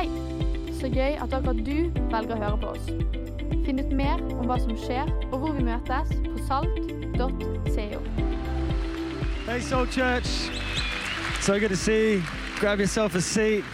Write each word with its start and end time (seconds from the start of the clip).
Hei! 0.00 0.08
Så 0.80 0.88
gøy 0.88 1.16
at 1.20 1.32
akkurat 1.32 1.58
du 1.66 1.90
velger 2.08 2.30
å 2.32 2.36
høre 2.40 2.58
på 2.60 2.68
oss. 2.72 2.86
Finn 3.66 3.82
ut 3.82 3.90
mer 3.92 4.22
om 4.32 4.46
hva 4.48 4.56
som 4.62 4.72
skjer, 4.80 5.10
og 5.28 5.42
hvor 5.42 5.52
vi 5.52 5.64
møtes 5.66 6.14
på 6.24 6.36
salt.co. 6.46 7.98
Hey, 9.44 9.60
Salt 9.60 9.92
Church. 9.92 10.48
So 11.42 11.58
good 11.58 11.68
to 11.68 11.76
see 11.76 12.14
you. 12.14 12.22
Grab 12.60 12.80
yourself 12.80 13.14
a 13.14 13.20
seat. 13.20 13.64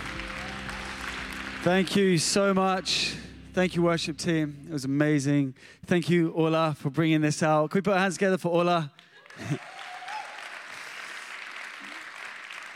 Thank 1.63 1.95
you 1.95 2.19
so 2.19 2.53
much. 2.53 3.15
Thank 3.55 3.77
you, 3.77 3.83
worship 3.83 4.19
team. 4.19 4.57
It 4.67 4.73
was 4.73 4.85
amazing. 4.85 5.55
Thank 5.87 6.11
you, 6.11 6.33
Ola, 6.35 6.75
for 6.77 6.91
bringing 6.91 7.21
this 7.21 7.41
out. 7.41 7.71
Can 7.71 7.79
we 7.79 7.83
put 7.83 7.93
our 7.95 8.01
hands 8.01 8.15
together 8.15 8.39
for 8.39 8.49
Ola? 8.49 8.91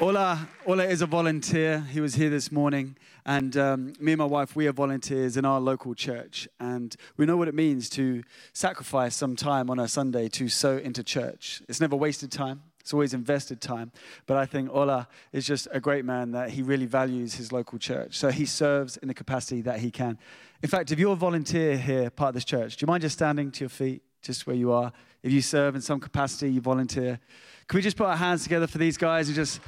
Ola, 0.00 0.48
Ola 0.64 0.84
is 0.84 1.02
a 1.02 1.06
volunteer. 1.06 1.80
He 1.80 2.00
was 2.00 2.14
here 2.14 2.30
this 2.30 2.50
morning. 2.50 2.96
And 3.26 3.54
um, 3.58 3.92
me 4.00 4.12
and 4.12 4.18
my 4.18 4.24
wife, 4.24 4.56
we 4.56 4.66
are 4.66 4.72
volunteers 4.72 5.36
in 5.36 5.44
our 5.44 5.60
local 5.60 5.94
church. 5.94 6.48
And 6.58 6.96
we 7.18 7.26
know 7.26 7.36
what 7.36 7.48
it 7.48 7.54
means 7.54 7.90
to 7.90 8.22
sacrifice 8.54 9.14
some 9.14 9.36
time 9.36 9.68
on 9.68 9.78
a 9.78 9.86
Sunday 9.86 10.28
to 10.30 10.48
sow 10.48 10.78
into 10.78 11.04
church. 11.04 11.60
It's 11.68 11.82
never 11.82 11.96
wasted 11.96 12.32
time, 12.32 12.62
it's 12.80 12.94
always 12.94 13.12
invested 13.12 13.60
time. 13.60 13.92
But 14.24 14.38
I 14.38 14.46
think 14.46 14.70
Ola 14.70 15.06
is 15.32 15.46
just 15.46 15.68
a 15.70 15.80
great 15.80 16.06
man 16.06 16.30
that 16.30 16.48
he 16.48 16.62
really 16.62 16.86
values 16.86 17.34
his 17.34 17.52
local 17.52 17.78
church. 17.78 18.16
So 18.16 18.30
he 18.30 18.46
serves 18.46 18.96
in 18.96 19.08
the 19.08 19.14
capacity 19.14 19.60
that 19.62 19.80
he 19.80 19.90
can. 19.90 20.18
In 20.62 20.70
fact, 20.70 20.92
if 20.92 20.98
you're 20.98 21.12
a 21.12 21.16
volunteer 21.16 21.76
here, 21.76 22.08
part 22.08 22.30
of 22.30 22.34
this 22.36 22.46
church, 22.46 22.78
do 22.78 22.84
you 22.84 22.86
mind 22.86 23.02
just 23.02 23.18
standing 23.18 23.50
to 23.50 23.60
your 23.60 23.68
feet, 23.68 24.02
just 24.22 24.46
where 24.46 24.56
you 24.56 24.72
are? 24.72 24.92
If 25.22 25.30
you 25.30 25.42
serve 25.42 25.74
in 25.74 25.82
some 25.82 26.00
capacity, 26.00 26.50
you 26.50 26.62
volunteer. 26.62 27.20
Can 27.70 27.78
we 27.78 27.82
just 27.82 27.96
put 27.96 28.08
our 28.08 28.16
hands 28.16 28.42
together 28.42 28.66
for 28.66 28.78
these 28.78 28.96
guys 28.96 29.28
and 29.28 29.36
just 29.36 29.60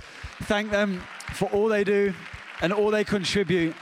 thank 0.42 0.72
them 0.72 1.00
for 1.34 1.48
all 1.50 1.68
they 1.68 1.84
do 1.84 2.12
and 2.60 2.72
all 2.72 2.90
they 2.90 3.04
contribute? 3.04 3.76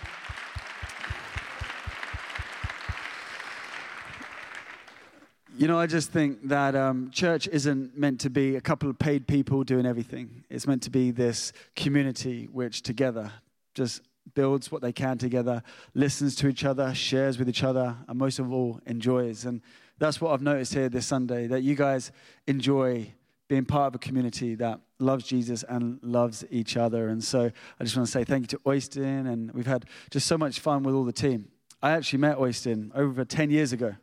You 5.56 5.68
know, 5.68 5.78
I 5.78 5.86
just 5.86 6.10
think 6.10 6.48
that 6.48 6.74
um, 6.74 7.10
church 7.10 7.48
isn't 7.48 7.96
meant 7.96 8.20
to 8.20 8.28
be 8.28 8.56
a 8.56 8.60
couple 8.60 8.90
of 8.90 8.98
paid 8.98 9.26
people 9.26 9.64
doing 9.64 9.86
everything. 9.86 10.44
It's 10.50 10.66
meant 10.66 10.82
to 10.82 10.90
be 10.90 11.12
this 11.12 11.54
community 11.74 12.46
which 12.52 12.82
together 12.82 13.32
just 13.72 14.02
builds 14.34 14.70
what 14.70 14.82
they 14.82 14.92
can 14.92 15.16
together, 15.16 15.62
listens 15.94 16.36
to 16.36 16.48
each 16.48 16.66
other, 16.66 16.94
shares 16.94 17.38
with 17.38 17.48
each 17.48 17.62
other, 17.62 17.96
and 18.06 18.18
most 18.18 18.38
of 18.38 18.52
all, 18.52 18.82
enjoys. 18.84 19.46
And 19.46 19.62
that's 19.98 20.20
what 20.20 20.34
I've 20.34 20.42
noticed 20.42 20.74
here 20.74 20.90
this 20.90 21.06
Sunday 21.06 21.46
that 21.46 21.62
you 21.62 21.74
guys 21.74 22.12
enjoy 22.46 23.14
being 23.50 23.64
part 23.64 23.88
of 23.88 23.96
a 23.96 23.98
community 23.98 24.54
that 24.54 24.78
loves 25.00 25.24
Jesus 25.24 25.64
and 25.64 25.98
loves 26.04 26.44
each 26.52 26.76
other. 26.76 27.08
And 27.08 27.22
so 27.22 27.50
I 27.80 27.84
just 27.84 27.96
want 27.96 28.06
to 28.06 28.12
say 28.12 28.22
thank 28.22 28.42
you 28.44 28.46
to 28.46 28.58
Øystein, 28.64 29.26
and 29.26 29.50
we've 29.50 29.66
had 29.66 29.86
just 30.08 30.28
so 30.28 30.38
much 30.38 30.60
fun 30.60 30.84
with 30.84 30.94
all 30.94 31.04
the 31.04 31.12
team. 31.12 31.48
I 31.82 31.90
actually 31.90 32.20
met 32.20 32.38
Øystein 32.38 32.92
over 32.94 33.24
10 33.24 33.50
years 33.50 33.72
ago. 33.72 33.96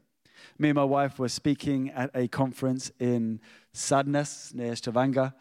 Me 0.60 0.68
and 0.68 0.76
my 0.76 0.84
wife 0.84 1.18
were 1.18 1.30
speaking 1.30 1.90
at 1.92 2.12
a 2.14 2.28
conference 2.28 2.92
in 3.00 3.40
Sandnes 3.74 4.54
near 4.54 4.76
Stavanger. 4.76 5.34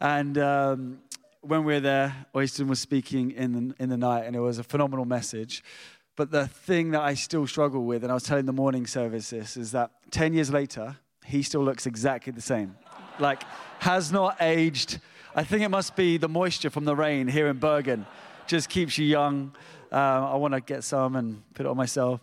And 0.00 0.38
um, 0.38 1.00
when 1.42 1.64
we 1.64 1.74
were 1.74 1.80
there, 1.80 2.26
Øystein 2.34 2.66
was 2.66 2.80
speaking 2.80 3.30
in 3.32 3.52
the, 3.52 3.74
in 3.78 3.90
the 3.90 3.98
night, 3.98 4.24
and 4.24 4.34
it 4.34 4.40
was 4.40 4.58
a 4.58 4.64
phenomenal 4.64 5.04
message. 5.04 5.62
But 6.16 6.30
the 6.30 6.46
thing 6.46 6.92
that 6.92 7.02
I 7.02 7.12
still 7.12 7.46
struggle 7.46 7.84
with, 7.84 8.04
and 8.04 8.10
I 8.10 8.14
was 8.14 8.22
telling 8.22 8.46
the 8.46 8.54
morning 8.54 8.86
service 8.86 9.28
this, 9.28 9.58
is 9.58 9.72
that 9.72 9.90
10 10.12 10.32
years 10.32 10.50
later, 10.50 10.96
he 11.26 11.42
still 11.42 11.62
looks 11.62 11.84
exactly 11.84 12.32
the 12.32 12.40
same. 12.40 12.76
Like, 13.20 13.42
has 13.80 14.10
not 14.10 14.36
aged. 14.40 15.00
I 15.34 15.44
think 15.44 15.62
it 15.62 15.68
must 15.68 15.94
be 15.96 16.16
the 16.16 16.28
moisture 16.28 16.70
from 16.70 16.84
the 16.84 16.96
rain 16.96 17.28
here 17.28 17.48
in 17.48 17.58
Bergen. 17.58 18.06
Just 18.46 18.68
keeps 18.68 18.98
you 18.98 19.06
young. 19.06 19.52
Uh, 19.92 20.32
I 20.32 20.36
want 20.36 20.54
to 20.54 20.60
get 20.60 20.84
some 20.84 21.16
and 21.16 21.42
put 21.54 21.66
it 21.66 21.68
on 21.68 21.76
myself. 21.76 22.20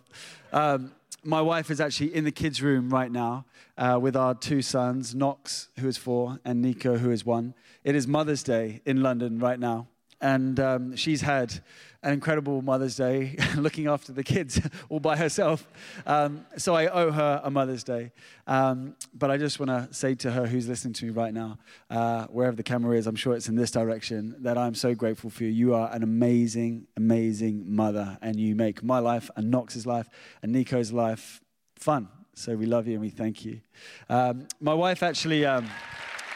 Um, 0.52 0.92
my 1.24 1.40
wife 1.40 1.70
is 1.70 1.80
actually 1.80 2.14
in 2.14 2.24
the 2.24 2.30
kids' 2.32 2.62
room 2.62 2.90
right 2.90 3.10
now 3.10 3.44
uh, 3.76 3.98
with 4.00 4.16
our 4.16 4.34
two 4.34 4.62
sons, 4.62 5.14
Knox, 5.14 5.68
who 5.78 5.88
is 5.88 5.96
four, 5.96 6.38
and 6.44 6.62
Nico, 6.62 6.96
who 6.98 7.10
is 7.10 7.24
one. 7.24 7.54
It 7.84 7.94
is 7.94 8.06
Mother's 8.06 8.42
Day 8.42 8.80
in 8.84 9.02
London 9.02 9.38
right 9.38 9.58
now. 9.58 9.88
And 10.20 10.58
um, 10.58 10.96
she's 10.96 11.20
had 11.20 11.60
an 12.02 12.12
incredible 12.12 12.62
Mother's 12.62 12.96
Day 12.96 13.36
looking 13.56 13.88
after 13.88 14.12
the 14.12 14.22
kids 14.22 14.60
all 14.88 15.00
by 15.00 15.16
herself. 15.16 15.68
Um, 16.06 16.46
so 16.56 16.74
I 16.74 16.86
owe 16.86 17.10
her 17.10 17.40
a 17.42 17.50
Mother's 17.50 17.82
Day. 17.82 18.12
Um, 18.46 18.96
but 19.14 19.30
I 19.30 19.36
just 19.36 19.58
want 19.58 19.70
to 19.70 19.92
say 19.92 20.14
to 20.16 20.30
her, 20.30 20.46
who's 20.46 20.68
listening 20.68 20.94
to 20.94 21.04
me 21.06 21.10
right 21.10 21.34
now, 21.34 21.58
uh, 21.90 22.26
wherever 22.26 22.56
the 22.56 22.62
camera 22.62 22.96
is, 22.96 23.06
I'm 23.06 23.16
sure 23.16 23.34
it's 23.34 23.48
in 23.48 23.56
this 23.56 23.70
direction, 23.70 24.36
that 24.40 24.56
I'm 24.56 24.74
so 24.74 24.94
grateful 24.94 25.30
for 25.30 25.44
you. 25.44 25.50
You 25.50 25.74
are 25.74 25.92
an 25.92 26.02
amazing, 26.02 26.86
amazing 26.96 27.64
mother, 27.66 28.18
and 28.22 28.38
you 28.38 28.54
make 28.54 28.82
my 28.82 29.00
life 29.00 29.30
and 29.36 29.50
Knox's 29.50 29.86
life 29.86 30.08
and 30.42 30.52
Nico's 30.52 30.92
life 30.92 31.40
fun. 31.76 32.08
So 32.34 32.54
we 32.54 32.66
love 32.66 32.86
you 32.86 32.92
and 32.92 33.02
we 33.02 33.10
thank 33.10 33.44
you. 33.44 33.60
Um, 34.08 34.46
my 34.60 34.74
wife 34.74 35.02
actually, 35.02 35.44
um, 35.44 35.68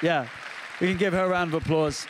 yeah, 0.03 0.27
we 0.81 0.89
can 0.89 0.97
give 0.97 1.13
her 1.13 1.25
a 1.25 1.29
round 1.29 1.55
of 1.55 1.63
applause. 1.63 2.07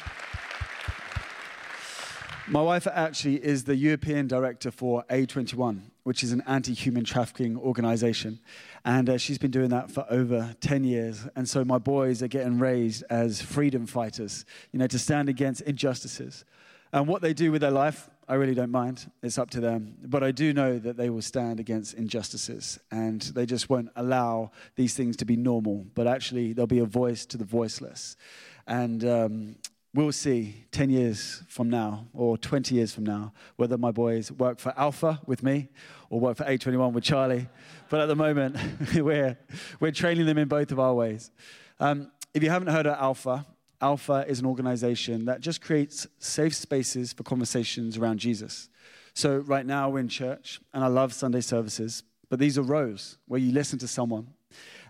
My 2.53 2.61
wife 2.61 2.87
actually 2.87 3.43
is 3.43 3.65
the 3.65 3.75
European 3.75 4.27
director 4.27 4.71
for 4.71 5.05
A21, 5.09 5.81
which 6.03 6.23
is 6.23 6.33
an 6.33 6.43
anti 6.47 6.75
human 6.75 7.03
trafficking 7.03 7.57
organization. 7.57 8.41
And 8.85 9.09
uh, 9.09 9.17
she's 9.17 9.39
been 9.39 9.51
doing 9.51 9.71
that 9.71 9.91
for 9.91 10.05
over 10.11 10.55
10 10.61 10.85
years. 10.85 11.27
And 11.35 11.49
so 11.49 11.65
my 11.65 11.79
boys 11.79 12.23
are 12.23 12.29
getting 12.29 12.59
raised 12.59 13.05
as 13.09 13.41
freedom 13.41 13.87
fighters, 13.87 14.45
you 14.71 14.79
know, 14.79 14.87
to 14.87 14.99
stand 14.99 15.31
against 15.31 15.63
injustices. 15.63 16.45
And 16.93 17.09
what 17.09 17.23
they 17.23 17.33
do 17.33 17.53
with 17.53 17.63
their 17.63 17.71
life, 17.71 18.11
I 18.29 18.35
really 18.35 18.55
don't 18.55 18.71
mind. 18.71 19.11
It's 19.23 19.39
up 19.39 19.49
to 19.53 19.61
them. 19.61 19.97
But 20.03 20.23
I 20.23 20.31
do 20.31 20.53
know 20.53 20.79
that 20.79 20.99
they 20.99 21.09
will 21.09 21.23
stand 21.23 21.59
against 21.59 21.95
injustices 21.95 22.79
and 22.91 23.23
they 23.23 23.47
just 23.47 23.71
won't 23.71 23.89
allow 23.97 24.51
these 24.77 24.93
things 24.93 25.17
to 25.17 25.25
be 25.25 25.37
normal, 25.37 25.87
but 25.95 26.07
actually, 26.07 26.53
there'll 26.53 26.67
be 26.67 26.81
a 26.81 26.85
voice 26.85 27.25
to 27.27 27.39
the 27.39 27.47
voiceless. 27.47 28.19
And 28.67 29.05
um, 29.07 29.57
we'll 29.95 30.13
see 30.13 30.65
10 30.73 30.91
years 30.91 31.43
from 31.49 31.69
now 31.69 32.07
or 32.15 32.39
20 32.39 32.75
years 32.75 32.95
from 32.95 33.05
now 33.05 33.33
whether 33.57 33.77
my 33.77 33.91
boys 33.91 34.33
work 34.33 34.59
for 34.59 34.73
Alpha 34.77 35.21
with 35.27 35.43
me 35.43 35.69
or 36.09 36.19
work 36.19 36.37
for 36.37 36.45
A21 36.45 36.93
with 36.93 37.05
Charlie. 37.05 37.49
But 37.91 38.01
at 38.01 38.07
the 38.07 38.17
moment, 38.17 38.57
we're, 38.95 39.37
we're 39.81 39.93
training 39.93 40.27
them 40.27 40.39
in 40.39 40.49
both 40.49 40.73
of 40.73 40.81
our 40.81 40.95
ways. 40.95 41.31
Um, 41.79 42.11
if 42.33 42.43
you 42.43 42.49
haven't 42.49 42.69
heard 42.69 42.87
of 42.87 42.97
Alpha, 42.99 43.45
Alpha 43.83 44.25
is 44.27 44.39
an 44.41 44.47
organization 44.47 45.27
that 45.27 45.41
just 45.41 45.61
creates 45.61 46.07
safe 46.19 46.55
spaces 46.55 47.13
for 47.13 47.25
conversations 47.25 47.99
around 47.99 48.19
Jesus. 48.19 48.69
So, 49.15 49.39
right 49.39 49.67
now 49.67 49.91
we're 49.91 49.99
in 50.01 50.09
church, 50.09 50.61
and 50.73 50.83
I 50.83 50.87
love 50.87 51.13
Sunday 51.13 51.43
services, 51.43 52.03
but 52.31 52.39
these 52.39 52.57
are 52.57 52.63
rows 52.63 53.19
where 53.27 53.41
you 53.41 53.53
listen 53.53 53.79
to 53.81 53.89
someone 53.89 54.29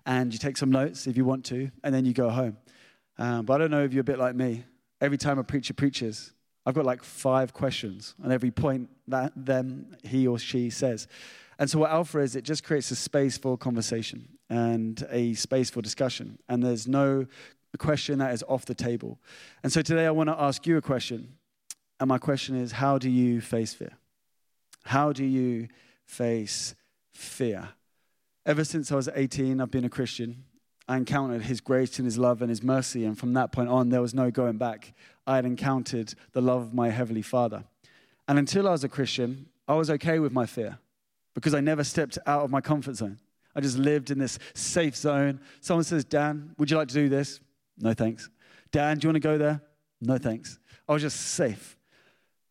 and 0.06 0.32
you 0.32 0.38
take 0.38 0.56
some 0.56 0.70
notes 0.70 1.06
if 1.08 1.16
you 1.16 1.24
want 1.24 1.44
to, 1.46 1.70
and 1.82 1.92
then 1.92 2.04
you 2.04 2.12
go 2.12 2.30
home. 2.30 2.56
Um, 3.18 3.44
but 3.44 3.54
I 3.54 3.58
don't 3.58 3.70
know 3.70 3.82
if 3.82 3.92
you're 3.92 4.02
a 4.02 4.04
bit 4.04 4.18
like 4.18 4.36
me. 4.36 4.64
Every 5.02 5.18
time 5.18 5.36
a 5.40 5.42
preacher 5.42 5.74
preaches, 5.74 6.32
I've 6.64 6.74
got 6.74 6.84
like 6.84 7.02
five 7.02 7.52
questions 7.52 8.14
on 8.22 8.30
every 8.30 8.52
point 8.52 8.88
that 9.08 9.32
them 9.34 9.96
he 10.04 10.28
or 10.28 10.38
she 10.38 10.70
says. 10.70 11.08
And 11.58 11.68
so 11.68 11.80
what 11.80 11.90
Alpha 11.90 12.20
is, 12.20 12.36
it 12.36 12.44
just 12.44 12.62
creates 12.62 12.88
a 12.92 12.96
space 12.96 13.36
for 13.36 13.58
conversation 13.58 14.28
and 14.48 15.04
a 15.10 15.34
space 15.34 15.70
for 15.70 15.82
discussion. 15.82 16.38
And 16.48 16.62
there's 16.62 16.86
no 16.86 17.26
question 17.78 18.20
that 18.20 18.32
is 18.32 18.44
off 18.48 18.64
the 18.64 18.76
table. 18.76 19.18
And 19.64 19.72
so 19.72 19.82
today 19.82 20.06
I 20.06 20.12
want 20.12 20.28
to 20.28 20.40
ask 20.40 20.68
you 20.68 20.76
a 20.76 20.82
question. 20.82 21.34
And 21.98 22.08
my 22.08 22.18
question 22.18 22.54
is, 22.54 22.70
how 22.70 22.96
do 22.96 23.10
you 23.10 23.40
face 23.40 23.74
fear? 23.74 23.98
How 24.84 25.12
do 25.12 25.24
you 25.24 25.66
face 26.04 26.76
fear? 27.10 27.70
Ever 28.46 28.62
since 28.62 28.92
I 28.92 28.94
was 28.94 29.08
18, 29.12 29.60
I've 29.60 29.70
been 29.72 29.84
a 29.84 29.90
Christian. 29.90 30.44
I 30.92 30.98
encountered 30.98 31.40
his 31.40 31.62
grace 31.62 31.98
and 31.98 32.04
his 32.04 32.18
love 32.18 32.42
and 32.42 32.50
his 32.50 32.62
mercy. 32.62 33.06
And 33.06 33.18
from 33.18 33.32
that 33.32 33.50
point 33.50 33.70
on, 33.70 33.88
there 33.88 34.02
was 34.02 34.12
no 34.12 34.30
going 34.30 34.58
back. 34.58 34.92
I 35.26 35.36
had 35.36 35.46
encountered 35.46 36.12
the 36.32 36.42
love 36.42 36.60
of 36.60 36.74
my 36.74 36.90
Heavenly 36.90 37.22
Father. 37.22 37.64
And 38.28 38.38
until 38.38 38.68
I 38.68 38.72
was 38.72 38.84
a 38.84 38.90
Christian, 38.90 39.46
I 39.66 39.72
was 39.72 39.88
okay 39.88 40.18
with 40.18 40.32
my 40.32 40.44
fear 40.44 40.78
because 41.32 41.54
I 41.54 41.60
never 41.60 41.82
stepped 41.82 42.18
out 42.26 42.44
of 42.44 42.50
my 42.50 42.60
comfort 42.60 42.96
zone. 42.96 43.18
I 43.56 43.62
just 43.62 43.78
lived 43.78 44.10
in 44.10 44.18
this 44.18 44.38
safe 44.52 44.94
zone. 44.94 45.40
Someone 45.62 45.84
says, 45.84 46.04
Dan, 46.04 46.54
would 46.58 46.70
you 46.70 46.76
like 46.76 46.88
to 46.88 46.94
do 46.94 47.08
this? 47.08 47.40
No 47.78 47.94
thanks. 47.94 48.28
Dan, 48.70 48.98
do 48.98 49.06
you 49.06 49.08
want 49.08 49.22
to 49.22 49.26
go 49.26 49.38
there? 49.38 49.62
No 50.02 50.18
thanks. 50.18 50.58
I 50.86 50.92
was 50.92 51.00
just 51.00 51.18
safe. 51.18 51.78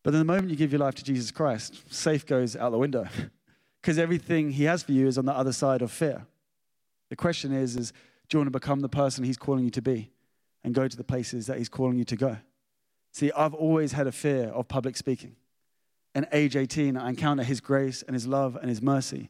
But 0.01 0.13
then 0.13 0.19
the 0.19 0.25
moment 0.25 0.49
you 0.49 0.55
give 0.55 0.71
your 0.71 0.79
life 0.79 0.95
to 0.95 1.03
Jesus 1.03 1.29
Christ, 1.29 1.93
safe 1.93 2.25
goes 2.25 2.55
out 2.55 2.71
the 2.71 2.79
window 2.79 3.07
because 3.81 3.99
everything 3.99 4.49
he 4.49 4.63
has 4.63 4.81
for 4.81 4.93
you 4.93 5.05
is 5.05 5.19
on 5.19 5.25
the 5.25 5.33
other 5.33 5.53
side 5.53 5.83
of 5.83 5.91
fear. 5.91 6.25
The 7.09 7.15
question 7.15 7.53
is, 7.53 7.75
is 7.75 7.93
do 8.31 8.37
you 8.37 8.39
want 8.39 8.47
to 8.47 8.57
become 8.57 8.79
the 8.79 8.87
person 8.87 9.25
he's 9.25 9.37
calling 9.37 9.65
you 9.65 9.69
to 9.71 9.81
be 9.81 10.09
and 10.63 10.73
go 10.73 10.87
to 10.87 10.95
the 10.95 11.03
places 11.03 11.47
that 11.47 11.57
he's 11.57 11.67
calling 11.67 11.97
you 11.97 12.05
to 12.05 12.15
go? 12.15 12.37
See, 13.11 13.29
I've 13.33 13.53
always 13.53 13.91
had 13.91 14.07
a 14.07 14.11
fear 14.13 14.45
of 14.47 14.69
public 14.69 14.95
speaking. 14.95 15.35
And 16.15 16.25
age 16.31 16.55
18, 16.55 16.95
I 16.95 17.09
encounter 17.09 17.43
his 17.43 17.59
grace 17.59 18.03
and 18.03 18.13
his 18.13 18.25
love 18.25 18.55
and 18.55 18.69
his 18.69 18.81
mercy. 18.81 19.29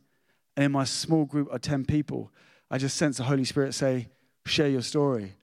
And 0.55 0.63
in 0.63 0.71
my 0.71 0.83
small 0.83 1.25
group 1.25 1.51
of 1.51 1.61
10 1.61 1.85
people, 1.85 2.31
I 2.69 2.77
just 2.77 2.95
sense 2.95 3.17
the 3.17 3.23
Holy 3.23 3.43
Spirit 3.43 3.73
say, 3.73 4.07
share 4.45 4.69
your 4.69 4.83
story. 4.83 5.33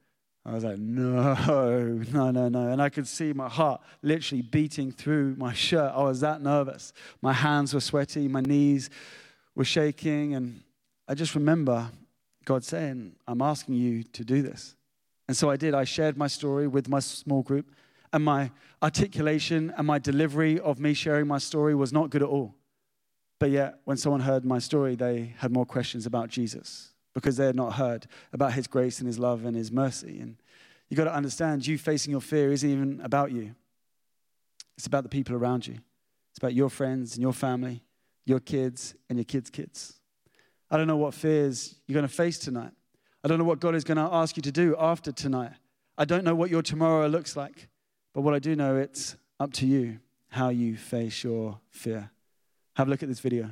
I 0.46 0.52
was 0.52 0.62
like, 0.62 0.78
no, 0.78 1.34
no, 2.12 2.31
no, 2.31 2.49
no. 2.49 2.69
And 2.69 2.81
I 2.81 2.88
could 2.90 3.08
see 3.08 3.32
my 3.32 3.49
heart 3.49 3.81
literally 4.02 4.43
beating 4.43 4.93
through 4.93 5.34
my 5.37 5.52
shirt. 5.52 5.93
I 5.96 6.05
was 6.05 6.20
that 6.20 6.43
nervous. 6.43 6.93
My 7.22 7.32
hands 7.32 7.75
were 7.75 7.81
sweaty, 7.81 8.28
my 8.28 8.40
knees 8.40 8.88
were 9.56 9.64
shaking. 9.64 10.37
And 10.37 10.62
I 11.08 11.14
just 11.14 11.34
remember 11.34 11.90
God 12.49 12.65
saying, 12.65 13.12
I'm 13.27 13.43
asking 13.43 13.75
you 13.75 14.03
to 14.05 14.25
do 14.25 14.41
this. 14.41 14.75
And 15.29 15.37
so 15.37 15.50
I 15.50 15.59
did. 15.59 15.75
I 15.75 15.85
shared 15.85 16.17
my 16.17 16.29
story 16.29 16.67
with 16.67 16.89
my 16.89 16.99
small 16.99 17.43
group, 17.43 17.71
and 18.11 18.25
my 18.25 18.50
articulation 18.81 19.71
and 19.77 19.87
my 19.87 19.99
delivery 19.99 20.59
of 20.59 20.81
me 20.81 20.95
sharing 20.95 21.27
my 21.27 21.37
story 21.37 21.75
was 21.75 21.93
not 21.93 22.09
good 22.09 22.23
at 22.23 22.29
all. 22.29 22.55
But 23.39 23.50
yet, 23.50 23.81
when 23.85 23.99
someone 23.99 24.23
heard 24.23 24.47
my 24.47 24.61
story, 24.61 24.97
they 24.97 25.35
had 25.37 25.53
more 25.53 25.67
questions 25.67 26.06
about 26.06 26.31
Jesus 26.31 26.95
because 27.12 27.37
they 27.37 27.45
had 27.45 27.55
not 27.55 27.75
heard 27.75 28.06
about 28.33 28.55
his 28.55 28.67
grace 28.67 28.99
and 28.99 29.06
his 29.06 29.19
love 29.19 29.44
and 29.44 29.55
his 29.55 29.71
mercy. 29.71 30.19
And 30.19 30.37
you 30.89 30.97
got 30.97 31.05
to 31.05 31.15
understand, 31.15 31.67
you 31.67 31.77
facing 31.77 32.12
your 32.12 32.23
fear 32.23 32.51
isn't 32.51 32.71
even 32.71 33.03
about 33.03 33.31
you, 33.31 33.55
it's 34.79 34.87
about 34.87 35.03
the 35.03 35.11
people 35.11 35.37
around 35.37 35.67
you. 35.67 35.75
It's 36.31 36.39
about 36.39 36.55
your 36.55 36.71
friends 36.71 37.12
and 37.12 37.21
your 37.21 37.35
family, 37.35 37.85
your 38.25 38.41
kids 38.41 38.94
and 39.11 39.19
your 39.19 39.27
kids' 39.27 39.51
kids. 39.51 39.98
I 40.70 40.76
don't 40.76 40.87
know 40.87 40.97
what 40.97 41.15
fears 41.15 41.75
you're 41.87 41.94
going 41.94 42.06
to 42.06 42.12
face 42.12 42.38
tonight. 42.38 42.73
I 43.25 43.29
don't 43.29 43.38
know 43.38 43.44
what 43.44 43.61
God 43.61 43.75
is 43.75 43.85
going 43.85 43.97
to 43.97 44.09
ask 44.12 44.37
you 44.37 44.43
to 44.43 44.53
do 44.53 44.76
after 44.79 45.12
tonight. 45.12 45.53
I 45.97 46.05
don't 46.05 46.25
know 46.25 46.35
what 46.35 46.50
your 46.50 46.62
tomorrow 46.62 47.06
looks 47.09 47.37
like. 47.37 47.69
But 48.15 48.23
what 48.23 48.35
I 48.35 48.38
do 48.38 48.55
know, 48.55 48.76
it's 48.76 49.17
up 49.41 49.53
to 49.55 49.67
you 49.67 49.99
how 50.29 50.50
you 50.50 50.76
face 50.76 51.25
your 51.25 51.59
fear. 51.70 52.11
Have 52.76 52.87
a 52.88 52.91
look 52.91 53.03
at 53.03 53.09
this 53.09 53.20
video. 53.20 53.50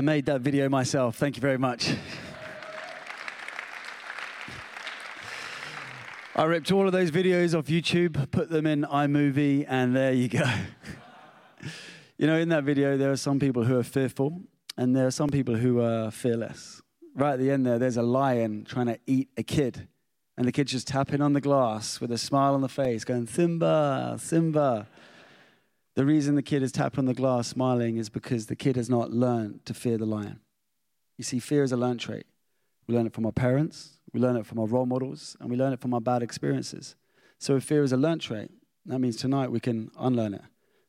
I 0.00 0.02
made 0.02 0.24
that 0.24 0.40
video 0.40 0.66
myself. 0.70 1.16
Thank 1.16 1.36
you 1.36 1.42
very 1.42 1.58
much. 1.58 1.94
I 6.34 6.44
ripped 6.44 6.72
all 6.72 6.86
of 6.86 6.92
those 6.92 7.10
videos 7.10 7.54
off 7.54 7.66
YouTube, 7.66 8.30
put 8.30 8.48
them 8.48 8.64
in 8.64 8.84
iMovie, 8.84 9.66
and 9.68 9.94
there 9.94 10.14
you 10.14 10.28
go. 10.28 10.50
you 12.16 12.26
know, 12.26 12.38
in 12.38 12.48
that 12.48 12.64
video, 12.64 12.96
there 12.96 13.10
are 13.12 13.16
some 13.18 13.38
people 13.38 13.64
who 13.64 13.78
are 13.78 13.82
fearful, 13.82 14.40
and 14.78 14.96
there 14.96 15.06
are 15.06 15.10
some 15.10 15.28
people 15.28 15.56
who 15.56 15.82
are 15.82 16.10
fearless. 16.10 16.80
Right 17.14 17.34
at 17.34 17.38
the 17.38 17.50
end 17.50 17.66
there, 17.66 17.78
there's 17.78 17.98
a 17.98 18.02
lion 18.02 18.64
trying 18.64 18.86
to 18.86 18.98
eat 19.06 19.28
a 19.36 19.42
kid, 19.42 19.86
and 20.38 20.48
the 20.48 20.52
kid's 20.52 20.72
just 20.72 20.88
tapping 20.88 21.20
on 21.20 21.34
the 21.34 21.42
glass 21.42 22.00
with 22.00 22.10
a 22.10 22.16
smile 22.16 22.54
on 22.54 22.62
the 22.62 22.70
face, 22.70 23.04
going, 23.04 23.26
Simba, 23.26 24.16
Simba. 24.18 24.88
The 26.00 26.06
reason 26.06 26.34
the 26.34 26.40
kid 26.40 26.62
is 26.62 26.72
tapping 26.72 27.00
on 27.00 27.04
the 27.04 27.12
glass 27.12 27.48
smiling 27.48 27.98
is 27.98 28.08
because 28.08 28.46
the 28.46 28.56
kid 28.56 28.76
has 28.76 28.88
not 28.88 29.12
learned 29.12 29.66
to 29.66 29.74
fear 29.74 29.98
the 29.98 30.06
lion. 30.06 30.40
You 31.18 31.24
see, 31.24 31.38
fear 31.38 31.62
is 31.62 31.72
a 31.72 31.76
learned 31.76 32.00
trait. 32.00 32.24
We 32.86 32.94
learn 32.94 33.04
it 33.06 33.12
from 33.12 33.26
our 33.26 33.32
parents, 33.32 33.98
we 34.10 34.18
learn 34.18 34.34
it 34.36 34.46
from 34.46 34.58
our 34.58 34.64
role 34.64 34.86
models, 34.86 35.36
and 35.38 35.50
we 35.50 35.58
learn 35.58 35.74
it 35.74 35.80
from 35.82 35.92
our 35.92 36.00
bad 36.00 36.22
experiences. 36.22 36.96
So 37.36 37.56
if 37.56 37.64
fear 37.64 37.82
is 37.82 37.92
a 37.92 37.98
learned 37.98 38.22
trait, 38.22 38.50
that 38.86 38.98
means 38.98 39.16
tonight 39.16 39.50
we 39.52 39.60
can 39.60 39.90
unlearn 39.98 40.32
it. 40.32 40.40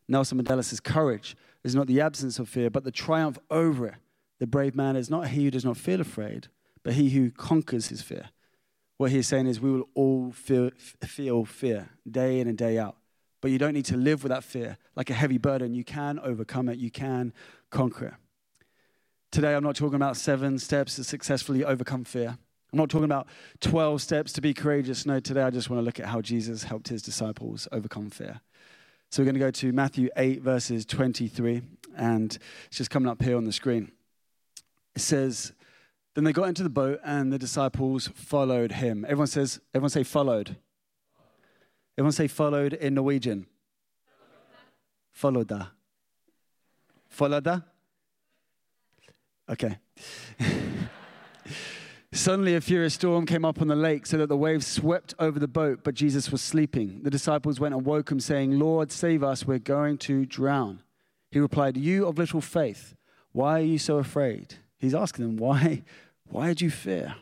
Nelson 0.08 0.42
Mandela 0.42 0.64
says 0.64 0.80
courage 0.80 1.36
is 1.62 1.76
not 1.76 1.88
the 1.88 2.00
absence 2.00 2.40
of 2.40 2.48
fear, 2.48 2.70
but 2.70 2.86
the 2.86 2.90
triumph 2.90 3.38
over 3.50 3.88
it. 3.88 3.96
The 4.40 4.48
brave 4.48 4.76
man 4.76 4.96
is 4.96 5.10
not 5.10 5.28
he 5.28 5.44
who 5.44 5.52
does 5.52 5.66
not 5.66 5.76
feel 5.76 6.00
afraid, 6.00 6.48
but 6.84 6.94
he 6.94 7.10
who 7.10 7.32
conquers 7.32 7.90
his 7.90 8.02
fear. 8.02 8.30
What 8.96 9.12
he's 9.12 9.28
saying 9.28 9.48
is 9.48 9.60
we 9.60 9.74
will 9.74 9.90
all 9.94 10.32
feel, 10.32 10.70
feel 11.04 11.44
fear 11.44 11.90
day 12.10 12.40
in 12.40 12.48
and 12.48 12.58
day 12.58 12.78
out. 12.78 12.96
But 13.42 13.52
you 13.52 13.58
don't 13.58 13.74
need 13.74 13.86
to 13.86 13.98
live 13.98 14.24
with 14.24 14.32
that 14.32 14.44
fear 14.44 14.78
like 14.96 15.10
a 15.10 15.14
heavy 15.14 15.38
burden. 15.38 15.74
You 15.74 15.84
can 15.84 16.20
overcome 16.20 16.70
it, 16.70 16.78
you 16.78 16.92
can 16.92 17.34
conquer 17.70 18.06
it. 18.06 18.14
Today, 19.32 19.56
I'm 19.56 19.64
not 19.64 19.76
talking 19.76 19.96
about 19.96 20.18
seven 20.18 20.60
steps 20.60 20.98
to 20.98 21.04
successfully 21.04 21.64
overcome 21.64 22.04
fear. 22.04 22.38
I'm 22.74 22.78
not 22.78 22.90
talking 22.90 23.06
about 23.06 23.28
12 23.60 24.02
steps 24.02 24.32
to 24.34 24.42
be 24.42 24.54
courageous. 24.54 25.06
No, 25.06 25.20
today 25.20 25.42
I 25.42 25.50
just 25.50 25.70
want 25.70 25.82
to 25.82 25.86
look 25.86 26.00
at 26.00 26.06
how 26.06 26.22
Jesus 26.22 26.64
helped 26.64 26.88
his 26.88 27.02
disciples 27.02 27.68
overcome 27.72 28.10
fear. 28.10 28.42
So 29.10 29.22
we're 29.22 29.26
going 29.26 29.36
to 29.36 29.40
go 29.40 29.52
to 29.52 29.74
Matthew 29.74 30.10
8, 30.16 30.42
verses 30.42 30.86
23, 30.86 31.62
and 31.98 32.38
it's 32.68 32.78
just 32.78 32.90
coming 32.90 33.10
up 33.10 33.22
here 33.22 33.36
on 33.36 33.44
the 33.44 33.52
screen. 33.52 33.92
It 34.96 35.02
says, 35.02 35.52
Then 36.16 36.24
they 36.24 36.32
got 36.32 36.48
into 36.48 36.64
the 36.64 36.70
boat, 36.70 37.02
and 37.04 37.32
the 37.32 37.38
disciples 37.38 38.10
followed 38.14 38.72
him. 38.72 39.04
Everyone 39.04 39.28
says, 39.28 39.60
everyone 39.74 39.90
say, 39.90 40.04
followed. 40.04 40.56
Everyone 42.02 42.14
say 42.14 42.28
followed 42.28 42.74
in 42.74 42.96
Norwegian. 42.96 43.46
Followda. 45.12 45.70
Followda? 47.08 47.64
Okay. 49.48 49.78
Suddenly, 52.12 52.56
a 52.56 52.62
furious 52.62 52.96
storm 52.96 53.28
came 53.28 53.46
up 53.46 53.62
on 53.62 53.68
the 53.68 53.76
lake 53.76 54.08
so 54.08 54.18
that 54.18 54.30
the 54.30 54.36
waves 54.36 54.66
swept 54.66 55.14
over 55.20 55.38
the 55.38 55.48
boat, 55.48 55.82
but 55.84 55.94
Jesus 55.94 56.32
was 56.32 56.42
sleeping. 56.42 57.02
The 57.04 57.12
disciples 57.12 57.60
went 57.60 57.76
and 57.76 57.86
woke 57.86 58.12
him, 58.12 58.20
saying, 58.20 58.58
Lord, 58.58 58.92
save 58.92 59.22
us, 59.22 59.46
we're 59.46 59.60
going 59.60 60.00
to 60.00 60.26
drown. 60.26 60.82
He 61.30 61.38
replied, 61.38 61.78
You 61.78 62.08
of 62.08 62.18
little 62.18 62.42
faith, 62.42 62.96
why 63.32 63.60
are 63.60 63.64
you 63.64 63.78
so 63.78 63.98
afraid? 63.98 64.56
He's 64.80 64.96
asking 64.96 65.28
them, 65.28 65.38
Why, 65.38 65.84
why 66.28 66.48
did 66.48 66.62
you 66.62 66.72
fear? 66.72 67.14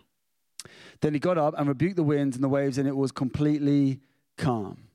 Then 1.01 1.13
he 1.13 1.19
got 1.19 1.37
up 1.37 1.53
and 1.57 1.67
rebuked 1.67 1.97
the 1.97 2.03
winds 2.03 2.37
and 2.37 2.43
the 2.45 2.47
waves, 2.47 2.77
and 2.77 2.87
it 2.87 2.95
was 2.95 3.11
completely 3.11 3.99
calm. 4.39 4.85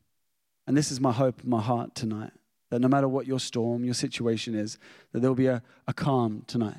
And 0.67 0.77
this 0.77 0.91
is 0.91 1.01
my 1.01 1.13
hope 1.13 1.45
in 1.45 1.51
my 1.51 1.61
heart 1.61 1.95
tonight 1.95 2.33
that 2.71 2.81
no 2.81 2.89
matter 2.89 3.07
what 3.07 3.27
your 3.27 3.39
storm, 3.39 3.85
your 3.85 3.95
situation 3.95 4.57
is, 4.57 4.79
that 5.13 5.21
there 5.21 5.31
will 5.31 5.37
be 5.37 5.47
a, 5.47 5.63
a 5.87 5.93
calm 5.93 6.43
tonight, 6.49 6.79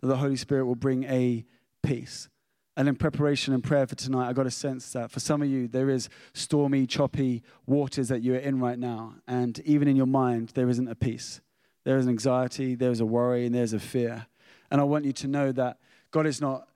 that 0.00 0.08
the 0.08 0.16
Holy 0.16 0.34
Spirit 0.34 0.66
will 0.66 0.74
bring 0.74 1.04
a 1.04 1.44
peace. 1.84 2.28
And 2.76 2.88
in 2.88 2.96
preparation 2.96 3.54
and 3.54 3.62
prayer 3.62 3.86
for 3.86 3.94
tonight, 3.94 4.28
I 4.28 4.32
got 4.32 4.46
a 4.46 4.50
sense 4.50 4.92
that 4.92 5.10
for 5.10 5.20
some 5.20 5.42
of 5.42 5.48
you, 5.48 5.68
there 5.68 5.88
is 5.88 6.08
stormy, 6.34 6.86
choppy 6.86 7.42
waters 7.64 8.08
that 8.08 8.22
you're 8.22 8.36
in 8.36 8.58
right 8.58 8.78
now. 8.78 9.14
And 9.28 9.58
even 9.60 9.86
in 9.86 9.96
your 9.96 10.06
mind, 10.06 10.50
there 10.54 10.68
isn't 10.68 10.88
a 10.88 10.94
peace. 10.94 11.40
There 11.84 11.96
is 11.96 12.06
an 12.06 12.10
anxiety, 12.10 12.74
there 12.74 12.90
is 12.90 13.00
a 13.00 13.06
worry, 13.06 13.46
and 13.46 13.54
there's 13.54 13.72
a 13.72 13.78
fear. 13.78 14.26
And 14.70 14.80
I 14.80 14.84
want 14.84 15.04
you 15.04 15.12
to 15.12 15.28
know 15.28 15.52
that 15.52 15.78
God 16.10 16.26
is 16.26 16.40
not 16.40 16.66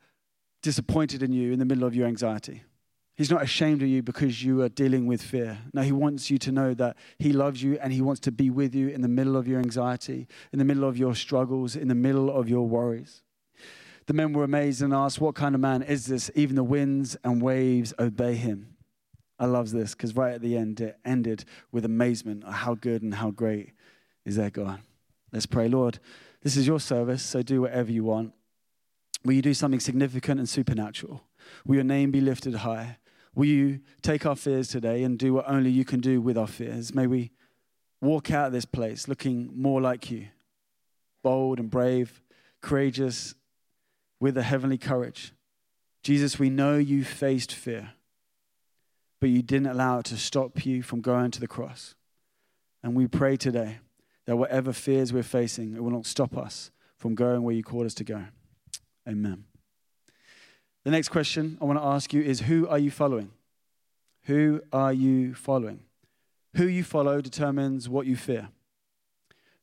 disappointed 0.62 1.23
in 1.23 1.33
you 1.33 1.53
in 1.53 1.59
the 1.59 1.65
middle 1.65 1.85
of 1.85 1.95
your 1.95 2.07
anxiety. 2.07 2.62
He's 3.21 3.31
not 3.31 3.43
ashamed 3.43 3.83
of 3.83 3.89
you 3.89 4.03
because 4.03 4.43
you 4.43 4.62
are 4.62 4.71
dealing 4.71 5.05
with 5.05 5.21
fear. 5.21 5.59
No, 5.75 5.83
He 5.83 5.93
wants 5.93 6.31
you 6.31 6.39
to 6.39 6.50
know 6.50 6.73
that 6.73 6.97
He 7.19 7.35
loves 7.35 7.62
you 7.62 7.79
and 7.83 7.93
He 7.93 8.00
wants 8.00 8.19
to 8.21 8.33
be 8.33 8.49
with 8.49 8.75
you 8.75 8.89
in 8.89 9.03
the 9.03 9.09
middle 9.09 9.37
of 9.37 9.47
your 9.47 9.61
anxiety, 9.61 10.27
in 10.55 10.59
the 10.59 10.65
middle 10.65 10.85
of 10.85 10.97
your 10.97 11.15
struggles, 11.15 11.77
in 11.77 11.89
the 11.89 11.95
middle 11.95 12.31
of 12.31 12.49
your 12.49 12.67
worries. 12.67 13.21
The 14.07 14.15
men 14.15 14.33
were 14.33 14.45
amazed 14.45 14.81
and 14.81 14.95
asked, 14.95 15.21
What 15.21 15.35
kind 15.35 15.55
of 15.55 15.61
man 15.61 15.83
is 15.83 16.07
this? 16.07 16.31
Even 16.35 16.57
the 16.57 16.65
winds 16.65 17.15
and 17.23 17.43
waves 17.43 17.93
obey 17.99 18.37
him. 18.37 18.75
I 19.39 19.45
love 19.45 19.71
this 19.71 19.95
because 19.95 20.17
right 20.17 20.33
at 20.33 20.41
the 20.41 20.57
end, 20.57 20.81
it 20.81 20.97
ended 21.05 21.45
with 21.71 21.85
amazement. 21.85 22.45
at 22.47 22.55
How 22.55 22.75
good 22.75 23.03
and 23.03 23.17
how 23.17 23.33
great 23.33 23.75
is 24.25 24.37
that 24.37 24.55
God? 24.55 24.81
Let's 25.31 25.45
pray, 25.45 25.69
Lord. 25.69 25.99
This 26.41 26.57
is 26.57 26.67
your 26.67 26.81
service, 26.81 27.23
so 27.23 27.43
do 27.43 27.61
whatever 27.61 27.93
you 27.93 28.03
want. 28.03 28.33
Will 29.27 29.35
you 29.35 29.43
do 29.43 29.53
something 29.53 29.79
significant 29.79 30.41
and 30.41 30.49
supernatural? 30.49 31.23
Will 31.67 31.75
your 31.75 31.85
name 31.85 32.11
be 32.11 32.23
lifted 32.23 32.55
high? 32.55 32.97
Will 33.35 33.47
you 33.47 33.81
take 34.03 34.27
our 34.27 34.37
fears 34.37 34.69
today 34.69 35.05
and 35.05 35.19
do 35.19 35.35
what 35.35 35.49
only 35.49 35.71
you 35.71 35.85
can 35.85 36.01
do 36.01 36.21
with 36.21 36.37
our 36.37 36.47
fears? 36.47 36.95
May 36.95 37.07
we 37.07 37.31
walk 38.01 38.31
out 38.31 38.49
of 38.49 38.53
this 38.53 38.65
place 38.65 39.09
looking 39.09 39.51
more 39.55 39.81
like 39.81 40.11
you, 40.11 40.29
bold 41.23 41.59
and 41.59 41.71
brave, 41.71 42.23
courageous, 42.61 43.35
with 44.19 44.37
a 44.37 44.43
heavenly 44.43 44.79
courage. 44.79 45.33
Jesus, 46.03 46.39
we 46.39 46.51
know 46.51 46.77
you 46.77 47.05
faced 47.05 47.55
fear, 47.55 47.93
but 49.21 49.31
you 49.31 49.43
didn't 49.43 49.69
allow 49.69 49.99
it 49.99 50.07
to 50.07 50.17
stop 50.17 50.65
you 50.65 50.83
from 50.83 51.01
going 51.01 51.31
to 51.31 51.41
the 51.41 51.49
cross. 51.49 51.95
And 52.83 52.95
we 52.95 53.07
pray 53.07 53.37
today 53.37 53.79
that 54.27 54.37
whatever 54.37 54.73
fears 54.73 55.13
we're 55.13 55.23
facing, 55.23 55.75
it 55.75 55.83
will 55.83 55.91
not 55.91 56.07
stop 56.07 56.37
us 56.37 56.71
from 56.97 57.15
going 57.15 57.43
where 57.43 57.55
you 57.55 57.63
called 57.63 57.87
us 57.87 57.95
to 57.95 58.05
go. 58.05 58.25
Amen. 59.09 59.50
The 60.85 60.91
next 60.91 61.11
question 61.11 61.59
I 61.61 61.65
want 61.67 61.79
to 61.79 61.85
ask 61.85 62.13
you 62.13 62.23
is 62.23 62.41
Who 62.41 62.67
are 62.69 62.79
you 62.79 62.91
following? 62.91 63.31
Who 64.25 64.63
are 64.73 64.93
you 64.93 65.35
following? 65.35 65.81
Who 66.57 66.67
you 66.67 66.85
follow 66.85 67.21
determines 67.21 67.89
what 67.89 68.07
you 68.07 68.17
fear. 68.17 68.49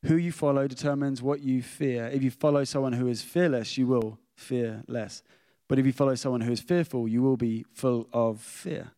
Who 0.04 0.16
you 0.16 0.30
follow 0.30 0.68
determines 0.68 1.20
what 1.20 1.40
you 1.40 1.60
fear. 1.60 2.06
If 2.06 2.22
you 2.22 2.30
follow 2.30 2.62
someone 2.64 2.92
who 2.92 3.08
is 3.08 3.20
fearless, 3.20 3.76
you 3.76 3.88
will 3.88 4.18
fear 4.36 4.84
less. 4.86 5.22
But 5.68 5.78
if 5.78 5.86
you 5.86 5.92
follow 5.92 6.14
someone 6.14 6.40
who 6.40 6.52
is 6.52 6.60
fearful, 6.60 7.08
you 7.08 7.20
will 7.20 7.36
be 7.36 7.66
full 7.72 8.08
of 8.12 8.40
fear. 8.40 8.92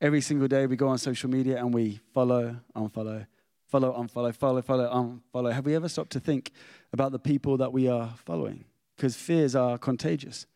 Every 0.00 0.20
single 0.20 0.48
day 0.48 0.66
we 0.66 0.74
go 0.76 0.88
on 0.88 0.98
social 0.98 1.30
media 1.30 1.58
and 1.58 1.72
we 1.72 2.00
follow, 2.12 2.56
unfollow, 2.74 3.26
follow, 3.68 3.92
unfollow, 3.92 4.34
follow, 4.34 4.62
follow, 4.62 5.20
unfollow. 5.32 5.52
Have 5.52 5.64
we 5.64 5.76
ever 5.76 5.88
stopped 5.88 6.10
to 6.12 6.20
think 6.20 6.50
about 6.92 7.12
the 7.12 7.20
people 7.20 7.56
that 7.58 7.72
we 7.72 7.88
are 7.88 8.12
following? 8.16 8.64
Because 8.96 9.14
fears 9.14 9.54
are 9.54 9.78
contagious. 9.78 10.46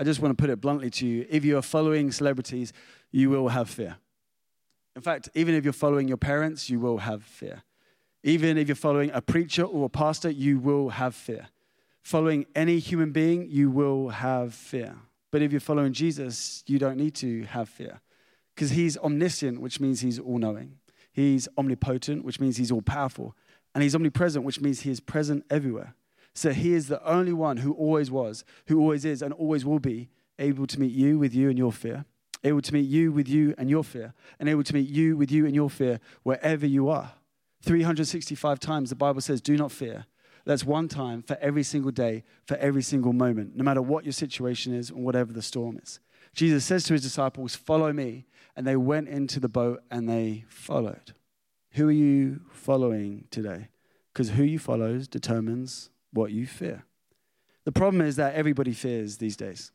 I 0.00 0.02
just 0.02 0.20
want 0.20 0.36
to 0.36 0.42
put 0.42 0.48
it 0.48 0.62
bluntly 0.62 0.88
to 0.88 1.06
you. 1.06 1.26
If 1.28 1.44
you 1.44 1.58
are 1.58 1.62
following 1.62 2.10
celebrities, 2.10 2.72
you 3.12 3.28
will 3.28 3.48
have 3.48 3.68
fear. 3.68 3.98
In 4.96 5.02
fact, 5.02 5.28
even 5.34 5.54
if 5.54 5.62
you're 5.62 5.74
following 5.74 6.08
your 6.08 6.16
parents, 6.16 6.70
you 6.70 6.80
will 6.80 6.96
have 6.98 7.22
fear. 7.22 7.64
Even 8.22 8.56
if 8.56 8.66
you're 8.66 8.74
following 8.74 9.10
a 9.12 9.20
preacher 9.20 9.62
or 9.62 9.84
a 9.84 9.88
pastor, 9.90 10.30
you 10.30 10.58
will 10.58 10.88
have 10.88 11.14
fear. 11.14 11.48
Following 12.02 12.46
any 12.54 12.78
human 12.78 13.12
being, 13.12 13.46
you 13.50 13.70
will 13.70 14.08
have 14.08 14.54
fear. 14.54 14.96
But 15.30 15.42
if 15.42 15.52
you're 15.52 15.60
following 15.60 15.92
Jesus, 15.92 16.64
you 16.66 16.78
don't 16.78 16.96
need 16.96 17.14
to 17.16 17.42
have 17.44 17.68
fear 17.68 18.00
because 18.54 18.70
he's 18.70 18.96
omniscient, 18.96 19.60
which 19.60 19.80
means 19.80 20.00
he's 20.00 20.18
all 20.18 20.38
knowing. 20.38 20.78
He's 21.12 21.46
omnipotent, 21.58 22.24
which 22.24 22.40
means 22.40 22.56
he's 22.56 22.72
all 22.72 22.80
powerful. 22.80 23.36
And 23.74 23.82
he's 23.82 23.94
omnipresent, 23.94 24.46
which 24.46 24.62
means 24.62 24.80
he 24.80 24.90
is 24.90 24.98
present 24.98 25.44
everywhere. 25.50 25.94
So 26.34 26.52
he 26.52 26.72
is 26.72 26.88
the 26.88 27.04
only 27.04 27.32
one 27.32 27.58
who 27.58 27.72
always 27.72 28.10
was, 28.10 28.44
who 28.66 28.80
always 28.80 29.04
is, 29.04 29.22
and 29.22 29.32
always 29.34 29.64
will 29.64 29.78
be 29.78 30.08
able 30.38 30.66
to 30.66 30.80
meet 30.80 30.92
you 30.92 31.18
with 31.18 31.34
you 31.34 31.48
and 31.48 31.58
your 31.58 31.72
fear, 31.72 32.04
able 32.44 32.62
to 32.62 32.72
meet 32.72 32.88
you 32.88 33.12
with 33.12 33.28
you 33.28 33.54
and 33.58 33.68
your 33.68 33.84
fear, 33.84 34.14
and 34.38 34.48
able 34.48 34.64
to 34.64 34.74
meet 34.74 34.88
you 34.88 35.16
with 35.16 35.30
you 35.30 35.44
and 35.44 35.54
your 35.54 35.68
fear 35.68 36.00
wherever 36.22 36.66
you 36.66 36.88
are. 36.88 37.12
365 37.62 38.58
times 38.58 38.88
the 38.88 38.96
Bible 38.96 39.20
says, 39.20 39.40
Do 39.40 39.56
not 39.56 39.72
fear. 39.72 40.06
That's 40.46 40.64
one 40.64 40.88
time 40.88 41.22
for 41.22 41.36
every 41.40 41.62
single 41.62 41.90
day, 41.90 42.24
for 42.46 42.56
every 42.56 42.82
single 42.82 43.12
moment, 43.12 43.56
no 43.56 43.62
matter 43.62 43.82
what 43.82 44.04
your 44.04 44.12
situation 44.12 44.74
is 44.74 44.88
and 44.88 45.04
whatever 45.04 45.32
the 45.32 45.42
storm 45.42 45.78
is. 45.82 46.00
Jesus 46.34 46.64
says 46.64 46.84
to 46.84 46.94
his 46.94 47.02
disciples, 47.02 47.54
Follow 47.54 47.92
me. 47.92 48.26
And 48.56 48.66
they 48.66 48.76
went 48.76 49.08
into 49.08 49.40
the 49.40 49.48
boat 49.48 49.80
and 49.90 50.08
they 50.08 50.44
followed. 50.48 51.14
Who 51.72 51.88
are 51.88 51.92
you 51.92 52.40
following 52.50 53.26
today? 53.30 53.68
Because 54.12 54.30
who 54.30 54.42
you 54.42 54.58
follow 54.58 54.98
determines 54.98 55.88
what 56.12 56.32
you 56.32 56.46
fear. 56.46 56.84
The 57.64 57.72
problem 57.72 58.02
is 58.02 58.16
that 58.16 58.34
everybody 58.34 58.72
fears 58.72 59.18
these 59.18 59.36
days. 59.36 59.72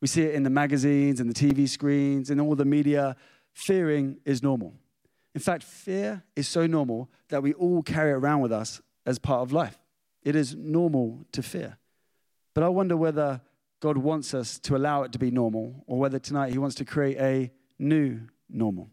We 0.00 0.08
see 0.08 0.22
it 0.22 0.34
in 0.34 0.42
the 0.42 0.50
magazines 0.50 1.20
and 1.20 1.28
the 1.28 1.34
TV 1.34 1.68
screens 1.68 2.30
and 2.30 2.40
all 2.40 2.54
the 2.54 2.64
media. 2.64 3.16
Fearing 3.52 4.18
is 4.24 4.42
normal. 4.42 4.74
In 5.34 5.40
fact, 5.40 5.62
fear 5.62 6.22
is 6.36 6.48
so 6.48 6.66
normal 6.66 7.10
that 7.28 7.42
we 7.42 7.52
all 7.54 7.82
carry 7.82 8.10
it 8.10 8.14
around 8.14 8.40
with 8.40 8.52
us 8.52 8.80
as 9.04 9.18
part 9.18 9.42
of 9.42 9.52
life. 9.52 9.78
It 10.22 10.36
is 10.36 10.54
normal 10.54 11.26
to 11.32 11.42
fear. 11.42 11.78
But 12.54 12.64
I 12.64 12.68
wonder 12.68 12.96
whether 12.96 13.40
God 13.80 13.98
wants 13.98 14.34
us 14.34 14.58
to 14.60 14.76
allow 14.76 15.02
it 15.02 15.12
to 15.12 15.18
be 15.18 15.30
normal 15.30 15.84
or 15.86 15.98
whether 15.98 16.18
tonight 16.18 16.52
He 16.52 16.58
wants 16.58 16.74
to 16.76 16.84
create 16.84 17.18
a 17.18 17.50
new 17.78 18.20
normal. 18.48 18.88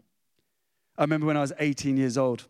I 0.98 1.04
remember 1.04 1.26
when 1.26 1.38
I 1.38 1.42
was 1.42 1.54
18 1.60 1.98
years 1.98 2.18
old, 2.18 2.48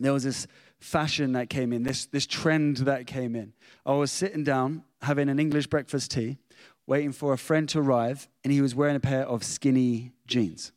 there 0.00 0.12
was 0.12 0.24
this 0.24 0.46
fashion 0.78 1.32
that 1.32 1.50
came 1.50 1.72
in, 1.72 1.82
this, 1.82 2.06
this 2.06 2.26
trend 2.26 2.78
that 2.78 3.06
came 3.06 3.34
in. 3.34 3.52
I 3.84 3.92
was 3.92 4.12
sitting 4.12 4.44
down 4.44 4.84
having 5.02 5.28
an 5.28 5.38
English 5.38 5.66
breakfast 5.66 6.10
tea, 6.10 6.38
waiting 6.86 7.12
for 7.12 7.32
a 7.32 7.38
friend 7.38 7.68
to 7.70 7.80
arrive, 7.80 8.28
and 8.44 8.52
he 8.52 8.60
was 8.60 8.74
wearing 8.74 8.96
a 8.96 9.00
pair 9.00 9.26
of 9.26 9.44
skinny 9.44 10.12
jeans. 10.26 10.72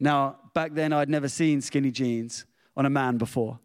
Now, 0.00 0.36
back 0.54 0.72
then, 0.74 0.92
I'd 0.92 1.08
never 1.08 1.28
seen 1.28 1.60
skinny 1.60 1.90
jeans 1.90 2.44
on 2.76 2.86
a 2.86 2.90
man 2.90 3.18
before. 3.18 3.60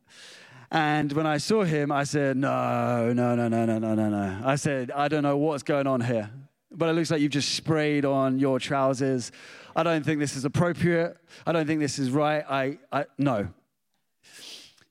And 0.70 1.12
when 1.14 1.26
I 1.26 1.38
saw 1.38 1.64
him, 1.64 1.92
I 1.92 2.04
said, 2.04 2.36
No, 2.38 3.14
no, 3.14 3.36
no, 3.36 3.48
no, 3.48 3.66
no, 3.66 3.80
no, 3.80 3.96
no, 3.96 4.10
no. 4.10 4.42
I 4.44 4.56
said, 4.56 4.92
I 4.92 5.08
don't 5.08 5.24
know 5.24 5.38
what's 5.38 5.64
going 5.64 5.88
on 5.88 6.02
here, 6.02 6.30
but 6.72 6.90
it 6.90 6.94
looks 6.94 7.10
like 7.10 7.22
you've 7.22 7.32
just 7.32 7.56
sprayed 7.56 8.04
on 8.06 8.38
your 8.38 8.60
trousers. 8.60 9.32
I 9.76 9.84
don't 9.84 10.04
think 10.04 10.20
this 10.20 10.36
is 10.36 10.44
appropriate. 10.44 11.18
I 11.46 11.54
don't 11.54 11.66
think 11.68 11.80
this 11.80 12.00
is 12.00 12.12
right. 12.12 12.44
I, 12.50 12.80
I 12.92 13.06
no, 13.18 13.48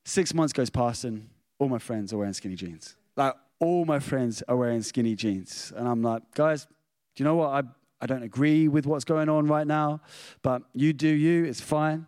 Six 0.09 0.33
months 0.33 0.53
goes 0.53 0.71
past 0.71 1.03
and 1.03 1.29
all 1.59 1.69
my 1.69 1.81
friends 1.81 2.13
are 2.13 2.19
wearing 2.19 2.33
skinny 2.33 2.55
jeans. 2.55 2.95
Like 3.17 3.35
all 3.59 3.85
my 3.85 3.99
friends 3.99 4.41
are 4.47 4.57
wearing 4.57 4.81
skinny 4.83 5.17
jeans. 5.17 5.73
And 5.75 5.89
I'm 5.89 6.01
like, 6.01 6.23
guys, 6.33 6.65
do 6.65 6.71
you 7.17 7.25
know 7.25 7.35
what? 7.35 7.49
I, 7.49 7.63
I 8.01 8.07
don't 8.07 8.23
agree 8.23 8.69
with 8.69 8.87
what's 8.87 9.05
going 9.05 9.29
on 9.29 9.49
right 9.49 9.67
now, 9.67 10.01
but 10.43 10.63
you 10.75 10.93
do 10.93 11.09
you, 11.09 11.45
it's 11.45 11.61
fine. 11.61 12.07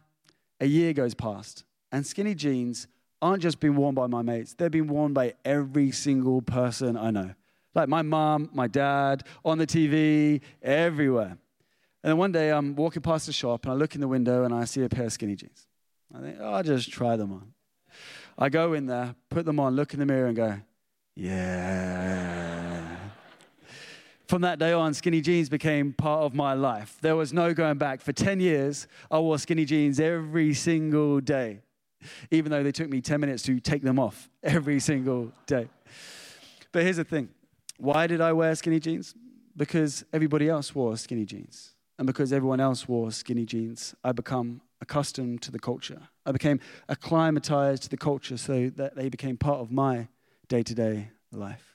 A 0.61 0.67
year 0.67 0.93
goes 0.93 1.12
past 1.12 1.64
and 1.90 2.07
skinny 2.07 2.37
jeans 2.37 2.87
aren't 3.21 3.43
just 3.43 3.59
being 3.59 3.75
worn 3.75 3.97
by 3.97 4.07
my 4.07 4.23
mates, 4.23 4.55
they're 4.55 4.71
being 4.71 4.87
worn 4.87 5.12
by 5.12 5.35
every 5.45 5.90
single 5.90 6.40
person 6.40 6.97
I 6.97 7.11
know. 7.11 7.35
Like 7.75 7.88
my 7.88 8.02
mom, 8.02 8.49
my 8.52 8.69
dad, 8.69 9.25
on 9.45 9.59
the 9.59 9.67
TV, 9.67 10.40
everywhere. 10.62 11.37
And 12.05 12.11
then 12.11 12.17
one 12.17 12.31
day 12.31 12.52
I'm 12.52 12.76
walking 12.76 13.02
past 13.02 13.26
the 13.26 13.33
shop 13.33 13.64
and 13.64 13.73
I 13.73 13.75
look 13.75 13.97
in 13.97 14.00
the 14.00 14.07
window 14.07 14.45
and 14.45 14.55
I 14.55 14.67
see 14.67 14.85
a 14.85 14.88
pair 14.88 15.07
of 15.07 15.12
skinny 15.12 15.35
jeans. 15.35 15.67
I 16.14 16.21
think, 16.21 16.37
oh, 16.40 16.52
I'll 16.52 16.62
just 16.62 16.93
try 16.93 17.17
them 17.17 17.33
on. 17.33 17.55
I 18.40 18.49
go 18.49 18.73
in 18.73 18.87
there, 18.87 19.16
put 19.30 19.45
them 19.45 19.59
on, 19.59 19.75
look 19.75 19.92
in 19.95 20.00
the 20.00 20.07
mirror, 20.07 20.28
and 20.28 20.37
go, 20.37 20.61
yeah. 21.16 22.97
From 24.28 24.42
that 24.42 24.61
day 24.61 24.73
on, 24.73 24.95
skinny 24.95 25.21
jeans 25.21 25.49
became 25.49 25.92
part 25.92 26.23
of 26.23 26.35
my 26.35 26.52
life. 26.52 26.99
There 27.00 27.16
was 27.16 27.33
no 27.33 27.52
going 27.52 27.78
back. 27.78 28.00
For 28.00 28.12
10 28.12 28.38
years, 28.38 28.87
I 29.11 29.18
wore 29.18 29.38
skinny 29.38 29.64
jeans 29.64 29.99
every 29.99 30.54
single 30.54 31.21
day, 31.21 31.62
even 32.30 32.52
though 32.52 32.62
they 32.62 32.71
took 32.71 32.88
me 32.88 33.00
10 33.00 33.21
minutes 33.21 33.42
to 33.45 33.59
take 33.59 33.83
them 33.83 33.99
off 33.99 34.30
every 34.45 34.78
single 34.78 35.33
day. 35.47 35.68
But 36.71 36.85
here's 36.85 36.99
the 36.99 37.04
thing 37.04 37.30
why 37.78 38.07
did 38.07 38.21
I 38.21 38.33
wear 38.33 38.54
skinny 38.54 38.78
jeans? 38.78 39.14
Because 39.57 40.04
everybody 40.12 40.49
else 40.49 40.73
wore 40.75 40.97
skinny 40.97 41.25
jeans. 41.25 41.75
And 41.99 42.07
because 42.07 42.33
everyone 42.33 42.61
else 42.61 42.87
wore 42.87 43.11
skinny 43.11 43.45
jeans, 43.45 43.97
I 44.04 44.12
become 44.12 44.61
accustomed 44.80 45.42
to 45.42 45.50
the 45.50 45.59
culture. 45.59 46.02
I 46.29 46.33
became 46.33 46.61
acclimatized 46.91 47.85
to 47.85 47.89
the 47.89 47.97
culture 47.97 48.37
so 48.37 48.71
that 48.77 48.95
they 48.95 49.09
became 49.09 49.39
part 49.39 49.61
of 49.61 49.73
my 49.73 50.09
day 50.47 50.63
to 50.63 50.75
day 50.75 51.09
life. 51.33 51.75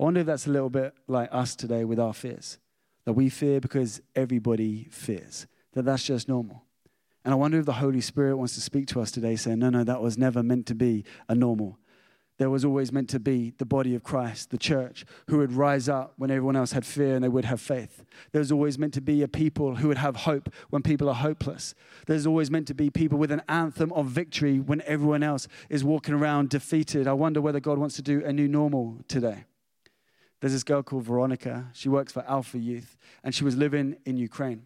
I 0.00 0.02
wonder 0.02 0.20
if 0.20 0.26
that's 0.26 0.48
a 0.48 0.50
little 0.50 0.68
bit 0.68 0.94
like 1.06 1.28
us 1.30 1.54
today 1.54 1.84
with 1.84 2.00
our 2.00 2.12
fears. 2.12 2.58
That 3.04 3.12
we 3.12 3.28
fear 3.28 3.60
because 3.60 4.02
everybody 4.16 4.88
fears, 4.90 5.46
that 5.72 5.84
that's 5.84 6.02
just 6.02 6.28
normal. 6.28 6.64
And 7.24 7.32
I 7.32 7.36
wonder 7.36 7.58
if 7.60 7.66
the 7.66 7.74
Holy 7.74 8.00
Spirit 8.00 8.36
wants 8.36 8.54
to 8.54 8.60
speak 8.60 8.88
to 8.88 9.00
us 9.00 9.12
today, 9.12 9.36
saying, 9.36 9.60
No, 9.60 9.70
no, 9.70 9.84
that 9.84 10.02
was 10.02 10.18
never 10.18 10.42
meant 10.42 10.66
to 10.66 10.74
be 10.74 11.04
a 11.28 11.34
normal 11.36 11.78
there 12.38 12.50
was 12.50 12.64
always 12.64 12.92
meant 12.92 13.08
to 13.10 13.20
be 13.20 13.52
the 13.58 13.66
body 13.66 13.94
of 13.94 14.04
Christ, 14.04 14.50
the 14.50 14.58
church, 14.58 15.04
who 15.26 15.38
would 15.38 15.52
rise 15.52 15.88
up 15.88 16.14
when 16.16 16.30
everyone 16.30 16.56
else 16.56 16.72
had 16.72 16.86
fear 16.86 17.16
and 17.16 17.24
they 17.24 17.28
would 17.28 17.44
have 17.44 17.60
faith. 17.60 18.04
There's 18.32 18.52
always 18.52 18.78
meant 18.78 18.94
to 18.94 19.00
be 19.00 19.22
a 19.22 19.28
people 19.28 19.76
who 19.76 19.88
would 19.88 19.98
have 19.98 20.16
hope 20.16 20.48
when 20.70 20.82
people 20.82 21.08
are 21.08 21.16
hopeless. 21.16 21.74
There's 22.06 22.26
always 22.26 22.50
meant 22.50 22.68
to 22.68 22.74
be 22.74 22.90
people 22.90 23.18
with 23.18 23.32
an 23.32 23.42
anthem 23.48 23.92
of 23.92 24.06
victory 24.06 24.60
when 24.60 24.82
everyone 24.82 25.24
else 25.24 25.48
is 25.68 25.82
walking 25.82 26.14
around 26.14 26.48
defeated. 26.48 27.08
I 27.08 27.12
wonder 27.12 27.40
whether 27.40 27.60
God 27.60 27.78
wants 27.78 27.96
to 27.96 28.02
do 28.02 28.24
a 28.24 28.32
new 28.32 28.46
normal 28.46 28.98
today. 29.08 29.44
There's 30.40 30.52
this 30.52 30.64
girl 30.64 30.84
called 30.84 31.02
Veronica. 31.02 31.66
She 31.72 31.88
works 31.88 32.12
for 32.12 32.24
Alpha 32.28 32.58
Youth, 32.58 32.96
and 33.24 33.34
she 33.34 33.42
was 33.42 33.56
living 33.56 33.96
in 34.06 34.16
Ukraine. 34.16 34.62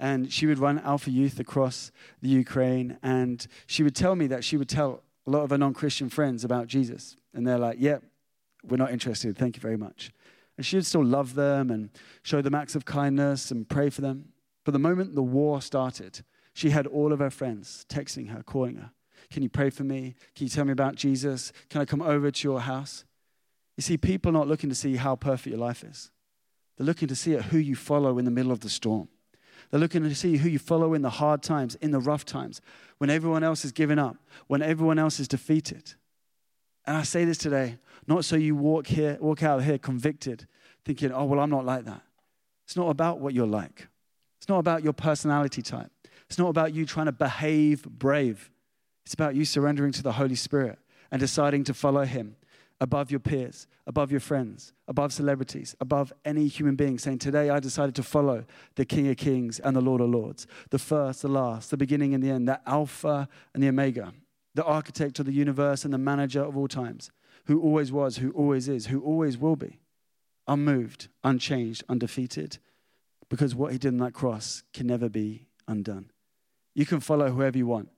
And 0.00 0.32
she 0.32 0.46
would 0.46 0.58
run 0.58 0.80
Alpha 0.80 1.12
Youth 1.12 1.38
across 1.38 1.92
the 2.20 2.28
Ukraine, 2.28 2.98
and 3.04 3.46
she 3.68 3.84
would 3.84 3.94
tell 3.94 4.16
me 4.16 4.26
that 4.26 4.42
she 4.42 4.56
would 4.56 4.68
tell 4.68 5.04
a 5.28 5.30
lot 5.30 5.42
of 5.42 5.52
our 5.52 5.58
non 5.58 5.74
Christian 5.74 6.08
friends 6.08 6.42
about 6.42 6.66
Jesus. 6.66 7.16
And 7.34 7.46
they're 7.46 7.58
like, 7.58 7.76
yep, 7.78 8.02
yeah, 8.02 8.70
we're 8.70 8.78
not 8.78 8.90
interested. 8.90 9.36
Thank 9.36 9.56
you 9.56 9.60
very 9.60 9.76
much. 9.76 10.10
And 10.56 10.64
she 10.64 10.76
would 10.76 10.86
still 10.86 11.04
love 11.04 11.34
them 11.34 11.70
and 11.70 11.90
show 12.22 12.40
them 12.40 12.54
acts 12.54 12.74
of 12.74 12.84
kindness 12.84 13.50
and 13.50 13.68
pray 13.68 13.90
for 13.90 14.00
them. 14.00 14.30
But 14.64 14.72
the 14.72 14.78
moment 14.78 15.14
the 15.14 15.22
war 15.22 15.60
started, 15.60 16.24
she 16.54 16.70
had 16.70 16.86
all 16.86 17.12
of 17.12 17.18
her 17.20 17.30
friends 17.30 17.84
texting 17.88 18.30
her, 18.30 18.42
calling 18.42 18.76
her. 18.76 18.90
Can 19.30 19.42
you 19.42 19.50
pray 19.50 19.68
for 19.68 19.84
me? 19.84 20.14
Can 20.34 20.46
you 20.46 20.50
tell 20.50 20.64
me 20.64 20.72
about 20.72 20.96
Jesus? 20.96 21.52
Can 21.68 21.82
I 21.82 21.84
come 21.84 22.00
over 22.00 22.30
to 22.30 22.48
your 22.48 22.60
house? 22.60 23.04
You 23.76 23.82
see, 23.82 23.98
people 23.98 24.30
are 24.30 24.32
not 24.32 24.48
looking 24.48 24.70
to 24.70 24.74
see 24.74 24.96
how 24.96 25.14
perfect 25.14 25.54
your 25.54 25.64
life 25.64 25.84
is. 25.84 26.10
They're 26.76 26.86
looking 26.86 27.08
to 27.08 27.14
see 27.14 27.34
who 27.34 27.58
you 27.58 27.76
follow 27.76 28.18
in 28.18 28.24
the 28.24 28.30
middle 28.30 28.50
of 28.50 28.60
the 28.60 28.70
storm. 28.70 29.08
They're 29.70 29.80
looking 29.80 30.02
to 30.02 30.14
see 30.14 30.38
who 30.38 30.48
you 30.48 30.58
follow 30.58 30.94
in 30.94 31.02
the 31.02 31.10
hard 31.10 31.42
times, 31.42 31.74
in 31.76 31.90
the 31.90 32.00
rough 32.00 32.24
times, 32.24 32.60
when 32.98 33.10
everyone 33.10 33.44
else 33.44 33.64
is 33.64 33.72
giving 33.72 33.98
up, 33.98 34.16
when 34.46 34.62
everyone 34.62 34.98
else 34.98 35.20
is 35.20 35.28
defeated. 35.28 35.94
And 36.86 36.96
I 36.96 37.02
say 37.02 37.24
this 37.24 37.38
today, 37.38 37.78
not 38.06 38.24
so 38.24 38.36
you 38.36 38.56
walk 38.56 38.86
here, 38.86 39.18
walk 39.20 39.42
out 39.42 39.62
here 39.62 39.76
convicted, 39.76 40.46
thinking, 40.84 41.12
oh, 41.12 41.24
well, 41.26 41.40
I'm 41.40 41.50
not 41.50 41.66
like 41.66 41.84
that. 41.84 42.00
It's 42.64 42.76
not 42.76 42.88
about 42.88 43.20
what 43.20 43.34
you're 43.34 43.46
like. 43.46 43.88
It's 44.38 44.48
not 44.48 44.58
about 44.58 44.82
your 44.82 44.94
personality 44.94 45.60
type. 45.60 45.90
It's 46.28 46.38
not 46.38 46.48
about 46.48 46.72
you 46.74 46.86
trying 46.86 47.06
to 47.06 47.12
behave 47.12 47.82
brave. 47.84 48.50
It's 49.04 49.14
about 49.14 49.34
you 49.34 49.44
surrendering 49.44 49.92
to 49.92 50.02
the 50.02 50.12
Holy 50.12 50.34
Spirit 50.34 50.78
and 51.10 51.20
deciding 51.20 51.64
to 51.64 51.74
follow 51.74 52.04
Him 52.04 52.36
above 52.80 53.10
your 53.10 53.20
peers, 53.20 53.66
above 53.86 54.10
your 54.10 54.20
friends, 54.20 54.72
above 54.86 55.12
celebrities, 55.12 55.74
above 55.80 56.12
any 56.24 56.46
human 56.46 56.76
being, 56.76 56.98
saying, 56.98 57.18
Today 57.18 57.50
I 57.50 57.60
decided 57.60 57.94
to 57.96 58.02
follow 58.02 58.44
the 58.76 58.84
King 58.84 59.08
of 59.08 59.16
Kings 59.16 59.58
and 59.58 59.74
the 59.74 59.80
Lord 59.80 60.00
of 60.00 60.10
Lords, 60.10 60.46
the 60.70 60.78
first, 60.78 61.22
the 61.22 61.28
last, 61.28 61.70
the 61.70 61.76
beginning 61.76 62.14
and 62.14 62.22
the 62.22 62.30
end, 62.30 62.48
the 62.48 62.60
Alpha 62.66 63.28
and 63.52 63.62
the 63.62 63.68
Omega, 63.68 64.12
the 64.54 64.64
architect 64.64 65.18
of 65.18 65.26
the 65.26 65.32
universe 65.32 65.84
and 65.84 65.92
the 65.92 65.98
manager 65.98 66.42
of 66.42 66.56
all 66.56 66.68
times, 66.68 67.10
who 67.46 67.60
always 67.60 67.90
was, 67.90 68.18
who 68.18 68.30
always 68.32 68.68
is, 68.68 68.86
who 68.86 69.00
always 69.00 69.36
will 69.36 69.56
be, 69.56 69.80
unmoved, 70.46 71.08
unchanged, 71.24 71.82
undefeated, 71.88 72.58
because 73.28 73.54
what 73.54 73.72
he 73.72 73.78
did 73.78 73.92
on 73.92 73.98
that 73.98 74.14
cross 74.14 74.62
can 74.72 74.86
never 74.86 75.08
be 75.08 75.46
undone. 75.66 76.10
You 76.74 76.86
can 76.86 77.00
follow 77.00 77.30
whoever 77.30 77.58
you 77.58 77.66
want, 77.66 77.88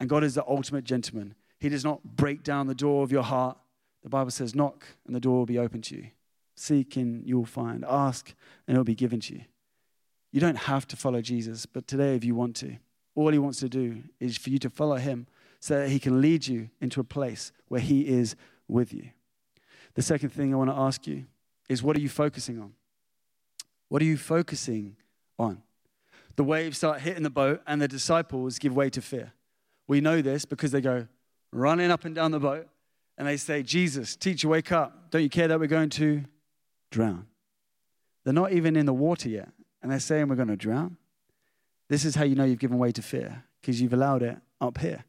and 0.00 0.08
God 0.08 0.24
is 0.24 0.34
the 0.34 0.44
ultimate 0.48 0.84
gentleman. 0.84 1.34
He 1.58 1.68
does 1.68 1.84
not 1.84 2.02
break 2.02 2.42
down 2.42 2.66
the 2.66 2.74
door 2.74 3.04
of 3.04 3.12
your 3.12 3.22
heart 3.22 3.58
the 4.02 4.08
Bible 4.08 4.30
says, 4.30 4.54
knock 4.54 4.84
and 5.06 5.14
the 5.14 5.20
door 5.20 5.38
will 5.38 5.46
be 5.46 5.58
open 5.58 5.82
to 5.82 5.96
you. 5.96 6.08
Seek 6.54 6.96
and 6.96 7.26
you 7.26 7.38
will 7.38 7.46
find. 7.46 7.84
Ask 7.84 8.34
and 8.66 8.76
it 8.76 8.78
will 8.78 8.84
be 8.84 8.94
given 8.94 9.20
to 9.20 9.34
you. 9.34 9.42
You 10.32 10.40
don't 10.40 10.56
have 10.56 10.86
to 10.88 10.96
follow 10.96 11.20
Jesus, 11.20 11.66
but 11.66 11.86
today, 11.86 12.16
if 12.16 12.24
you 12.24 12.34
want 12.34 12.56
to, 12.56 12.76
all 13.14 13.30
he 13.30 13.38
wants 13.38 13.60
to 13.60 13.68
do 13.68 14.02
is 14.18 14.38
for 14.38 14.50
you 14.50 14.58
to 14.58 14.70
follow 14.70 14.96
him 14.96 15.26
so 15.60 15.78
that 15.78 15.90
he 15.90 15.98
can 15.98 16.20
lead 16.20 16.46
you 16.46 16.70
into 16.80 17.00
a 17.00 17.04
place 17.04 17.52
where 17.68 17.80
he 17.80 18.08
is 18.08 18.34
with 18.66 18.92
you. 18.94 19.10
The 19.94 20.02
second 20.02 20.30
thing 20.30 20.52
I 20.52 20.56
want 20.56 20.70
to 20.70 20.76
ask 20.76 21.06
you 21.06 21.26
is 21.68 21.82
what 21.82 21.96
are 21.96 22.00
you 22.00 22.08
focusing 22.08 22.58
on? 22.58 22.72
What 23.88 24.00
are 24.00 24.06
you 24.06 24.16
focusing 24.16 24.96
on? 25.38 25.62
The 26.36 26.44
waves 26.44 26.78
start 26.78 27.02
hitting 27.02 27.22
the 27.22 27.30
boat, 27.30 27.60
and 27.66 27.80
the 27.80 27.88
disciples 27.88 28.58
give 28.58 28.74
way 28.74 28.88
to 28.90 29.02
fear. 29.02 29.32
We 29.86 30.00
know 30.00 30.22
this 30.22 30.46
because 30.46 30.72
they 30.72 30.80
go 30.80 31.06
running 31.52 31.90
up 31.90 32.06
and 32.06 32.14
down 32.14 32.30
the 32.30 32.40
boat 32.40 32.68
and 33.22 33.28
they 33.28 33.36
say, 33.36 33.62
Jesus, 33.62 34.16
teacher, 34.16 34.48
wake 34.48 34.72
up. 34.72 35.12
Don't 35.12 35.22
you 35.22 35.30
care 35.30 35.46
that 35.46 35.60
we're 35.60 35.68
going 35.68 35.90
to 35.90 36.24
drown? 36.90 37.26
They're 38.24 38.34
not 38.34 38.50
even 38.50 38.74
in 38.74 38.84
the 38.84 38.92
water 38.92 39.28
yet, 39.28 39.48
and 39.80 39.92
they're 39.92 40.00
saying 40.00 40.26
we're 40.26 40.34
going 40.34 40.48
to 40.48 40.56
drown. 40.56 40.96
This 41.88 42.04
is 42.04 42.16
how 42.16 42.24
you 42.24 42.34
know 42.34 42.42
you've 42.42 42.58
given 42.58 42.78
way 42.78 42.90
to 42.90 43.00
fear, 43.00 43.44
because 43.60 43.80
you've 43.80 43.92
allowed 43.92 44.24
it 44.24 44.38
up 44.60 44.78
here. 44.78 45.04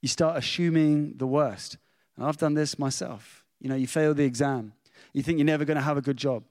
You 0.00 0.08
start 0.08 0.38
assuming 0.38 1.18
the 1.18 1.26
worst. 1.26 1.76
And 2.16 2.24
I've 2.24 2.38
done 2.38 2.54
this 2.54 2.78
myself. 2.78 3.44
You 3.60 3.68
know, 3.68 3.74
you 3.74 3.86
fail 3.86 4.14
the 4.14 4.24
exam, 4.24 4.72
you 5.12 5.22
think 5.22 5.36
you're 5.36 5.44
never 5.44 5.66
going 5.66 5.76
to 5.76 5.82
have 5.82 5.98
a 5.98 6.02
good 6.02 6.16
job. 6.16 6.44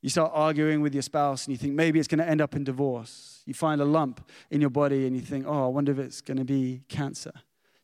You 0.00 0.08
start 0.08 0.32
arguing 0.34 0.80
with 0.80 0.94
your 0.94 1.02
spouse 1.02 1.44
and 1.44 1.52
you 1.52 1.58
think 1.58 1.74
maybe 1.74 1.98
it's 1.98 2.08
going 2.08 2.20
to 2.20 2.26
end 2.26 2.40
up 2.40 2.56
in 2.56 2.64
divorce. 2.64 3.42
You 3.44 3.52
find 3.52 3.82
a 3.82 3.84
lump 3.84 4.26
in 4.50 4.62
your 4.62 4.70
body 4.70 5.06
and 5.06 5.14
you 5.14 5.20
think, 5.20 5.44
oh, 5.46 5.66
I 5.66 5.68
wonder 5.68 5.92
if 5.92 5.98
it's 5.98 6.22
going 6.22 6.38
to 6.38 6.44
be 6.46 6.84
cancer. 6.88 7.32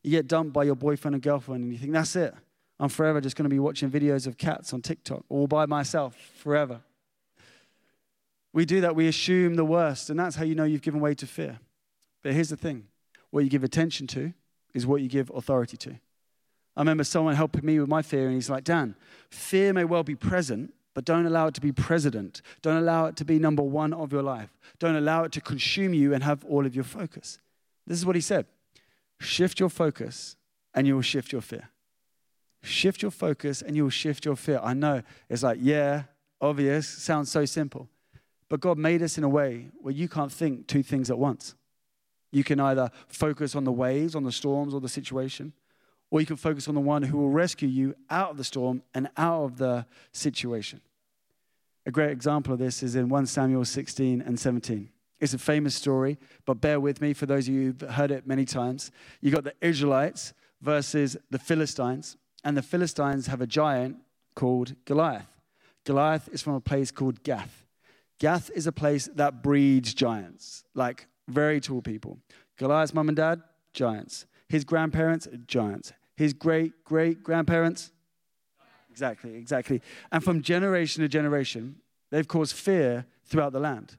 You 0.02 0.10
get 0.10 0.28
dumped 0.28 0.52
by 0.52 0.64
your 0.64 0.74
boyfriend 0.74 1.14
or 1.14 1.18
girlfriend, 1.18 1.64
and 1.64 1.72
you 1.72 1.78
think, 1.78 1.92
that's 1.92 2.14
it. 2.16 2.34
I'm 2.80 2.88
forever 2.88 3.20
just 3.20 3.36
going 3.36 3.44
to 3.44 3.50
be 3.50 3.58
watching 3.58 3.90
videos 3.90 4.26
of 4.26 4.38
cats 4.38 4.72
on 4.72 4.82
TikTok 4.82 5.24
all 5.28 5.46
by 5.46 5.66
myself 5.66 6.16
forever. 6.36 6.80
We 8.52 8.64
do 8.64 8.80
that, 8.80 8.94
we 8.94 9.08
assume 9.08 9.56
the 9.56 9.64
worst, 9.64 10.10
and 10.10 10.18
that's 10.18 10.36
how 10.36 10.44
you 10.44 10.54
know 10.54 10.64
you've 10.64 10.82
given 10.82 11.00
way 11.00 11.14
to 11.14 11.26
fear. 11.26 11.58
But 12.22 12.32
here's 12.32 12.48
the 12.48 12.56
thing 12.56 12.86
what 13.30 13.44
you 13.44 13.50
give 13.50 13.64
attention 13.64 14.06
to 14.08 14.32
is 14.74 14.86
what 14.86 15.02
you 15.02 15.08
give 15.08 15.30
authority 15.34 15.76
to. 15.76 15.90
I 16.76 16.80
remember 16.80 17.04
someone 17.04 17.34
helping 17.34 17.64
me 17.64 17.80
with 17.80 17.88
my 17.88 18.02
fear, 18.02 18.26
and 18.26 18.34
he's 18.34 18.48
like, 18.48 18.64
Dan, 18.64 18.94
fear 19.30 19.72
may 19.72 19.84
well 19.84 20.04
be 20.04 20.14
present, 20.14 20.72
but 20.94 21.04
don't 21.04 21.26
allow 21.26 21.48
it 21.48 21.54
to 21.54 21.60
be 21.60 21.72
president. 21.72 22.40
Don't 22.62 22.76
allow 22.76 23.06
it 23.06 23.16
to 23.16 23.24
be 23.24 23.38
number 23.38 23.62
one 23.62 23.92
of 23.92 24.12
your 24.12 24.22
life. 24.22 24.56
Don't 24.78 24.96
allow 24.96 25.24
it 25.24 25.32
to 25.32 25.40
consume 25.40 25.92
you 25.92 26.14
and 26.14 26.22
have 26.22 26.44
all 26.44 26.64
of 26.64 26.74
your 26.74 26.84
focus. 26.84 27.38
This 27.86 27.98
is 27.98 28.06
what 28.06 28.16
he 28.16 28.22
said. 28.22 28.46
Shift 29.20 29.60
your 29.60 29.68
focus 29.68 30.36
and 30.74 30.86
you 30.86 30.94
will 30.94 31.02
shift 31.02 31.32
your 31.32 31.40
fear. 31.40 31.68
Shift 32.62 33.02
your 33.02 33.10
focus 33.10 33.62
and 33.62 33.76
you 33.76 33.84
will 33.84 33.90
shift 33.90 34.24
your 34.24 34.36
fear. 34.36 34.60
I 34.62 34.74
know 34.74 35.02
it's 35.28 35.42
like, 35.42 35.58
yeah, 35.60 36.04
obvious, 36.40 36.86
sounds 36.88 37.30
so 37.30 37.44
simple. 37.44 37.88
But 38.48 38.60
God 38.60 38.78
made 38.78 39.02
us 39.02 39.18
in 39.18 39.24
a 39.24 39.28
way 39.28 39.68
where 39.80 39.92
you 39.92 40.08
can't 40.08 40.32
think 40.32 40.66
two 40.66 40.82
things 40.82 41.10
at 41.10 41.18
once. 41.18 41.54
You 42.30 42.44
can 42.44 42.60
either 42.60 42.90
focus 43.08 43.54
on 43.54 43.64
the 43.64 43.72
waves, 43.72 44.14
on 44.14 44.24
the 44.24 44.32
storms, 44.32 44.74
or 44.74 44.80
the 44.80 44.88
situation, 44.88 45.52
or 46.10 46.20
you 46.20 46.26
can 46.26 46.36
focus 46.36 46.68
on 46.68 46.74
the 46.74 46.80
one 46.80 47.02
who 47.02 47.18
will 47.18 47.30
rescue 47.30 47.68
you 47.68 47.94
out 48.10 48.30
of 48.30 48.36
the 48.36 48.44
storm 48.44 48.82
and 48.94 49.08
out 49.16 49.44
of 49.44 49.58
the 49.58 49.86
situation. 50.12 50.80
A 51.86 51.90
great 51.90 52.10
example 52.10 52.52
of 52.52 52.58
this 52.58 52.82
is 52.82 52.96
in 52.96 53.08
1 53.08 53.26
Samuel 53.26 53.64
16 53.64 54.20
and 54.20 54.38
17. 54.38 54.90
It's 55.20 55.34
a 55.34 55.38
famous 55.38 55.74
story, 55.74 56.18
but 56.44 56.60
bear 56.60 56.78
with 56.78 57.00
me 57.00 57.12
for 57.12 57.26
those 57.26 57.48
of 57.48 57.54
you 57.54 57.74
who've 57.78 57.90
heard 57.90 58.10
it 58.10 58.26
many 58.26 58.44
times. 58.44 58.90
You 59.20 59.30
got 59.30 59.44
the 59.44 59.54
Israelites 59.60 60.32
versus 60.60 61.16
the 61.30 61.38
Philistines, 61.38 62.16
and 62.44 62.56
the 62.56 62.62
Philistines 62.62 63.26
have 63.26 63.40
a 63.40 63.46
giant 63.46 63.96
called 64.34 64.74
Goliath. 64.84 65.26
Goliath 65.84 66.28
is 66.32 66.42
from 66.42 66.54
a 66.54 66.60
place 66.60 66.90
called 66.90 67.22
Gath. 67.22 67.64
Gath 68.18 68.50
is 68.54 68.66
a 68.66 68.72
place 68.72 69.08
that 69.14 69.42
breeds 69.42 69.94
giants, 69.94 70.64
like 70.74 71.06
very 71.26 71.60
tall 71.60 71.82
people. 71.82 72.18
Goliath's 72.56 72.94
mum 72.94 73.08
and 73.08 73.16
dad, 73.16 73.42
giants. 73.72 74.26
His 74.48 74.64
grandparents, 74.64 75.28
giants. 75.46 75.92
His 76.16 76.32
great 76.32 76.84
great 76.84 77.22
grandparents, 77.22 77.92
exactly, 78.90 79.36
exactly. 79.36 79.80
And 80.10 80.24
from 80.24 80.42
generation 80.42 81.02
to 81.02 81.08
generation, 81.08 81.76
they've 82.10 82.26
caused 82.26 82.56
fear 82.56 83.06
throughout 83.24 83.52
the 83.52 83.60
land. 83.60 83.96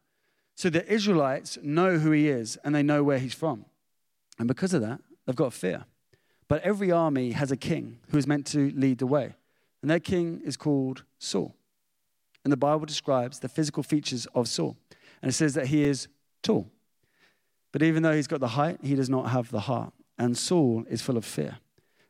So 0.59 0.69
the 0.69 0.85
Israelites 0.91 1.57
know 1.63 1.99
who 1.99 2.11
he 2.11 2.27
is 2.27 2.57
and 2.65 2.75
they 2.75 2.83
know 2.83 3.01
where 3.01 3.17
he's 3.17 3.33
from. 3.33 3.63
And 4.37 4.45
because 4.45 4.73
of 4.73 4.81
that, 4.81 4.99
they've 5.25 5.33
got 5.33 5.53
fear. 5.53 5.85
But 6.49 6.61
every 6.63 6.91
army 6.91 7.31
has 7.31 7.49
a 7.49 7.55
king 7.55 7.99
who 8.09 8.17
is 8.17 8.27
meant 8.27 8.45
to 8.47 8.69
lead 8.71 8.97
the 8.97 9.07
way. 9.07 9.35
And 9.81 9.89
their 9.89 10.01
king 10.01 10.41
is 10.43 10.57
called 10.57 11.05
Saul. 11.17 11.55
And 12.43 12.51
the 12.51 12.57
Bible 12.57 12.85
describes 12.85 13.39
the 13.39 13.47
physical 13.47 13.83
features 13.83 14.27
of 14.35 14.49
Saul. 14.49 14.75
And 15.21 15.29
it 15.29 15.33
says 15.33 15.53
that 15.53 15.67
he 15.67 15.85
is 15.85 16.09
tall. 16.43 16.69
But 17.71 17.81
even 17.81 18.03
though 18.03 18.13
he's 18.13 18.27
got 18.27 18.41
the 18.41 18.49
height, 18.49 18.79
he 18.83 18.95
does 18.95 19.09
not 19.09 19.29
have 19.29 19.51
the 19.51 19.61
heart. 19.61 19.93
And 20.17 20.37
Saul 20.37 20.83
is 20.89 21.01
full 21.01 21.15
of 21.15 21.23
fear. 21.23 21.59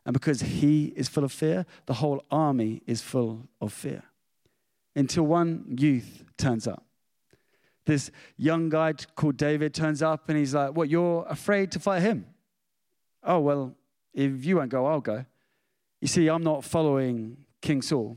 And 0.07 0.13
because 0.13 0.41
he 0.41 0.85
is 0.95 1.07
full 1.07 1.23
of 1.23 1.31
fear, 1.31 1.67
the 1.85 1.93
whole 1.93 2.25
army 2.31 2.81
is 2.87 2.99
full 2.99 3.47
of 3.61 3.71
fear. 3.71 4.05
Until 4.95 5.27
one 5.27 5.65
youth 5.77 6.23
turns 6.35 6.67
up 6.67 6.83
this 7.89 8.11
young 8.37 8.69
guy 8.69 8.93
called 9.15 9.35
David 9.35 9.73
turns 9.73 10.01
up 10.01 10.29
and 10.29 10.37
he's 10.37 10.53
like, 10.53 10.75
What, 10.75 10.89
you're 10.89 11.25
afraid 11.27 11.71
to 11.71 11.79
fight 11.79 12.01
him? 12.01 12.25
Oh, 13.23 13.39
well, 13.39 13.75
if 14.13 14.45
you 14.45 14.57
won't 14.57 14.69
go, 14.69 14.85
I'll 14.85 15.01
go. 15.01 15.25
You 15.99 16.07
see, 16.07 16.27
I'm 16.27 16.43
not 16.43 16.63
following 16.63 17.37
King 17.61 17.81
Saul 17.81 18.15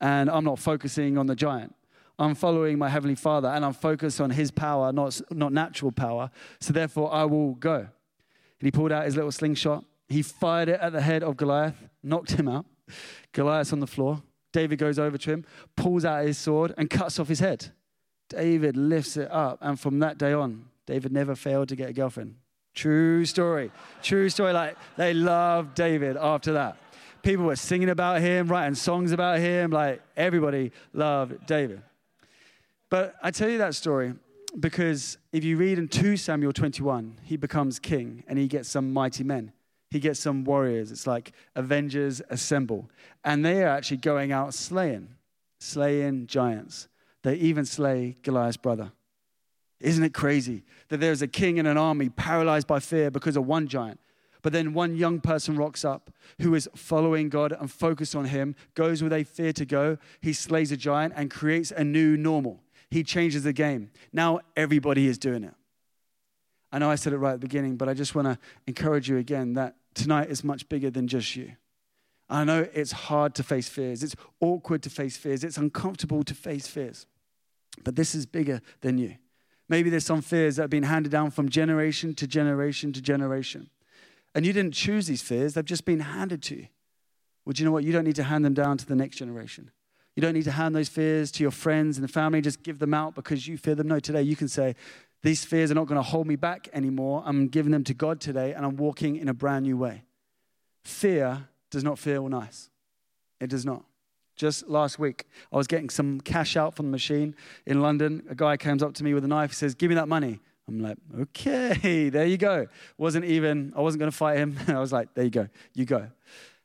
and 0.00 0.30
I'm 0.30 0.44
not 0.44 0.58
focusing 0.58 1.18
on 1.18 1.26
the 1.26 1.36
giant. 1.36 1.74
I'm 2.18 2.34
following 2.34 2.78
my 2.78 2.88
Heavenly 2.88 3.14
Father 3.14 3.48
and 3.48 3.64
I'm 3.64 3.72
focused 3.72 4.20
on 4.20 4.30
His 4.30 4.50
power, 4.50 4.92
not, 4.92 5.20
not 5.30 5.52
natural 5.52 5.92
power. 5.92 6.30
So 6.60 6.72
therefore, 6.72 7.12
I 7.12 7.24
will 7.24 7.54
go. 7.54 7.76
And 7.76 8.66
he 8.66 8.70
pulled 8.70 8.92
out 8.92 9.04
his 9.04 9.16
little 9.16 9.32
slingshot. 9.32 9.84
He 10.08 10.22
fired 10.22 10.68
it 10.68 10.80
at 10.80 10.92
the 10.92 11.00
head 11.00 11.22
of 11.22 11.36
Goliath, 11.36 11.76
knocked 12.02 12.32
him 12.32 12.48
out. 12.48 12.66
Goliath's 13.32 13.72
on 13.72 13.80
the 13.80 13.86
floor. 13.86 14.22
David 14.52 14.78
goes 14.78 14.98
over 14.98 15.16
to 15.16 15.30
him, 15.30 15.44
pulls 15.76 16.04
out 16.04 16.26
his 16.26 16.36
sword, 16.36 16.74
and 16.76 16.90
cuts 16.90 17.18
off 17.18 17.28
his 17.28 17.40
head. 17.40 17.70
David 18.30 18.76
lifts 18.76 19.16
it 19.16 19.30
up. 19.30 19.58
And 19.60 19.78
from 19.78 19.98
that 19.98 20.16
day 20.16 20.32
on, 20.32 20.64
David 20.86 21.12
never 21.12 21.34
failed 21.34 21.68
to 21.68 21.76
get 21.76 21.90
a 21.90 21.92
girlfriend. 21.92 22.36
True 22.74 23.24
story. 23.24 23.70
True 24.02 24.28
story. 24.28 24.52
Like 24.52 24.76
they 24.96 25.12
loved 25.12 25.74
David 25.74 26.16
after 26.16 26.54
that. 26.54 26.76
People 27.22 27.44
were 27.44 27.56
singing 27.56 27.90
about 27.90 28.22
him, 28.22 28.48
writing 28.48 28.74
songs 28.74 29.12
about 29.12 29.40
him. 29.40 29.70
Like 29.70 30.00
everybody 30.16 30.72
loved 30.94 31.46
David. 31.46 31.82
But 32.88 33.14
I 33.22 33.30
tell 33.30 33.48
you 33.50 33.58
that 33.58 33.74
story 33.74 34.14
because 34.58 35.18
if 35.32 35.44
you 35.44 35.56
read 35.56 35.78
in 35.78 35.88
2 35.88 36.16
Samuel 36.16 36.52
21, 36.52 37.18
he 37.22 37.36
becomes 37.36 37.78
king 37.78 38.24
and 38.26 38.38
he 38.38 38.48
gets 38.48 38.68
some 38.68 38.92
mighty 38.92 39.22
men. 39.22 39.52
He 39.90 39.98
gets 39.98 40.20
some 40.20 40.44
warriors. 40.44 40.92
It's 40.92 41.06
like 41.06 41.32
Avengers 41.56 42.22
assemble. 42.30 42.88
And 43.24 43.44
they 43.44 43.62
are 43.64 43.68
actually 43.68 43.98
going 43.98 44.32
out 44.32 44.54
slaying, 44.54 45.08
slaying 45.58 46.26
giants. 46.26 46.88
They 47.22 47.34
even 47.36 47.64
slay 47.64 48.16
Goliath's 48.22 48.56
brother. 48.56 48.92
Isn't 49.80 50.04
it 50.04 50.12
crazy 50.12 50.64
that 50.88 51.00
there's 51.00 51.22
a 51.22 51.28
king 51.28 51.58
and 51.58 51.66
an 51.66 51.78
army 51.78 52.08
paralyzed 52.08 52.66
by 52.66 52.80
fear 52.80 53.10
because 53.10 53.36
of 53.36 53.46
one 53.46 53.66
giant? 53.66 53.98
But 54.42 54.52
then 54.52 54.72
one 54.72 54.96
young 54.96 55.20
person 55.20 55.56
rocks 55.56 55.84
up 55.84 56.10
who 56.40 56.54
is 56.54 56.68
following 56.74 57.28
God 57.28 57.52
and 57.52 57.70
focused 57.70 58.14
on 58.16 58.26
Him, 58.26 58.54
goes 58.74 59.02
where 59.02 59.10
they 59.10 59.24
fear 59.24 59.52
to 59.52 59.66
go. 59.66 59.98
He 60.20 60.32
slays 60.32 60.72
a 60.72 60.76
giant 60.76 61.14
and 61.16 61.30
creates 61.30 61.70
a 61.70 61.84
new 61.84 62.16
normal. 62.16 62.60
He 62.90 63.02
changes 63.02 63.44
the 63.44 63.52
game. 63.52 63.90
Now 64.12 64.40
everybody 64.56 65.06
is 65.06 65.18
doing 65.18 65.44
it. 65.44 65.54
I 66.72 66.78
know 66.78 66.90
I 66.90 66.94
said 66.94 67.12
it 67.12 67.18
right 67.18 67.32
at 67.32 67.40
the 67.40 67.46
beginning, 67.46 67.76
but 67.76 67.88
I 67.88 67.94
just 67.94 68.14
want 68.14 68.28
to 68.28 68.38
encourage 68.66 69.08
you 69.08 69.18
again 69.18 69.54
that 69.54 69.76
tonight 69.94 70.30
is 70.30 70.44
much 70.44 70.68
bigger 70.68 70.90
than 70.90 71.08
just 71.08 71.34
you. 71.36 71.52
I 72.30 72.44
know 72.44 72.66
it's 72.72 72.92
hard 72.92 73.34
to 73.34 73.42
face 73.42 73.68
fears, 73.68 74.02
it's 74.02 74.14
awkward 74.40 74.82
to 74.84 74.90
face 74.90 75.16
fears, 75.16 75.42
it's 75.42 75.56
uncomfortable 75.56 76.22
to 76.22 76.34
face 76.34 76.68
fears. 76.68 77.06
But 77.82 77.96
this 77.96 78.14
is 78.14 78.24
bigger 78.24 78.60
than 78.82 78.98
you. 78.98 79.16
Maybe 79.68 79.90
there's 79.90 80.06
some 80.06 80.22
fears 80.22 80.56
that 80.56 80.62
have 80.62 80.70
been 80.70 80.84
handed 80.84 81.10
down 81.10 81.32
from 81.32 81.48
generation 81.48 82.14
to 82.14 82.26
generation 82.26 82.92
to 82.92 83.02
generation. 83.02 83.68
And 84.34 84.46
you 84.46 84.52
didn't 84.52 84.74
choose 84.74 85.08
these 85.08 85.22
fears, 85.22 85.54
they've 85.54 85.64
just 85.64 85.84
been 85.84 86.00
handed 86.00 86.42
to 86.44 86.56
you. 86.56 86.68
Well, 87.44 87.52
do 87.52 87.62
you 87.62 87.66
know 87.66 87.72
what? 87.72 87.84
You 87.84 87.92
don't 87.92 88.04
need 88.04 88.16
to 88.16 88.24
hand 88.24 88.44
them 88.44 88.54
down 88.54 88.78
to 88.78 88.86
the 88.86 88.94
next 88.94 89.16
generation. 89.16 89.70
You 90.14 90.20
don't 90.20 90.34
need 90.34 90.44
to 90.44 90.52
hand 90.52 90.74
those 90.74 90.88
fears 90.88 91.32
to 91.32 91.42
your 91.42 91.50
friends 91.50 91.96
and 91.96 92.04
the 92.04 92.12
family, 92.12 92.40
just 92.40 92.62
give 92.62 92.78
them 92.78 92.94
out 92.94 93.14
because 93.14 93.48
you 93.48 93.56
fear 93.56 93.74
them. 93.74 93.88
No, 93.88 93.98
today 93.98 94.22
you 94.22 94.36
can 94.36 94.48
say, 94.48 94.76
These 95.22 95.44
fears 95.44 95.70
are 95.70 95.74
not 95.74 95.86
going 95.86 95.96
to 95.96 96.08
hold 96.08 96.26
me 96.26 96.36
back 96.36 96.68
anymore. 96.72 97.22
I'm 97.24 97.48
giving 97.48 97.72
them 97.72 97.84
to 97.84 97.94
God 97.94 98.20
today 98.20 98.52
and 98.52 98.64
I'm 98.64 98.76
walking 98.76 99.16
in 99.16 99.28
a 99.28 99.34
brand 99.34 99.64
new 99.64 99.76
way. 99.76 100.04
Fear 100.84 101.48
does 101.70 101.84
not 101.84 101.98
feel 101.98 102.28
nice. 102.28 102.70
It 103.40 103.48
does 103.48 103.64
not. 103.64 103.84
Just 104.36 104.68
last 104.68 104.98
week, 104.98 105.26
I 105.52 105.56
was 105.56 105.66
getting 105.66 105.90
some 105.90 106.20
cash 106.20 106.56
out 106.56 106.74
from 106.74 106.86
the 106.86 106.92
machine 106.92 107.34
in 107.66 107.82
London. 107.82 108.22
A 108.30 108.34
guy 108.34 108.56
comes 108.56 108.82
up 108.82 108.94
to 108.94 109.04
me 109.04 109.12
with 109.12 109.24
a 109.24 109.28
knife. 109.28 109.52
Says, 109.52 109.74
Give 109.74 109.88
me 109.88 109.96
that 109.96 110.08
money. 110.08 110.40
I'm 110.66 110.80
like, 110.80 110.96
Okay, 111.20 112.08
there 112.10 112.26
you 112.26 112.38
go. 112.38 112.66
Wasn't 112.96 113.24
even, 113.24 113.72
I 113.76 113.80
wasn't 113.82 114.00
going 114.00 114.10
to 114.10 114.16
fight 114.16 114.38
him. 114.38 114.56
I 114.68 114.78
was 114.78 114.92
like, 114.92 115.12
There 115.14 115.24
you 115.24 115.30
go, 115.30 115.48
you 115.74 115.84
go. 115.84 116.08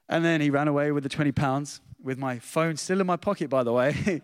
And 0.08 0.24
then 0.24 0.40
he 0.40 0.50
ran 0.50 0.68
away 0.68 0.92
with 0.92 1.04
the 1.04 1.10
20 1.10 1.32
pounds 1.34 1.82
with 2.02 2.18
my 2.18 2.40
phone 2.40 2.78
still 2.78 3.02
in 3.02 3.08
my 3.08 3.18
pocket, 3.18 3.50
by 3.50 3.64
the 3.64 3.74
way. 3.74 4.22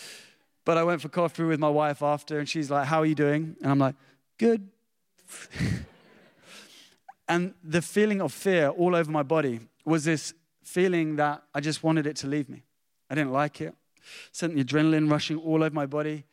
but 0.64 0.76
I 0.76 0.84
went 0.84 1.00
for 1.00 1.08
coffee 1.08 1.44
with 1.44 1.60
my 1.60 1.68
wife 1.70 2.02
after, 2.02 2.38
and 2.38 2.46
she's 2.46 2.70
like, 2.70 2.86
How 2.86 2.98
are 2.98 3.06
you 3.06 3.14
doing? 3.14 3.56
And 3.62 3.70
I'm 3.70 3.78
like, 3.78 3.94
Good. 4.36 4.68
and 7.28 7.54
the 7.64 7.80
feeling 7.80 8.20
of 8.20 8.30
fear 8.30 8.68
all 8.68 8.94
over 8.94 9.10
my 9.10 9.22
body 9.22 9.60
was 9.84 10.04
this 10.04 10.34
feeling 10.62 11.16
that 11.16 11.42
I 11.54 11.60
just 11.60 11.82
wanted 11.82 12.06
it 12.06 12.16
to 12.16 12.26
leave 12.26 12.48
me. 12.48 12.62
I 13.08 13.14
didn't 13.14 13.32
like 13.32 13.60
it. 13.60 13.74
Sent 14.32 14.54
the 14.54 14.64
adrenaline 14.64 15.10
rushing 15.10 15.36
all 15.38 15.62
over 15.62 15.74
my 15.74 15.86
body. 15.86 16.24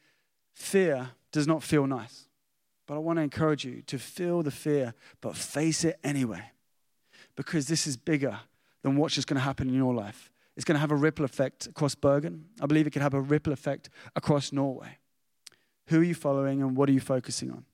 Fear 0.54 1.10
does 1.32 1.48
not 1.48 1.64
feel 1.64 1.88
nice. 1.88 2.28
But 2.86 2.96
I 2.96 3.00
want 3.00 3.18
to 3.18 3.24
encourage 3.24 3.66
you 3.66 3.82
to 3.88 4.00
feel 4.00 4.44
the 4.44 4.52
fear, 4.52 4.94
but 5.22 5.36
face 5.36 5.84
it 5.84 6.00
anyway. 6.04 6.52
Because 7.36 7.68
this 7.68 7.86
is 7.86 7.98
bigger 7.98 8.40
than 8.82 8.96
what's 8.96 9.16
just 9.16 9.28
going 9.28 9.38
to 9.38 9.44
happen 9.44 9.68
in 9.68 9.76
your 9.76 9.94
life. 9.94 10.32
It's 10.56 10.66
going 10.66 10.76
to 10.76 10.80
have 10.80 10.92
a 10.92 10.96
ripple 10.96 11.26
effect 11.26 11.68
across 11.68 11.94
Bergen. 11.94 12.46
I 12.62 12.66
believe 12.66 12.88
it 12.88 12.92
could 12.92 13.02
have 13.02 13.14
a 13.14 13.22
ripple 13.22 13.54
effect 13.54 13.90
across 14.16 14.52
Norway. 14.52 14.98
Who 15.88 16.00
are 16.00 16.04
you 16.04 16.16
following 16.16 16.62
and 16.62 16.76
what 16.76 16.90
are 16.90 16.94
you 16.94 17.00
focusing 17.00 17.52
on? 17.52 17.66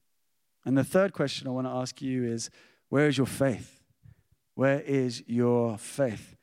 And 0.66 0.78
the 0.78 0.84
third 0.84 1.14
question 1.14 1.48
I 1.48 1.52
want 1.52 1.68
to 1.68 1.72
ask 1.72 2.02
you 2.02 2.26
is 2.26 2.50
where 2.90 3.08
is 3.08 3.18
your 3.18 3.28
faith? 3.28 3.83
Where 4.56 4.82
is 4.82 5.24
your 5.28 5.78
faith? 5.78 6.36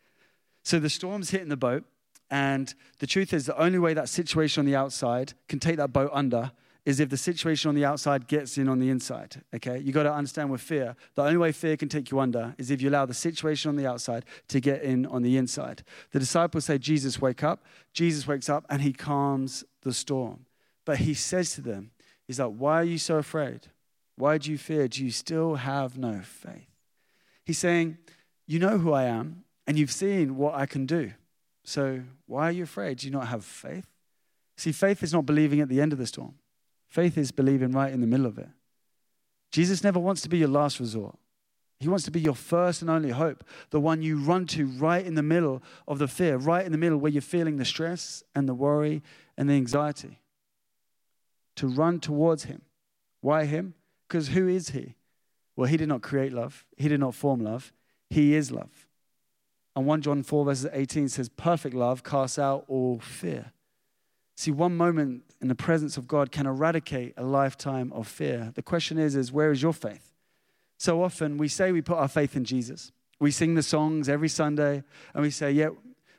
So 0.62 0.78
the 0.78 0.90
storm's 0.90 1.30
hitting 1.30 1.48
the 1.48 1.56
boat, 1.56 1.84
and 2.30 2.72
the 2.98 3.06
truth 3.06 3.32
is 3.32 3.46
the 3.46 3.58
only 3.60 3.78
way 3.78 3.94
that 3.94 4.08
situation 4.08 4.60
on 4.60 4.66
the 4.66 4.76
outside 4.76 5.32
can 5.48 5.58
take 5.58 5.76
that 5.76 5.92
boat 5.92 6.10
under 6.12 6.52
is 6.84 6.98
if 6.98 7.10
the 7.10 7.16
situation 7.16 7.68
on 7.68 7.74
the 7.74 7.84
outside 7.84 8.26
gets 8.26 8.56
in 8.56 8.68
on 8.68 8.78
the 8.78 8.88
inside. 8.88 9.42
Okay? 9.54 9.78
You 9.78 9.92
got 9.92 10.04
to 10.04 10.12
understand 10.12 10.50
with 10.50 10.60
fear, 10.60 10.96
the 11.14 11.22
only 11.22 11.36
way 11.36 11.52
fear 11.52 11.76
can 11.76 11.88
take 11.88 12.10
you 12.10 12.18
under 12.18 12.54
is 12.58 12.70
if 12.70 12.80
you 12.80 12.88
allow 12.88 13.06
the 13.06 13.14
situation 13.14 13.68
on 13.68 13.76
the 13.76 13.86
outside 13.86 14.24
to 14.48 14.60
get 14.60 14.82
in 14.82 15.06
on 15.06 15.22
the 15.22 15.36
inside. 15.36 15.82
The 16.12 16.18
disciples 16.18 16.64
say, 16.64 16.78
Jesus, 16.78 17.20
wake 17.20 17.44
up. 17.44 17.64
Jesus 17.92 18.26
wakes 18.26 18.48
up 18.48 18.64
and 18.70 18.80
he 18.82 18.92
calms 18.92 19.64
the 19.82 19.92
storm. 19.92 20.46
But 20.84 20.98
he 20.98 21.14
says 21.14 21.54
to 21.54 21.60
them, 21.60 21.90
He's 22.26 22.38
like, 22.38 22.52
Why 22.56 22.80
are 22.80 22.84
you 22.84 22.98
so 22.98 23.16
afraid? 23.16 23.66
Why 24.16 24.38
do 24.38 24.52
you 24.52 24.58
fear? 24.58 24.86
Do 24.86 25.04
you 25.04 25.10
still 25.10 25.56
have 25.56 25.98
no 25.98 26.20
faith? 26.20 26.69
He's 27.44 27.58
saying, 27.58 27.98
You 28.46 28.58
know 28.58 28.78
who 28.78 28.92
I 28.92 29.04
am, 29.04 29.44
and 29.66 29.78
you've 29.78 29.92
seen 29.92 30.36
what 30.36 30.54
I 30.54 30.66
can 30.66 30.86
do. 30.86 31.12
So 31.64 32.02
why 32.26 32.48
are 32.48 32.52
you 32.52 32.64
afraid? 32.64 32.98
Do 32.98 33.06
you 33.06 33.12
not 33.12 33.28
have 33.28 33.44
faith? 33.44 33.86
See, 34.56 34.72
faith 34.72 35.02
is 35.02 35.12
not 35.12 35.26
believing 35.26 35.60
at 35.60 35.68
the 35.68 35.80
end 35.80 35.92
of 35.92 35.98
the 35.98 36.06
storm. 36.06 36.34
Faith 36.88 37.16
is 37.16 37.30
believing 37.30 37.72
right 37.72 37.92
in 37.92 38.00
the 38.00 38.06
middle 38.06 38.26
of 38.26 38.38
it. 38.38 38.48
Jesus 39.52 39.82
never 39.82 39.98
wants 39.98 40.22
to 40.22 40.28
be 40.28 40.38
your 40.38 40.48
last 40.48 40.80
resort. 40.80 41.16
He 41.78 41.88
wants 41.88 42.04
to 42.04 42.10
be 42.10 42.20
your 42.20 42.34
first 42.34 42.82
and 42.82 42.90
only 42.90 43.10
hope, 43.10 43.42
the 43.70 43.80
one 43.80 44.02
you 44.02 44.18
run 44.18 44.46
to 44.48 44.66
right 44.66 45.04
in 45.04 45.14
the 45.14 45.22
middle 45.22 45.62
of 45.88 45.98
the 45.98 46.08
fear, 46.08 46.36
right 46.36 46.66
in 46.66 46.72
the 46.72 46.78
middle 46.78 46.98
where 46.98 47.10
you're 47.10 47.22
feeling 47.22 47.56
the 47.56 47.64
stress 47.64 48.22
and 48.34 48.46
the 48.46 48.54
worry 48.54 49.02
and 49.38 49.48
the 49.48 49.54
anxiety. 49.54 50.20
To 51.56 51.68
run 51.68 51.98
towards 51.98 52.44
Him. 52.44 52.62
Why 53.22 53.46
Him? 53.46 53.74
Because 54.06 54.28
who 54.28 54.46
is 54.46 54.70
He? 54.70 54.96
Well, 55.60 55.68
He 55.68 55.76
did 55.76 55.88
not 55.90 56.00
create 56.00 56.32
love, 56.32 56.64
He 56.78 56.88
did 56.88 57.00
not 57.00 57.14
form 57.14 57.40
love, 57.40 57.70
He 58.08 58.34
is 58.34 58.50
love. 58.50 58.88
And 59.76 59.84
1 59.84 60.00
John 60.00 60.22
4, 60.22 60.46
verses 60.46 60.70
18 60.72 61.10
says, 61.10 61.28
Perfect 61.28 61.74
love 61.74 62.02
casts 62.02 62.38
out 62.38 62.64
all 62.66 62.98
fear. 62.98 63.52
See, 64.38 64.52
one 64.52 64.74
moment 64.74 65.22
in 65.38 65.48
the 65.48 65.54
presence 65.54 65.98
of 65.98 66.08
God 66.08 66.32
can 66.32 66.46
eradicate 66.46 67.12
a 67.18 67.24
lifetime 67.24 67.92
of 67.92 68.08
fear. 68.08 68.52
The 68.54 68.62
question 68.62 68.96
is, 68.96 69.14
is 69.14 69.32
where 69.32 69.52
is 69.52 69.60
your 69.60 69.74
faith? 69.74 70.14
So 70.78 71.02
often 71.02 71.36
we 71.36 71.46
say 71.46 71.72
we 71.72 71.82
put 71.82 71.98
our 71.98 72.08
faith 72.08 72.36
in 72.36 72.44
Jesus. 72.44 72.90
We 73.18 73.30
sing 73.30 73.54
the 73.54 73.62
songs 73.62 74.08
every 74.08 74.30
Sunday 74.30 74.82
and 75.12 75.22
we 75.22 75.30
say, 75.30 75.52
Yeah, 75.52 75.68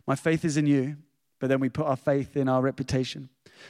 my 0.05 0.13
faith 0.13 0.45
is 0.45 0.55
in 0.55 0.67
you. 0.67 0.97
But 1.39 1.47
then 1.47 1.59
we 1.59 1.69
put 1.69 1.87
our 1.87 1.97
faith 1.97 2.37
in 2.37 2.47
our 2.47 2.61
reputation. 2.61 3.29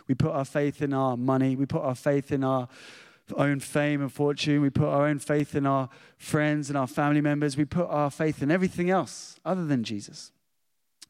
We 0.09 0.15
put 0.15 0.31
our 0.31 0.43
faith 0.43 0.81
in 0.81 0.91
our 0.93 1.15
money. 1.15 1.55
We 1.55 1.65
put 1.65 1.81
our 1.81 1.95
faith 1.95 2.33
in 2.33 2.43
our 2.43 2.67
own 3.33 3.59
fame 3.59 4.01
and 4.01 4.11
fortune. 4.11 4.61
We 4.61 4.69
put 4.69 4.87
our 4.87 5.07
own 5.07 5.19
faith 5.19 5.55
in 5.55 5.65
our 5.65 5.89
friends 6.17 6.69
and 6.69 6.77
our 6.77 6.87
family 6.87 7.21
members. 7.21 7.57
We 7.57 7.65
put 7.65 7.87
our 7.87 8.09
faith 8.09 8.41
in 8.41 8.51
everything 8.51 8.89
else 8.89 9.39
other 9.45 9.65
than 9.65 9.83
Jesus. 9.83 10.31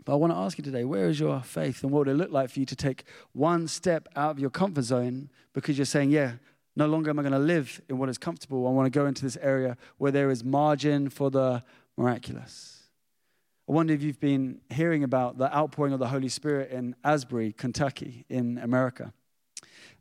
But 0.04 0.14
I 0.14 0.16
want 0.16 0.34
to 0.34 0.38
ask 0.38 0.58
you 0.58 0.64
today 0.64 0.84
where 0.84 1.08
is 1.08 1.20
your 1.20 1.42
faith 1.42 1.84
and 1.84 1.92
what 1.92 2.00
would 2.00 2.08
it 2.10 2.16
look 2.16 2.32
like 2.32 2.50
for 2.50 2.60
you 2.60 2.66
to 2.66 2.76
take 2.76 3.04
one 3.34 3.68
step 3.68 4.08
out 4.16 4.32
of 4.32 4.40
your 4.40 4.50
comfort 4.50 4.84
zone 4.84 5.30
because 5.54 5.78
you're 5.78 5.86
saying, 5.86 6.10
yeah, 6.10 6.34
no 6.76 6.88
longer 6.88 7.10
am 7.10 7.20
I 7.20 7.22
going 7.22 7.34
to 7.34 7.40
live 7.40 7.82
in 7.90 7.98
what 7.98 8.10
is 8.10 8.18
comfortable. 8.18 8.66
I 8.68 8.72
want 8.72 8.92
to 8.92 9.00
go 9.00 9.06
into 9.06 9.24
this 9.24 9.38
area 9.38 9.78
where 9.98 10.12
there 10.12 10.32
is 10.32 10.44
margin 10.44 11.10
for 11.10 11.30
the 11.30 11.64
miraculous. 11.98 12.82
I 13.70 13.74
wonder 13.74 13.94
if 13.94 14.02
you've 14.02 14.20
been 14.20 14.62
hearing 14.70 15.04
about 15.04 15.38
the 15.38 15.56
outpouring 15.56 15.94
of 15.94 16.00
the 16.00 16.08
Holy 16.08 16.30
Spirit 16.30 16.72
in 16.72 16.96
Asbury, 17.04 17.54
Kentucky, 17.54 18.26
in 18.28 18.58
America. 18.58 19.14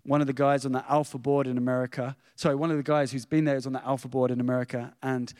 One 0.05 0.21
of 0.21 0.27
the 0.27 0.33
guys 0.33 0.65
on 0.65 0.73
the 0.73 0.85
Alpha 0.91 1.19
board 1.19 1.47
in 1.47 1.59
America, 1.59 2.17
sorry, 2.37 2.55
one 2.55 2.71
of 2.71 2.77
the 2.77 2.83
guys 2.83 3.13
who's 3.13 3.27
been 3.27 3.45
there 3.45 3.57
is 3.57 3.67
on 3.67 3.73
the 3.73 3.85
Alpha 3.85 4.09
board 4.09 4.31
in 4.31 4.41
America. 4.41 4.95
And 5.03 5.33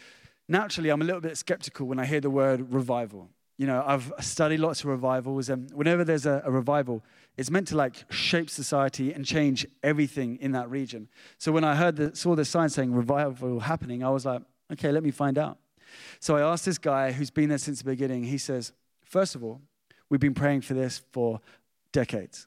naturally, 0.49 0.91
I'm 0.91 1.03
a 1.03 1.05
little 1.05 1.21
bit 1.21 1.37
skeptical 1.37 1.87
when 1.87 1.99
I 1.99 2.07
hear 2.07 2.21
the 2.21 2.31
word 2.31 2.73
revival 2.73 3.31
you 3.61 3.67
know, 3.67 3.85
I've 3.87 4.11
studied 4.21 4.61
lots 4.61 4.81
of 4.81 4.87
revivals, 4.87 5.51
and 5.51 5.71
whenever 5.75 6.03
there's 6.03 6.25
a, 6.25 6.41
a, 6.47 6.51
revival, 6.51 7.05
it's 7.37 7.51
meant 7.51 7.69
to 7.69 7.77
like 7.77 8.11
shape 8.11 8.49
society 8.49 9.13
and 9.13 9.23
change 9.23 9.67
everything 9.83 10.39
in 10.41 10.53
that 10.53 10.71
region. 10.71 11.11
So 11.37 11.53
when 11.53 11.63
I 11.63 11.75
heard 11.75 11.97
the, 11.97 12.17
saw 12.17 12.35
the 12.35 12.47
sign 12.47 12.71
saying 12.71 12.95
revival 12.95 13.61
happening, 13.61 14.03
I 14.03 14.09
was 14.09 14.25
like, 14.25 14.41
okay, 14.73 14.91
let 14.91 15.03
me 15.03 15.11
find 15.11 15.37
out. 15.37 15.59
So 16.21 16.39
I 16.39 16.41
asked 16.41 16.65
this 16.65 16.79
guy 16.79 17.13
who's 17.13 17.31
been 17.31 17.51
there 17.51 17.59
since 17.59 17.81
the 17.81 17.85
beginning. 17.85 18.25
He 18.25 18.39
says, 18.39 18.73
first 19.05 19.35
of 19.35 19.45
all, 19.45 19.61
we've 20.09 20.21
been 20.21 20.33
praying 20.33 20.63
for 20.63 20.73
this 20.73 21.03
for 21.13 21.43
decades. 21.93 22.47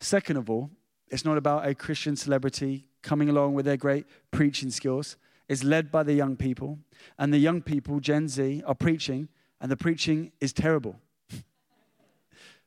Second 0.00 0.38
of 0.38 0.48
all, 0.48 0.70
it's 1.10 1.24
not 1.24 1.36
about 1.36 1.66
a 1.66 1.74
Christian 1.74 2.16
celebrity 2.16 2.86
coming 3.02 3.28
along 3.28 3.54
with 3.54 3.64
their 3.64 3.76
great 3.76 4.06
preaching 4.30 4.70
skills. 4.70 5.16
It's 5.48 5.64
led 5.64 5.90
by 5.90 6.04
the 6.04 6.14
young 6.14 6.36
people, 6.36 6.78
and 7.18 7.32
the 7.32 7.38
young 7.38 7.60
people, 7.60 7.98
Gen 8.00 8.28
Z, 8.28 8.62
are 8.66 8.74
preaching 8.74 9.28
and 9.60 9.70
the 9.70 9.76
preaching 9.76 10.32
is 10.40 10.52
terrible. 10.52 10.96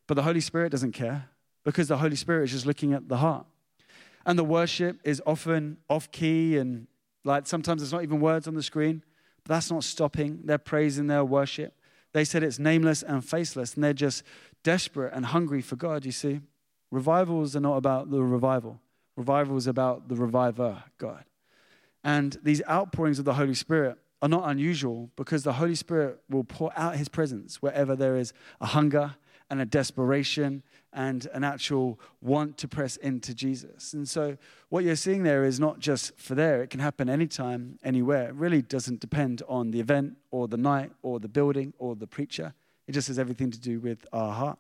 but 0.08 0.14
the 0.14 0.24
Holy 0.24 0.42
Spirit 0.42 0.72
doesn't 0.72 0.92
care 0.92 1.30
because 1.64 1.88
the 1.88 1.98
Holy 1.98 2.16
Spirit 2.16 2.46
is 2.46 2.52
just 2.52 2.66
looking 2.66 2.94
at 2.94 3.10
the 3.10 3.18
heart. 3.18 3.46
And 4.26 4.38
the 4.38 4.44
worship 4.44 5.00
is 5.04 5.22
often 5.26 5.78
off 5.90 6.12
key 6.12 6.58
and 6.58 6.88
like 7.26 7.48
sometimes 7.48 7.82
there's 7.82 7.94
not 7.94 8.04
even 8.04 8.20
words 8.20 8.48
on 8.48 8.54
the 8.54 8.64
screen, 8.64 9.04
but 9.44 9.56
that's 9.56 9.72
not 9.72 9.84
stopping 9.84 10.42
their 10.44 10.58
praise 10.58 10.98
and 10.98 11.10
their 11.10 11.26
worship. 11.26 11.74
They 12.12 12.26
said 12.26 12.44
it's 12.44 12.60
nameless 12.60 13.02
and 13.02 13.26
faceless, 13.26 13.74
and 13.74 13.84
they're 13.84 13.94
just 13.94 14.24
desperate 14.62 15.14
and 15.14 15.26
hungry 15.26 15.62
for 15.62 15.76
God, 15.76 16.06
you 16.06 16.12
see. 16.12 16.42
Revivals 16.94 17.56
are 17.56 17.60
not 17.60 17.78
about 17.78 18.12
the 18.12 18.22
revival, 18.22 18.80
revival 19.16 19.58
is 19.58 19.66
about 19.66 20.10
the 20.10 20.16
reviver, 20.16 20.84
God. 21.00 21.24
And 22.04 22.38
these 22.44 22.62
outpourings 22.70 23.18
of 23.18 23.26
the 23.26 23.34
Holy 23.34 23.56
Spirit 23.56 23.98
are 24.22 24.30
not 24.30 24.48
unusual 24.48 25.10
because 25.16 25.42
the 25.42 25.54
Holy 25.54 25.74
Spirit 25.74 26.20
will 26.30 26.44
pour 26.44 26.72
out 26.78 26.98
his 26.98 27.10
presence 27.10 27.64
wherever 27.64 27.96
there 27.96 28.16
is 28.16 28.32
a 28.62 28.68
hunger 28.68 29.16
and 29.50 29.60
a 29.60 29.66
desperation 29.66 30.62
and 30.94 31.26
an 31.34 31.44
actual 31.44 32.00
want 32.22 32.60
to 32.60 32.68
press 32.68 32.96
into 32.98 33.34
Jesus. 33.34 33.94
And 33.94 34.08
so, 34.08 34.38
what 34.70 34.84
you're 34.84 34.96
seeing 34.96 35.24
there 35.24 35.46
is 35.46 35.60
not 35.60 35.80
just 35.80 36.16
for 36.16 36.36
there, 36.36 36.62
it 36.62 36.70
can 36.70 36.80
happen 36.80 37.10
anytime, 37.10 37.80
anywhere. 37.84 38.28
It 38.28 38.36
really 38.36 38.62
doesn't 38.62 39.00
depend 39.00 39.42
on 39.48 39.72
the 39.72 39.80
event 39.80 40.18
or 40.30 40.48
the 40.48 40.58
night 40.58 40.92
or 41.02 41.20
the 41.20 41.28
building 41.28 41.74
or 41.80 41.96
the 41.96 42.06
preacher. 42.06 42.54
It 42.86 42.92
just 42.92 43.08
has 43.08 43.18
everything 43.18 43.50
to 43.50 43.60
do 43.60 43.80
with 43.80 44.06
our 44.14 44.32
heart. 44.32 44.60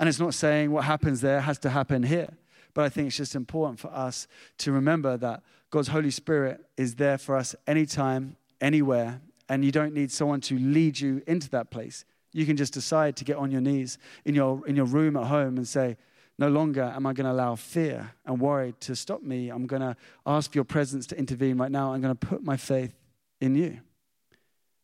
And 0.00 0.08
it's 0.08 0.18
not 0.18 0.32
saying 0.32 0.70
what 0.70 0.84
happens 0.84 1.20
there 1.20 1.42
has 1.42 1.58
to 1.58 1.70
happen 1.70 2.02
here. 2.02 2.30
But 2.72 2.84
I 2.84 2.88
think 2.88 3.08
it's 3.08 3.18
just 3.18 3.34
important 3.34 3.78
for 3.78 3.88
us 3.88 4.26
to 4.58 4.72
remember 4.72 5.18
that 5.18 5.42
God's 5.68 5.88
Holy 5.88 6.10
Spirit 6.10 6.64
is 6.78 6.94
there 6.94 7.18
for 7.18 7.36
us 7.36 7.54
anytime, 7.66 8.36
anywhere, 8.62 9.20
and 9.50 9.62
you 9.62 9.70
don't 9.70 9.92
need 9.92 10.10
someone 10.10 10.40
to 10.42 10.58
lead 10.58 10.98
you 10.98 11.22
into 11.26 11.50
that 11.50 11.70
place. 11.70 12.06
You 12.32 12.46
can 12.46 12.56
just 12.56 12.72
decide 12.72 13.14
to 13.16 13.24
get 13.24 13.36
on 13.36 13.50
your 13.50 13.60
knees 13.60 13.98
in 14.24 14.34
your, 14.34 14.66
in 14.66 14.74
your 14.74 14.86
room 14.86 15.16
at 15.16 15.26
home 15.26 15.58
and 15.58 15.68
say, 15.68 15.98
No 16.38 16.48
longer 16.48 16.82
am 16.82 17.04
I 17.06 17.12
going 17.12 17.26
to 17.26 17.32
allow 17.32 17.54
fear 17.56 18.12
and 18.24 18.40
worry 18.40 18.74
to 18.80 18.96
stop 18.96 19.22
me. 19.22 19.50
I'm 19.50 19.66
going 19.66 19.82
to 19.82 19.96
ask 20.24 20.52
for 20.52 20.58
your 20.58 20.64
presence 20.64 21.06
to 21.08 21.18
intervene 21.18 21.58
right 21.58 21.70
now. 21.70 21.92
I'm 21.92 22.00
going 22.00 22.16
to 22.16 22.26
put 22.26 22.42
my 22.42 22.56
faith 22.56 22.94
in 23.40 23.54
you. 23.54 23.80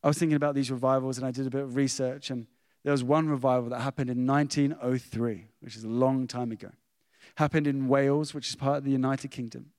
I 0.02 0.08
was 0.08 0.18
thinking 0.18 0.36
about 0.36 0.54
these 0.54 0.70
revivals 0.70 1.16
and 1.16 1.26
I 1.26 1.30
did 1.30 1.46
a 1.46 1.50
bit 1.50 1.62
of 1.62 1.74
research, 1.74 2.30
and 2.30 2.46
there 2.86 2.92
was 2.92 3.02
one 3.02 3.28
revival 3.28 3.68
that 3.70 3.80
happened 3.80 4.10
in 4.10 4.24
1903, 4.28 5.48
which 5.58 5.74
is 5.74 5.82
a 5.82 5.88
long 5.88 6.28
time 6.28 6.52
ago. 6.52 6.70
Happened 7.34 7.66
in 7.66 7.88
Wales, 7.88 8.32
which 8.32 8.48
is 8.48 8.54
part 8.54 8.78
of 8.78 8.84
the 8.84 8.92
United 8.92 9.32
Kingdom. 9.32 9.72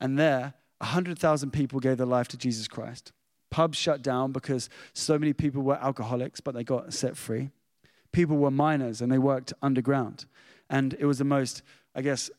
And 0.00 0.16
there, 0.16 0.54
100,000 0.78 1.50
people 1.50 1.80
gave 1.80 1.96
their 1.96 2.06
life 2.06 2.28
to 2.28 2.36
Jesus 2.36 2.68
Christ. 2.68 3.10
Pubs 3.50 3.76
shut 3.76 4.02
down 4.02 4.30
because 4.30 4.70
so 4.92 5.18
many 5.18 5.32
people 5.32 5.62
were 5.62 5.82
alcoholics, 5.82 6.40
but 6.40 6.54
they 6.54 6.62
got 6.62 6.94
set 6.94 7.16
free. 7.16 7.50
People 8.12 8.36
were 8.36 8.52
miners 8.52 9.00
and 9.00 9.10
they 9.10 9.18
worked 9.18 9.52
underground. 9.60 10.26
And 10.70 10.94
it 11.00 11.06
was 11.06 11.18
the 11.18 11.24
most, 11.24 11.60
I 11.92 12.02
guess, 12.02 12.30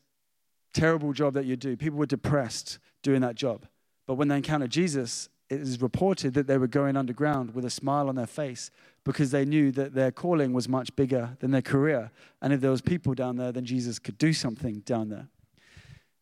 terrible 0.72 1.12
job 1.12 1.34
that 1.34 1.44
you 1.44 1.56
do. 1.56 1.76
People 1.76 1.98
were 1.98 2.06
depressed 2.06 2.78
doing 3.02 3.20
that 3.20 3.34
job. 3.34 3.66
But 4.06 4.14
when 4.14 4.28
they 4.28 4.36
encountered 4.36 4.70
Jesus, 4.70 5.28
it 5.48 5.60
is 5.60 5.80
reported 5.80 6.34
that 6.34 6.46
they 6.46 6.58
were 6.58 6.66
going 6.66 6.96
underground 6.96 7.54
with 7.54 7.64
a 7.64 7.70
smile 7.70 8.08
on 8.08 8.16
their 8.16 8.26
face 8.26 8.70
because 9.04 9.30
they 9.30 9.44
knew 9.44 9.70
that 9.72 9.94
their 9.94 10.10
calling 10.10 10.52
was 10.52 10.68
much 10.68 10.94
bigger 10.96 11.36
than 11.40 11.52
their 11.52 11.62
career. 11.62 12.10
And 12.42 12.52
if 12.52 12.60
there 12.60 12.70
was 12.70 12.80
people 12.80 13.14
down 13.14 13.36
there, 13.36 13.52
then 13.52 13.64
Jesus 13.64 13.98
could 13.98 14.18
do 14.18 14.32
something 14.32 14.80
down 14.80 15.08
there. 15.08 15.28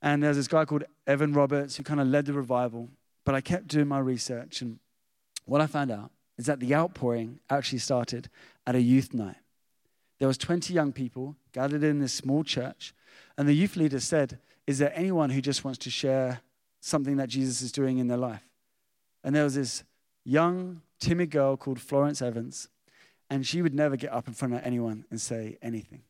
And 0.03 0.23
there's 0.23 0.37
this 0.37 0.49
guy 0.49 0.67
called 0.67 0.85
Evan 1.07 1.33
Roberts 1.33 1.77
who 1.77 1.83
kind 1.83 2.01
of 2.01 2.07
led 2.09 2.27
the 2.27 2.35
revival. 2.35 2.91
But 3.25 3.35
I 3.35 3.41
kept 3.41 3.69
doing 3.69 3.89
my 3.89 4.01
research, 4.01 4.61
and 4.61 4.79
what 5.47 5.63
I 5.63 5.67
found 5.67 5.91
out 5.91 6.11
is 6.37 6.45
that 6.45 6.61
the 6.61 6.75
outpouring 6.75 7.41
actually 7.49 7.79
started 7.79 8.29
at 8.67 8.75
a 8.75 8.83
youth 8.83 9.15
night. 9.15 9.37
There 10.19 10.29
was 10.29 10.37
20 10.37 10.75
young 10.75 10.93
people 10.93 11.37
gathered 11.53 11.83
in 11.83 12.01
this 12.01 12.13
small 12.13 12.45
church, 12.45 12.95
and 13.39 13.49
the 13.49 13.55
youth 13.55 13.77
leader 13.77 14.01
said, 14.01 14.39
"Is 14.67 14.79
there 14.79 14.93
anyone 14.95 15.31
who 15.31 15.41
just 15.41 15.65
wants 15.65 15.79
to 15.79 15.91
share 15.91 16.43
something 16.81 17.17
that 17.17 17.31
Jesus 17.31 17.63
is 17.63 17.73
doing 17.73 17.97
in 17.97 18.09
their 18.09 18.19
life?" 18.19 18.47
And 19.25 19.35
there 19.35 19.43
was 19.45 19.55
this 19.55 19.83
young, 20.25 20.83
timid 21.01 21.31
girl 21.31 21.57
called 21.57 21.81
Florence 21.81 22.23
Evans, 22.23 22.69
and 23.31 23.47
she 23.47 23.63
would 23.63 23.75
never 23.75 23.97
get 23.97 24.13
up 24.13 24.29
in 24.29 24.35
front 24.35 24.55
of 24.55 24.61
anyone 24.63 25.07
and 25.11 25.21
say 25.21 25.57
anything. 25.63 26.03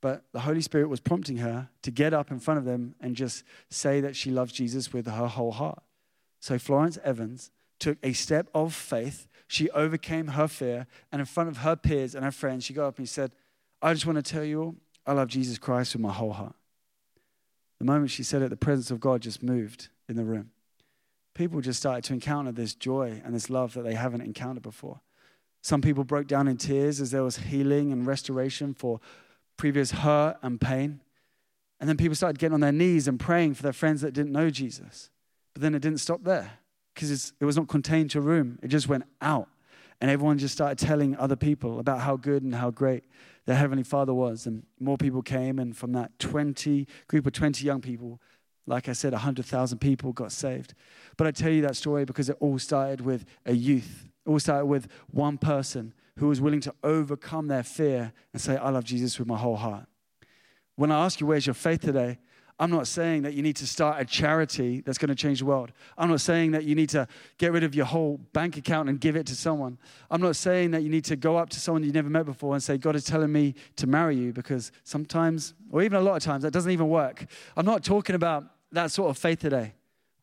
But 0.00 0.24
the 0.32 0.40
Holy 0.40 0.60
Spirit 0.60 0.88
was 0.88 1.00
prompting 1.00 1.38
her 1.38 1.68
to 1.82 1.90
get 1.90 2.14
up 2.14 2.30
in 2.30 2.38
front 2.38 2.58
of 2.58 2.64
them 2.64 2.94
and 3.00 3.16
just 3.16 3.42
say 3.70 4.00
that 4.00 4.14
she 4.14 4.30
loves 4.30 4.52
Jesus 4.52 4.92
with 4.92 5.06
her 5.06 5.26
whole 5.26 5.52
heart. 5.52 5.82
So 6.40 6.58
Florence 6.58 6.98
Evans 7.02 7.50
took 7.78 7.98
a 8.02 8.12
step 8.12 8.48
of 8.54 8.72
faith. 8.74 9.26
She 9.48 9.70
overcame 9.70 10.28
her 10.28 10.46
fear, 10.46 10.86
and 11.10 11.20
in 11.20 11.26
front 11.26 11.48
of 11.48 11.58
her 11.58 11.74
peers 11.74 12.14
and 12.14 12.24
her 12.24 12.30
friends, 12.30 12.64
she 12.64 12.74
got 12.74 12.86
up 12.86 12.98
and 12.98 13.08
said, 13.08 13.32
I 13.82 13.92
just 13.92 14.06
want 14.06 14.16
to 14.16 14.22
tell 14.22 14.44
you 14.44 14.62
all, 14.62 14.74
I 15.06 15.12
love 15.12 15.28
Jesus 15.28 15.58
Christ 15.58 15.94
with 15.94 16.02
my 16.02 16.12
whole 16.12 16.32
heart. 16.32 16.54
The 17.78 17.84
moment 17.84 18.10
she 18.10 18.22
said 18.22 18.42
it, 18.42 18.50
the 18.50 18.56
presence 18.56 18.90
of 18.90 19.00
God 19.00 19.20
just 19.20 19.42
moved 19.42 19.88
in 20.08 20.16
the 20.16 20.24
room. 20.24 20.50
People 21.34 21.60
just 21.60 21.80
started 21.80 22.04
to 22.04 22.12
encounter 22.12 22.52
this 22.52 22.74
joy 22.74 23.20
and 23.24 23.34
this 23.34 23.50
love 23.50 23.74
that 23.74 23.82
they 23.82 23.94
haven't 23.94 24.20
encountered 24.20 24.62
before. 24.62 25.00
Some 25.62 25.80
people 25.80 26.04
broke 26.04 26.26
down 26.26 26.46
in 26.46 26.56
tears 26.56 27.00
as 27.00 27.10
there 27.10 27.24
was 27.24 27.38
healing 27.38 27.90
and 27.90 28.06
restoration 28.06 28.74
for 28.74 29.00
previous 29.56 29.90
hurt 29.90 30.36
and 30.42 30.60
pain. 30.60 31.00
And 31.80 31.88
then 31.88 31.96
people 31.96 32.14
started 32.14 32.38
getting 32.38 32.54
on 32.54 32.60
their 32.60 32.72
knees 32.72 33.08
and 33.08 33.18
praying 33.18 33.54
for 33.54 33.62
their 33.62 33.72
friends 33.72 34.00
that 34.02 34.12
didn't 34.12 34.32
know 34.32 34.50
Jesus. 34.50 35.10
But 35.52 35.62
then 35.62 35.74
it 35.74 35.80
didn't 35.80 36.00
stop 36.00 36.22
there 36.22 36.58
because 36.94 37.32
it 37.40 37.44
was 37.44 37.56
not 37.56 37.68
contained 37.68 38.10
to 38.12 38.18
a 38.18 38.22
room, 38.22 38.58
it 38.62 38.68
just 38.68 38.88
went 38.88 39.04
out. 39.20 39.48
And 40.00 40.10
everyone 40.10 40.38
just 40.38 40.54
started 40.54 40.76
telling 40.76 41.16
other 41.16 41.36
people 41.36 41.78
about 41.78 42.00
how 42.00 42.16
good 42.16 42.42
and 42.42 42.54
how 42.54 42.70
great 42.70 43.04
their 43.46 43.56
Heavenly 43.56 43.84
Father 43.84 44.12
was. 44.12 44.44
And 44.44 44.64
more 44.80 44.96
people 44.98 45.22
came, 45.22 45.58
and 45.58 45.76
from 45.76 45.92
that 45.92 46.18
20 46.18 46.86
group 47.06 47.26
of 47.26 47.32
20 47.32 47.64
young 47.64 47.80
people, 47.80 48.20
like 48.66 48.88
I 48.88 48.92
said, 48.92 49.12
100,000 49.12 49.78
people 49.78 50.12
got 50.12 50.32
saved. 50.32 50.74
But 51.16 51.26
I 51.26 51.30
tell 51.30 51.50
you 51.50 51.62
that 51.62 51.76
story 51.76 52.04
because 52.04 52.28
it 52.28 52.36
all 52.40 52.58
started 52.58 53.00
with 53.00 53.24
a 53.44 53.52
youth. 53.52 54.08
It 54.26 54.30
all 54.30 54.38
started 54.38 54.66
with 54.66 54.88
one 55.10 55.38
person 55.38 55.92
who 56.16 56.28
was 56.28 56.40
willing 56.40 56.60
to 56.60 56.74
overcome 56.82 57.48
their 57.48 57.62
fear 57.62 58.12
and 58.32 58.40
say, 58.40 58.56
I 58.56 58.70
love 58.70 58.84
Jesus 58.84 59.18
with 59.18 59.28
my 59.28 59.36
whole 59.36 59.56
heart. 59.56 59.86
When 60.76 60.90
I 60.90 61.04
ask 61.04 61.20
you, 61.20 61.26
where's 61.26 61.46
your 61.46 61.54
faith 61.54 61.80
today? 61.80 62.18
I'm 62.56 62.70
not 62.70 62.86
saying 62.86 63.22
that 63.22 63.34
you 63.34 63.42
need 63.42 63.56
to 63.56 63.66
start 63.66 64.00
a 64.00 64.04
charity 64.04 64.80
that's 64.80 64.96
going 64.96 65.08
to 65.08 65.16
change 65.16 65.40
the 65.40 65.44
world. 65.44 65.72
I'm 65.98 66.08
not 66.08 66.20
saying 66.20 66.52
that 66.52 66.62
you 66.62 66.76
need 66.76 66.88
to 66.90 67.08
get 67.36 67.52
rid 67.52 67.64
of 67.64 67.74
your 67.74 67.84
whole 67.84 68.18
bank 68.32 68.56
account 68.56 68.88
and 68.88 69.00
give 69.00 69.16
it 69.16 69.26
to 69.26 69.34
someone. 69.34 69.76
I'm 70.08 70.20
not 70.20 70.36
saying 70.36 70.70
that 70.70 70.84
you 70.84 70.88
need 70.88 71.04
to 71.06 71.16
go 71.16 71.36
up 71.36 71.50
to 71.50 71.58
someone 71.58 71.82
you 71.82 71.90
never 71.90 72.08
met 72.08 72.26
before 72.26 72.54
and 72.54 72.62
say, 72.62 72.78
God 72.78 72.94
is 72.94 73.02
telling 73.02 73.32
me 73.32 73.56
to 73.74 73.88
marry 73.88 74.16
you, 74.16 74.32
because 74.32 74.70
sometimes, 74.84 75.54
or 75.72 75.82
even 75.82 75.98
a 75.98 76.00
lot 76.00 76.14
of 76.14 76.22
times, 76.22 76.44
that 76.44 76.52
doesn't 76.52 76.70
even 76.70 76.88
work. 76.88 77.26
I'm 77.56 77.66
not 77.66 77.82
talking 77.82 78.14
about 78.14 78.44
that 78.74 78.90
sort 78.90 79.10
of 79.10 79.18
faith 79.18 79.40
today. 79.40 79.74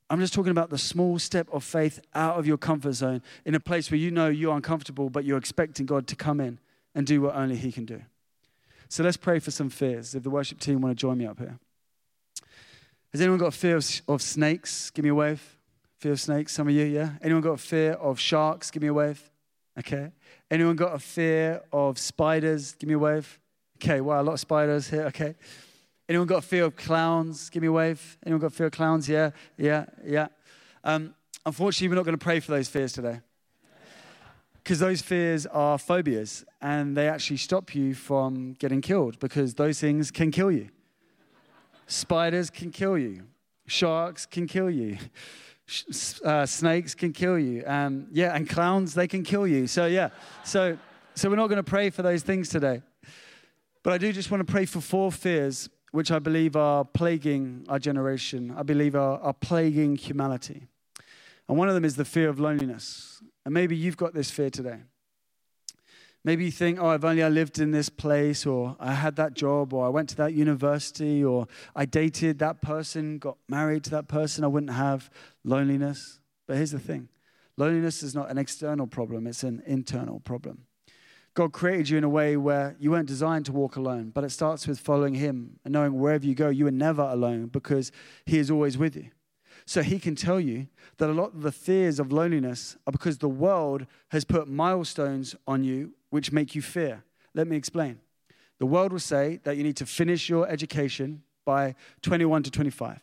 I'm 0.09 0.19
just 0.19 0.33
talking 0.33 0.51
about 0.51 0.69
the 0.69 0.77
small 0.77 1.17
step 1.19 1.47
of 1.53 1.63
faith 1.63 2.01
out 2.13 2.37
of 2.37 2.45
your 2.45 2.57
comfort 2.57 2.93
zone 2.93 3.21
in 3.45 3.55
a 3.55 3.59
place 3.59 3.89
where 3.89 3.97
you 3.97 4.11
know 4.11 4.27
you're 4.27 4.55
uncomfortable, 4.55 5.09
but 5.09 5.23
you're 5.23 5.37
expecting 5.37 5.85
God 5.85 6.05
to 6.07 6.15
come 6.15 6.41
in 6.41 6.59
and 6.93 7.07
do 7.07 7.21
what 7.21 7.35
only 7.35 7.55
He 7.55 7.71
can 7.71 7.85
do. 7.85 8.01
So 8.89 9.03
let's 9.03 9.15
pray 9.15 9.39
for 9.39 9.51
some 9.51 9.69
fears. 9.69 10.13
If 10.13 10.23
the 10.23 10.29
worship 10.29 10.59
team 10.59 10.81
want 10.81 10.97
to 10.97 10.99
join 10.99 11.17
me 11.17 11.25
up 11.25 11.39
here. 11.39 11.57
Has 13.13 13.21
anyone 13.21 13.39
got 13.39 13.47
a 13.47 13.51
fear 13.51 13.77
of, 13.77 14.01
of 14.07 14.21
snakes? 14.21 14.89
Give 14.89 15.03
me 15.03 15.09
a 15.09 15.15
wave. 15.15 15.41
Fear 15.99 16.11
of 16.13 16.19
snakes? 16.19 16.53
Some 16.53 16.67
of 16.67 16.73
you, 16.73 16.85
yeah? 16.85 17.11
Anyone 17.21 17.41
got 17.41 17.51
a 17.51 17.57
fear 17.57 17.93
of 17.93 18.19
sharks? 18.19 18.69
Give 18.69 18.81
me 18.81 18.89
a 18.89 18.93
wave. 18.93 19.31
Okay. 19.79 20.11
Anyone 20.49 20.75
got 20.75 20.93
a 20.93 20.99
fear 20.99 21.61
of 21.71 21.97
spiders? 21.97 22.73
Give 22.73 22.89
me 22.89 22.95
a 22.95 22.99
wave. 22.99 23.39
Okay, 23.77 24.01
wow, 24.01 24.21
a 24.21 24.23
lot 24.23 24.33
of 24.33 24.39
spiders 24.39 24.89
here. 24.89 25.03
Okay. 25.03 25.35
Anyone 26.11 26.27
got 26.27 26.39
a 26.39 26.41
fear 26.41 26.65
of 26.65 26.75
clowns? 26.75 27.49
Give 27.49 27.61
me 27.61 27.69
a 27.69 27.71
wave. 27.71 28.17
Anyone 28.25 28.41
got 28.41 28.51
fear 28.51 28.65
of 28.65 28.73
clowns? 28.73 29.07
Yeah, 29.07 29.31
yeah, 29.57 29.85
yeah. 30.05 30.27
Um, 30.83 31.15
unfortunately, 31.45 31.87
we're 31.87 31.95
not 31.95 32.03
going 32.03 32.17
to 32.17 32.21
pray 32.21 32.41
for 32.41 32.51
those 32.51 32.67
fears 32.67 32.91
today. 32.91 33.21
Because 34.55 34.79
those 34.79 35.01
fears 35.01 35.45
are 35.45 35.77
phobias 35.77 36.43
and 36.61 36.97
they 36.97 37.07
actually 37.07 37.37
stop 37.37 37.73
you 37.73 37.93
from 37.93 38.57
getting 38.59 38.81
killed 38.81 39.19
because 39.19 39.53
those 39.53 39.79
things 39.79 40.11
can 40.11 40.31
kill 40.31 40.51
you. 40.51 40.67
Spiders 41.87 42.49
can 42.49 42.71
kill 42.71 42.97
you, 42.97 43.23
sharks 43.65 44.25
can 44.25 44.47
kill 44.47 44.69
you, 44.69 44.97
uh, 46.25 46.45
snakes 46.45 46.93
can 46.93 47.13
kill 47.13 47.39
you. 47.39 47.63
Um, 47.65 48.07
yeah, 48.11 48.35
and 48.35 48.49
clowns, 48.49 48.93
they 48.93 49.07
can 49.07 49.23
kill 49.23 49.47
you. 49.47 49.65
So, 49.65 49.85
yeah, 49.85 50.09
so, 50.43 50.77
so 51.15 51.29
we're 51.29 51.37
not 51.37 51.47
going 51.47 51.55
to 51.55 51.63
pray 51.63 51.89
for 51.89 52.01
those 52.01 52.21
things 52.21 52.49
today. 52.49 52.81
But 53.81 53.93
I 53.93 53.97
do 53.97 54.11
just 54.11 54.29
want 54.29 54.45
to 54.45 54.51
pray 54.51 54.65
for 54.65 54.81
four 54.81 55.09
fears 55.09 55.69
which 55.91 56.11
I 56.11 56.19
believe 56.19 56.55
are 56.55 56.85
plaguing 56.85 57.65
our 57.67 57.79
generation, 57.79 58.53
I 58.55 58.63
believe 58.63 58.95
are, 58.95 59.19
are 59.19 59.33
plaguing 59.33 59.95
humanity. 59.95 60.67
And 61.47 61.57
one 61.57 61.67
of 61.67 61.75
them 61.75 61.85
is 61.85 61.97
the 61.97 62.05
fear 62.05 62.29
of 62.29 62.39
loneliness. 62.39 63.21
And 63.45 63.53
maybe 63.53 63.75
you've 63.75 63.97
got 63.97 64.13
this 64.13 64.31
fear 64.31 64.49
today. 64.49 64.79
Maybe 66.23 66.45
you 66.45 66.51
think, 66.51 66.79
oh, 66.79 66.91
if 66.91 67.03
only 67.03 67.23
I 67.23 67.29
lived 67.29 67.59
in 67.59 67.71
this 67.71 67.89
place, 67.89 68.45
or 68.45 68.77
I 68.79 68.93
had 68.93 69.15
that 69.15 69.33
job, 69.33 69.73
or 69.73 69.85
I 69.85 69.89
went 69.89 70.07
to 70.09 70.15
that 70.17 70.33
university, 70.33 71.23
or 71.23 71.47
I 71.75 71.85
dated 71.85 72.37
that 72.39 72.61
person, 72.61 73.17
got 73.17 73.37
married 73.49 73.83
to 73.85 73.89
that 73.91 74.07
person, 74.07 74.43
I 74.43 74.47
wouldn't 74.47 74.71
have 74.71 75.09
loneliness. 75.43 76.19
But 76.47 76.57
here's 76.57 76.71
the 76.71 76.79
thing 76.79 77.09
loneliness 77.57 78.03
is 78.03 78.13
not 78.13 78.29
an 78.29 78.37
external 78.37 78.85
problem, 78.85 79.25
it's 79.25 79.43
an 79.43 79.63
internal 79.65 80.19
problem. 80.19 80.67
God 81.33 81.53
created 81.53 81.87
you 81.87 81.97
in 81.97 82.03
a 82.03 82.09
way 82.09 82.35
where 82.35 82.75
you 82.77 82.91
weren't 82.91 83.07
designed 83.07 83.45
to 83.45 83.53
walk 83.53 83.77
alone, 83.77 84.11
but 84.13 84.23
it 84.23 84.31
starts 84.31 84.67
with 84.67 84.79
following 84.79 85.15
Him 85.15 85.59
and 85.63 85.71
knowing 85.71 85.97
wherever 85.97 86.25
you 86.25 86.35
go, 86.35 86.49
you 86.49 86.67
are 86.67 86.71
never 86.71 87.03
alone 87.03 87.47
because 87.47 87.91
He 88.25 88.37
is 88.37 88.51
always 88.51 88.77
with 88.77 88.97
you. 88.97 89.11
So 89.65 89.81
He 89.81 89.97
can 89.97 90.15
tell 90.15 90.39
you 90.39 90.67
that 90.97 91.09
a 91.09 91.13
lot 91.13 91.33
of 91.33 91.41
the 91.41 91.51
fears 91.51 91.99
of 91.99 92.11
loneliness 92.11 92.75
are 92.85 92.91
because 92.91 93.19
the 93.19 93.29
world 93.29 93.85
has 94.09 94.25
put 94.25 94.49
milestones 94.49 95.35
on 95.47 95.63
you 95.63 95.93
which 96.09 96.33
make 96.33 96.53
you 96.53 96.61
fear. 96.61 97.03
Let 97.33 97.47
me 97.47 97.55
explain. 97.55 97.99
The 98.59 98.65
world 98.65 98.91
will 98.91 98.99
say 98.99 99.39
that 99.43 99.55
you 99.55 99.63
need 99.63 99.77
to 99.77 99.85
finish 99.85 100.27
your 100.27 100.47
education 100.49 101.23
by 101.45 101.75
21 102.01 102.43
to 102.43 102.51
25, 102.51 102.99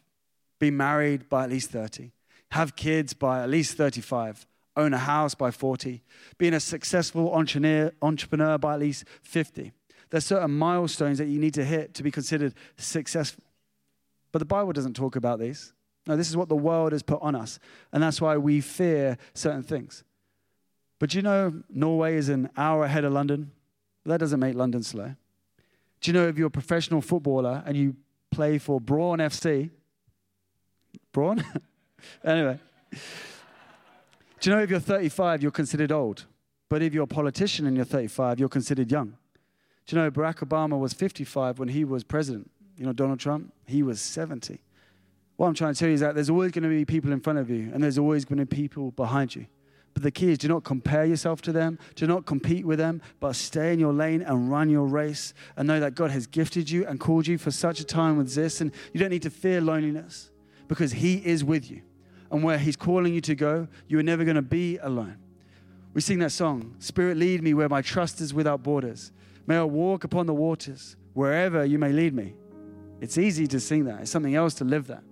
be 0.58 0.70
married 0.70 1.28
by 1.28 1.44
at 1.44 1.50
least 1.50 1.70
30, 1.70 2.12
have 2.50 2.76
kids 2.76 3.14
by 3.14 3.42
at 3.42 3.48
least 3.48 3.76
35 3.76 4.46
own 4.78 4.94
a 4.94 4.98
house 4.98 5.34
by 5.34 5.50
40, 5.50 6.02
being 6.38 6.54
a 6.54 6.60
successful 6.60 7.34
entrepreneur, 7.34 7.92
entrepreneur 8.00 8.56
by 8.56 8.74
at 8.74 8.80
least 8.80 9.04
50. 9.22 9.72
There's 10.10 10.24
certain 10.24 10.56
milestones 10.56 11.18
that 11.18 11.26
you 11.26 11.38
need 11.38 11.54
to 11.54 11.64
hit 11.64 11.94
to 11.94 12.02
be 12.02 12.10
considered 12.10 12.54
successful. 12.76 13.44
But 14.32 14.38
the 14.38 14.46
Bible 14.46 14.72
doesn't 14.72 14.94
talk 14.94 15.16
about 15.16 15.38
these. 15.38 15.72
No, 16.06 16.16
this 16.16 16.30
is 16.30 16.36
what 16.36 16.48
the 16.48 16.56
world 16.56 16.92
has 16.92 17.02
put 17.02 17.20
on 17.20 17.34
us. 17.34 17.58
And 17.92 18.02
that's 18.02 18.20
why 18.20 18.36
we 18.38 18.60
fear 18.60 19.18
certain 19.34 19.62
things. 19.62 20.04
But 20.98 21.14
you 21.14 21.22
know, 21.22 21.62
Norway 21.68 22.16
is 22.16 22.28
an 22.28 22.48
hour 22.56 22.84
ahead 22.84 23.04
of 23.04 23.12
London. 23.12 23.52
That 24.06 24.20
doesn't 24.20 24.40
make 24.40 24.54
London 24.54 24.82
slow. 24.82 25.14
Do 26.00 26.10
you 26.10 26.12
know 26.12 26.28
if 26.28 26.38
you're 26.38 26.46
a 26.46 26.50
professional 26.50 27.02
footballer 27.02 27.62
and 27.66 27.76
you 27.76 27.96
play 28.30 28.58
for 28.58 28.80
Brann 28.80 29.18
FC? 29.18 29.70
Brann? 31.12 31.44
anyway. 32.24 32.58
You 34.48 34.54
know 34.54 34.62
if 34.62 34.70
you're 34.70 34.80
35, 34.80 35.42
you're 35.42 35.52
considered 35.52 35.92
old? 35.92 36.24
But 36.70 36.80
if 36.80 36.94
you're 36.94 37.04
a 37.04 37.06
politician 37.06 37.66
and 37.66 37.76
you're 37.76 37.84
35, 37.84 38.40
you're 38.40 38.48
considered 38.48 38.90
young. 38.90 39.14
Do 39.84 39.94
you 39.94 40.00
know 40.00 40.10
Barack 40.10 40.36
Obama 40.36 40.78
was 40.78 40.94
55 40.94 41.58
when 41.58 41.68
he 41.68 41.84
was 41.84 42.02
president? 42.02 42.50
You 42.78 42.86
know, 42.86 42.94
Donald 42.94 43.20
Trump, 43.20 43.52
he 43.66 43.82
was 43.82 44.00
70. 44.00 44.58
What 45.36 45.48
I'm 45.48 45.54
trying 45.54 45.74
to 45.74 45.78
tell 45.78 45.88
you 45.88 45.96
is 45.96 46.00
that 46.00 46.14
there's 46.14 46.30
always 46.30 46.52
going 46.52 46.62
to 46.62 46.70
be 46.70 46.86
people 46.86 47.12
in 47.12 47.20
front 47.20 47.38
of 47.38 47.50
you, 47.50 47.70
and 47.74 47.84
there's 47.84 47.98
always 47.98 48.24
going 48.24 48.38
to 48.38 48.46
be 48.46 48.56
people 48.56 48.90
behind 48.92 49.36
you. 49.36 49.44
But 49.92 50.02
the 50.02 50.10
key 50.10 50.30
is 50.30 50.38
do 50.38 50.48
not 50.48 50.64
compare 50.64 51.04
yourself 51.04 51.42
to 51.42 51.52
them, 51.52 51.78
do 51.94 52.06
not 52.06 52.24
compete 52.24 52.64
with 52.64 52.78
them, 52.78 53.02
but 53.20 53.36
stay 53.36 53.74
in 53.74 53.78
your 53.78 53.92
lane 53.92 54.22
and 54.22 54.50
run 54.50 54.70
your 54.70 54.86
race 54.86 55.34
and 55.58 55.68
know 55.68 55.78
that 55.78 55.94
God 55.94 56.10
has 56.10 56.26
gifted 56.26 56.70
you 56.70 56.86
and 56.86 56.98
called 56.98 57.26
you 57.26 57.36
for 57.36 57.50
such 57.50 57.80
a 57.80 57.84
time 57.84 58.18
as 58.18 58.36
this. 58.36 58.62
And 58.62 58.72
you 58.94 59.00
don't 59.00 59.10
need 59.10 59.24
to 59.24 59.30
fear 59.30 59.60
loneliness 59.60 60.30
because 60.68 60.92
He 60.92 61.16
is 61.16 61.44
with 61.44 61.70
you. 61.70 61.82
And 62.30 62.42
where 62.42 62.58
He's 62.58 62.76
calling 62.76 63.14
you 63.14 63.20
to 63.22 63.34
go, 63.34 63.68
you 63.86 63.98
are 63.98 64.02
never 64.02 64.24
going 64.24 64.36
to 64.36 64.42
be 64.42 64.76
alone. 64.78 65.16
We 65.94 66.00
sing 66.00 66.18
that 66.20 66.32
song, 66.32 66.76
Spirit, 66.78 67.16
lead 67.16 67.42
me 67.42 67.54
where 67.54 67.68
my 67.68 67.82
trust 67.82 68.20
is 68.20 68.34
without 68.34 68.62
borders. 68.62 69.12
May 69.46 69.56
I 69.56 69.64
walk 69.64 70.04
upon 70.04 70.26
the 70.26 70.34
waters 70.34 70.96
wherever 71.14 71.64
you 71.64 71.78
may 71.78 71.90
lead 71.90 72.14
me. 72.14 72.34
It's 73.00 73.16
easy 73.16 73.46
to 73.48 73.60
sing 73.60 73.84
that, 73.86 74.02
it's 74.02 74.10
something 74.10 74.34
else 74.34 74.54
to 74.54 74.64
live 74.64 74.86
that. 74.88 75.02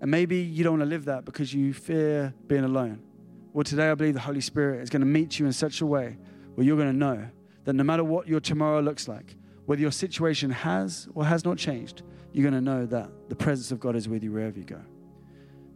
And 0.00 0.10
maybe 0.10 0.38
you 0.38 0.64
don't 0.64 0.78
want 0.78 0.82
to 0.82 0.88
live 0.88 1.04
that 1.06 1.24
because 1.24 1.52
you 1.52 1.72
fear 1.72 2.34
being 2.46 2.64
alone. 2.64 3.02
Well, 3.52 3.64
today 3.64 3.90
I 3.90 3.94
believe 3.94 4.14
the 4.14 4.20
Holy 4.20 4.40
Spirit 4.40 4.82
is 4.82 4.90
going 4.90 5.00
to 5.00 5.06
meet 5.06 5.38
you 5.38 5.46
in 5.46 5.52
such 5.52 5.80
a 5.80 5.86
way 5.86 6.18
where 6.54 6.66
you're 6.66 6.76
going 6.76 6.92
to 6.92 6.96
know 6.96 7.28
that 7.64 7.72
no 7.72 7.84
matter 7.84 8.04
what 8.04 8.28
your 8.28 8.40
tomorrow 8.40 8.80
looks 8.80 9.08
like, 9.08 9.34
whether 9.66 9.80
your 9.80 9.92
situation 9.92 10.50
has 10.50 11.08
or 11.14 11.24
has 11.24 11.44
not 11.44 11.58
changed, 11.58 12.02
you're 12.32 12.42
going 12.42 12.54
to 12.54 12.60
know 12.60 12.86
that 12.86 13.10
the 13.28 13.36
presence 13.36 13.72
of 13.72 13.80
God 13.80 13.96
is 13.96 14.08
with 14.08 14.22
you 14.22 14.32
wherever 14.32 14.58
you 14.58 14.64
go. 14.64 14.80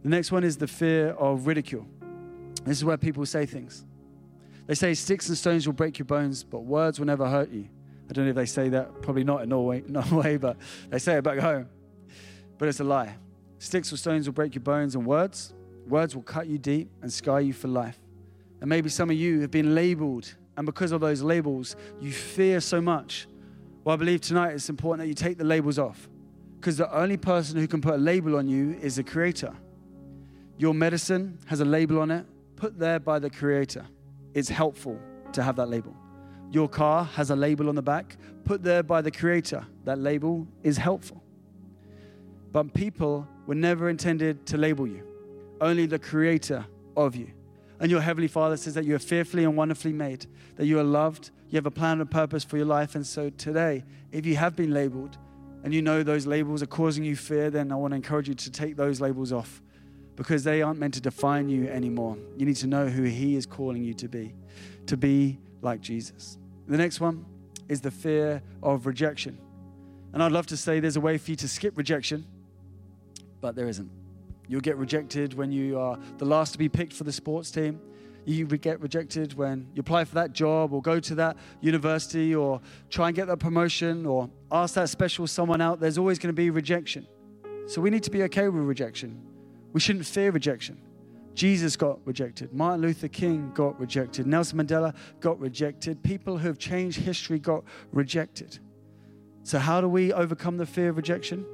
The 0.03 0.09
next 0.09 0.31
one 0.31 0.43
is 0.43 0.57
the 0.57 0.67
fear 0.67 1.09
of 1.11 1.47
ridicule. 1.47 1.85
This 2.63 2.77
is 2.77 2.85
where 2.85 2.97
people 2.97 3.25
say 3.25 3.45
things. 3.45 3.85
They 4.67 4.75
say 4.75 4.93
sticks 4.93 5.27
and 5.29 5.37
stones 5.37 5.67
will 5.67 5.73
break 5.73 5.99
your 5.99 6.05
bones, 6.05 6.43
but 6.43 6.59
words 6.59 6.99
will 6.99 7.07
never 7.07 7.27
hurt 7.27 7.49
you. 7.49 7.67
I 8.09 8.13
don't 8.13 8.25
know 8.25 8.29
if 8.29 8.35
they 8.35 8.45
say 8.45 8.69
that, 8.69 9.01
probably 9.01 9.23
not 9.23 9.41
in 9.41 9.49
Norway, 9.49 9.83
Norway 9.87 10.37
but 10.37 10.57
they 10.89 10.99
say 10.99 11.17
it 11.17 11.23
back 11.23 11.39
home. 11.39 11.67
But 12.57 12.67
it's 12.67 12.79
a 12.79 12.83
lie. 12.83 13.15
Sticks 13.59 13.91
or 13.93 13.97
stones 13.97 14.27
will 14.27 14.33
break 14.33 14.55
your 14.55 14.63
bones, 14.63 14.95
and 14.95 15.05
words, 15.05 15.53
Words 15.87 16.15
will 16.15 16.23
cut 16.23 16.47
you 16.47 16.57
deep 16.57 16.89
and 17.01 17.11
scar 17.11 17.41
you 17.41 17.53
for 17.53 17.67
life. 17.67 17.99
And 18.59 18.69
maybe 18.69 18.89
some 18.89 19.09
of 19.09 19.15
you 19.15 19.41
have 19.41 19.51
been 19.51 19.73
labeled, 19.75 20.33
and 20.55 20.65
because 20.65 20.91
of 20.91 21.01
those 21.01 21.21
labels, 21.21 21.75
you 21.99 22.11
fear 22.11 22.59
so 22.59 22.79
much. 22.79 23.27
Well, 23.83 23.93
I 23.93 23.97
believe 23.97 24.21
tonight 24.21 24.53
it's 24.53 24.69
important 24.69 25.01
that 25.01 25.07
you 25.07 25.15
take 25.15 25.37
the 25.37 25.43
labels 25.43 25.79
off 25.79 26.09
because 26.59 26.77
the 26.77 26.93
only 26.95 27.17
person 27.17 27.57
who 27.57 27.67
can 27.67 27.81
put 27.81 27.95
a 27.95 27.97
label 27.97 28.37
on 28.37 28.47
you 28.47 28.77
is 28.81 28.97
the 28.97 29.03
Creator. 29.03 29.53
Your 30.61 30.75
medicine 30.75 31.39
has 31.47 31.59
a 31.59 31.65
label 31.65 31.97
on 31.97 32.11
it, 32.11 32.23
put 32.55 32.77
there 32.77 32.99
by 32.99 33.17
the 33.17 33.31
Creator. 33.31 33.83
It's 34.35 34.47
helpful 34.47 34.99
to 35.33 35.41
have 35.41 35.55
that 35.55 35.69
label. 35.69 35.97
Your 36.51 36.69
car 36.69 37.03
has 37.03 37.31
a 37.31 37.35
label 37.35 37.67
on 37.67 37.73
the 37.73 37.81
back, 37.81 38.15
put 38.45 38.61
there 38.61 38.83
by 38.83 39.01
the 39.01 39.09
Creator. 39.09 39.65
That 39.85 39.97
label 39.97 40.47
is 40.61 40.77
helpful. 40.77 41.23
But 42.51 42.75
people 42.75 43.27
were 43.47 43.55
never 43.55 43.89
intended 43.89 44.45
to 44.45 44.57
label 44.57 44.85
you 44.85 45.01
only 45.61 45.87
the 45.87 45.97
creator 45.97 46.63
of 46.95 47.15
you. 47.15 47.31
And 47.79 47.89
your 47.89 48.01
Heavenly 48.01 48.27
Father 48.27 48.55
says 48.55 48.75
that 48.75 48.85
you 48.85 48.93
are 48.93 48.99
fearfully 48.99 49.45
and 49.45 49.57
wonderfully 49.57 49.93
made, 49.93 50.27
that 50.57 50.67
you 50.67 50.79
are 50.79 50.83
loved, 50.83 51.31
you 51.49 51.55
have 51.55 51.65
a 51.65 51.71
plan 51.71 52.01
and 52.01 52.11
purpose 52.11 52.43
for 52.43 52.57
your 52.57 52.67
life. 52.67 52.93
And 52.93 53.07
so 53.07 53.31
today, 53.31 53.83
if 54.11 54.27
you 54.27 54.35
have 54.35 54.55
been 54.55 54.75
labeled 54.75 55.17
and 55.63 55.73
you 55.73 55.81
know 55.81 56.03
those 56.03 56.27
labels 56.27 56.61
are 56.61 56.67
causing 56.67 57.03
you 57.03 57.15
fear, 57.15 57.49
then 57.49 57.71
I 57.71 57.75
want 57.75 57.93
to 57.93 57.95
encourage 57.95 58.27
you 58.27 58.35
to 58.35 58.51
take 58.51 58.75
those 58.75 59.01
labels 59.01 59.31
off 59.31 59.59
because 60.15 60.43
they 60.43 60.61
aren't 60.61 60.79
meant 60.79 60.93
to 60.95 61.01
define 61.01 61.49
you 61.49 61.67
anymore. 61.67 62.17
You 62.37 62.45
need 62.45 62.57
to 62.57 62.67
know 62.67 62.87
who 62.87 63.03
He 63.03 63.35
is 63.35 63.45
calling 63.45 63.83
you 63.83 63.93
to 63.95 64.07
be, 64.07 64.33
to 64.87 64.97
be 64.97 65.39
like 65.61 65.81
Jesus. 65.81 66.37
The 66.67 66.77
next 66.77 66.99
one 66.99 67.25
is 67.69 67.81
the 67.81 67.91
fear 67.91 68.41
of 68.61 68.85
rejection. 68.85 69.37
And 70.13 70.21
I'd 70.21 70.31
love 70.31 70.47
to 70.47 70.57
say 70.57 70.79
there's 70.79 70.97
a 70.97 71.01
way 71.01 71.17
for 71.17 71.31
you 71.31 71.37
to 71.37 71.47
skip 71.47 71.77
rejection, 71.77 72.25
but 73.39 73.55
there 73.55 73.67
isn't. 73.67 73.89
You'll 74.47 74.61
get 74.61 74.75
rejected 74.75 75.33
when 75.33 75.51
you 75.51 75.79
are 75.79 75.97
the 76.17 76.25
last 76.25 76.51
to 76.51 76.57
be 76.57 76.67
picked 76.67 76.93
for 76.93 77.05
the 77.05 77.11
sports 77.13 77.51
team. 77.51 77.79
You 78.25 78.45
get 78.45 78.79
rejected 78.81 79.33
when 79.33 79.67
you 79.73 79.79
apply 79.79 80.03
for 80.03 80.15
that 80.15 80.33
job 80.33 80.73
or 80.73 80.81
go 80.81 80.99
to 80.99 81.15
that 81.15 81.37
university 81.61 82.35
or 82.35 82.61
try 82.89 83.07
and 83.07 83.15
get 83.15 83.27
that 83.27 83.37
promotion 83.37 84.05
or 84.05 84.29
ask 84.51 84.75
that 84.75 84.89
special 84.89 85.25
someone 85.25 85.61
out. 85.61 85.79
There's 85.79 85.97
always 85.97 86.19
going 86.19 86.29
to 86.29 86.33
be 86.33 86.49
rejection. 86.49 87.07
So 87.67 87.81
we 87.81 87.89
need 87.89 88.03
to 88.03 88.11
be 88.11 88.23
okay 88.23 88.47
with 88.49 88.63
rejection. 88.63 89.21
We 89.73 89.79
shouldn't 89.79 90.05
fear 90.05 90.31
rejection. 90.31 90.81
Jesus 91.33 91.75
got 91.75 91.99
rejected. 92.05 92.53
Martin 92.53 92.81
Luther 92.81 93.07
King 93.07 93.51
got 93.53 93.79
rejected. 93.79 94.27
Nelson 94.27 94.59
Mandela 94.59 94.93
got 95.21 95.39
rejected. 95.39 96.03
People 96.03 96.37
who 96.37 96.47
have 96.47 96.57
changed 96.57 96.99
history 96.99 97.39
got 97.39 97.63
rejected. 97.91 98.59
So, 99.43 99.57
how 99.57 99.81
do 99.81 99.87
we 99.87 100.13
overcome 100.13 100.57
the 100.57 100.65
fear 100.65 100.89
of 100.89 100.97
rejection? 100.97 101.45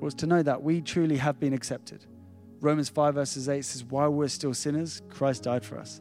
Was 0.00 0.14
to 0.14 0.26
know 0.26 0.42
that 0.42 0.62
we 0.62 0.80
truly 0.80 1.16
have 1.18 1.38
been 1.38 1.52
accepted. 1.52 2.04
Romans 2.60 2.88
5, 2.88 3.14
verses 3.14 3.48
8 3.48 3.64
says, 3.64 3.84
While 3.84 4.10
we're 4.10 4.28
still 4.28 4.54
sinners, 4.54 5.02
Christ 5.10 5.44
died 5.44 5.64
for 5.64 5.78
us, 5.78 6.00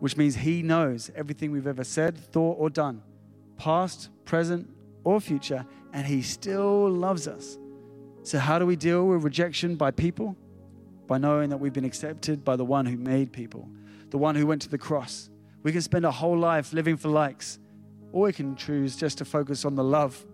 which 0.00 0.16
means 0.16 0.34
He 0.34 0.62
knows 0.62 1.10
everything 1.14 1.52
we've 1.52 1.66
ever 1.66 1.84
said, 1.84 2.18
thought, 2.18 2.56
or 2.58 2.70
done, 2.70 3.02
past, 3.58 4.10
present, 4.24 4.68
or 5.04 5.20
future, 5.20 5.64
and 5.92 6.06
He 6.06 6.22
still 6.22 6.90
loves 6.90 7.28
us. 7.28 7.58
So, 8.22 8.38
how 8.38 8.58
do 8.58 8.66
we 8.66 8.76
deal 8.76 9.06
with 9.06 9.22
rejection 9.24 9.76
by 9.76 9.90
people? 9.90 10.36
By 11.10 11.18
knowing 11.18 11.50
that 11.50 11.56
we've 11.56 11.72
been 11.72 11.84
accepted 11.84 12.44
by 12.44 12.54
the 12.54 12.64
one 12.64 12.86
who 12.86 12.96
made 12.96 13.32
people, 13.32 13.68
the 14.10 14.16
one 14.16 14.36
who 14.36 14.46
went 14.46 14.62
to 14.62 14.68
the 14.68 14.78
cross. 14.78 15.28
We 15.64 15.72
can 15.72 15.82
spend 15.82 16.06
our 16.06 16.12
whole 16.12 16.38
life 16.38 16.72
living 16.72 16.96
for 16.96 17.08
likes, 17.08 17.58
or 18.12 18.26
we 18.26 18.32
can 18.32 18.54
choose 18.54 18.94
just 18.94 19.18
to 19.18 19.24
focus 19.24 19.64
on 19.64 19.74
the 19.74 19.82
love 19.82 20.24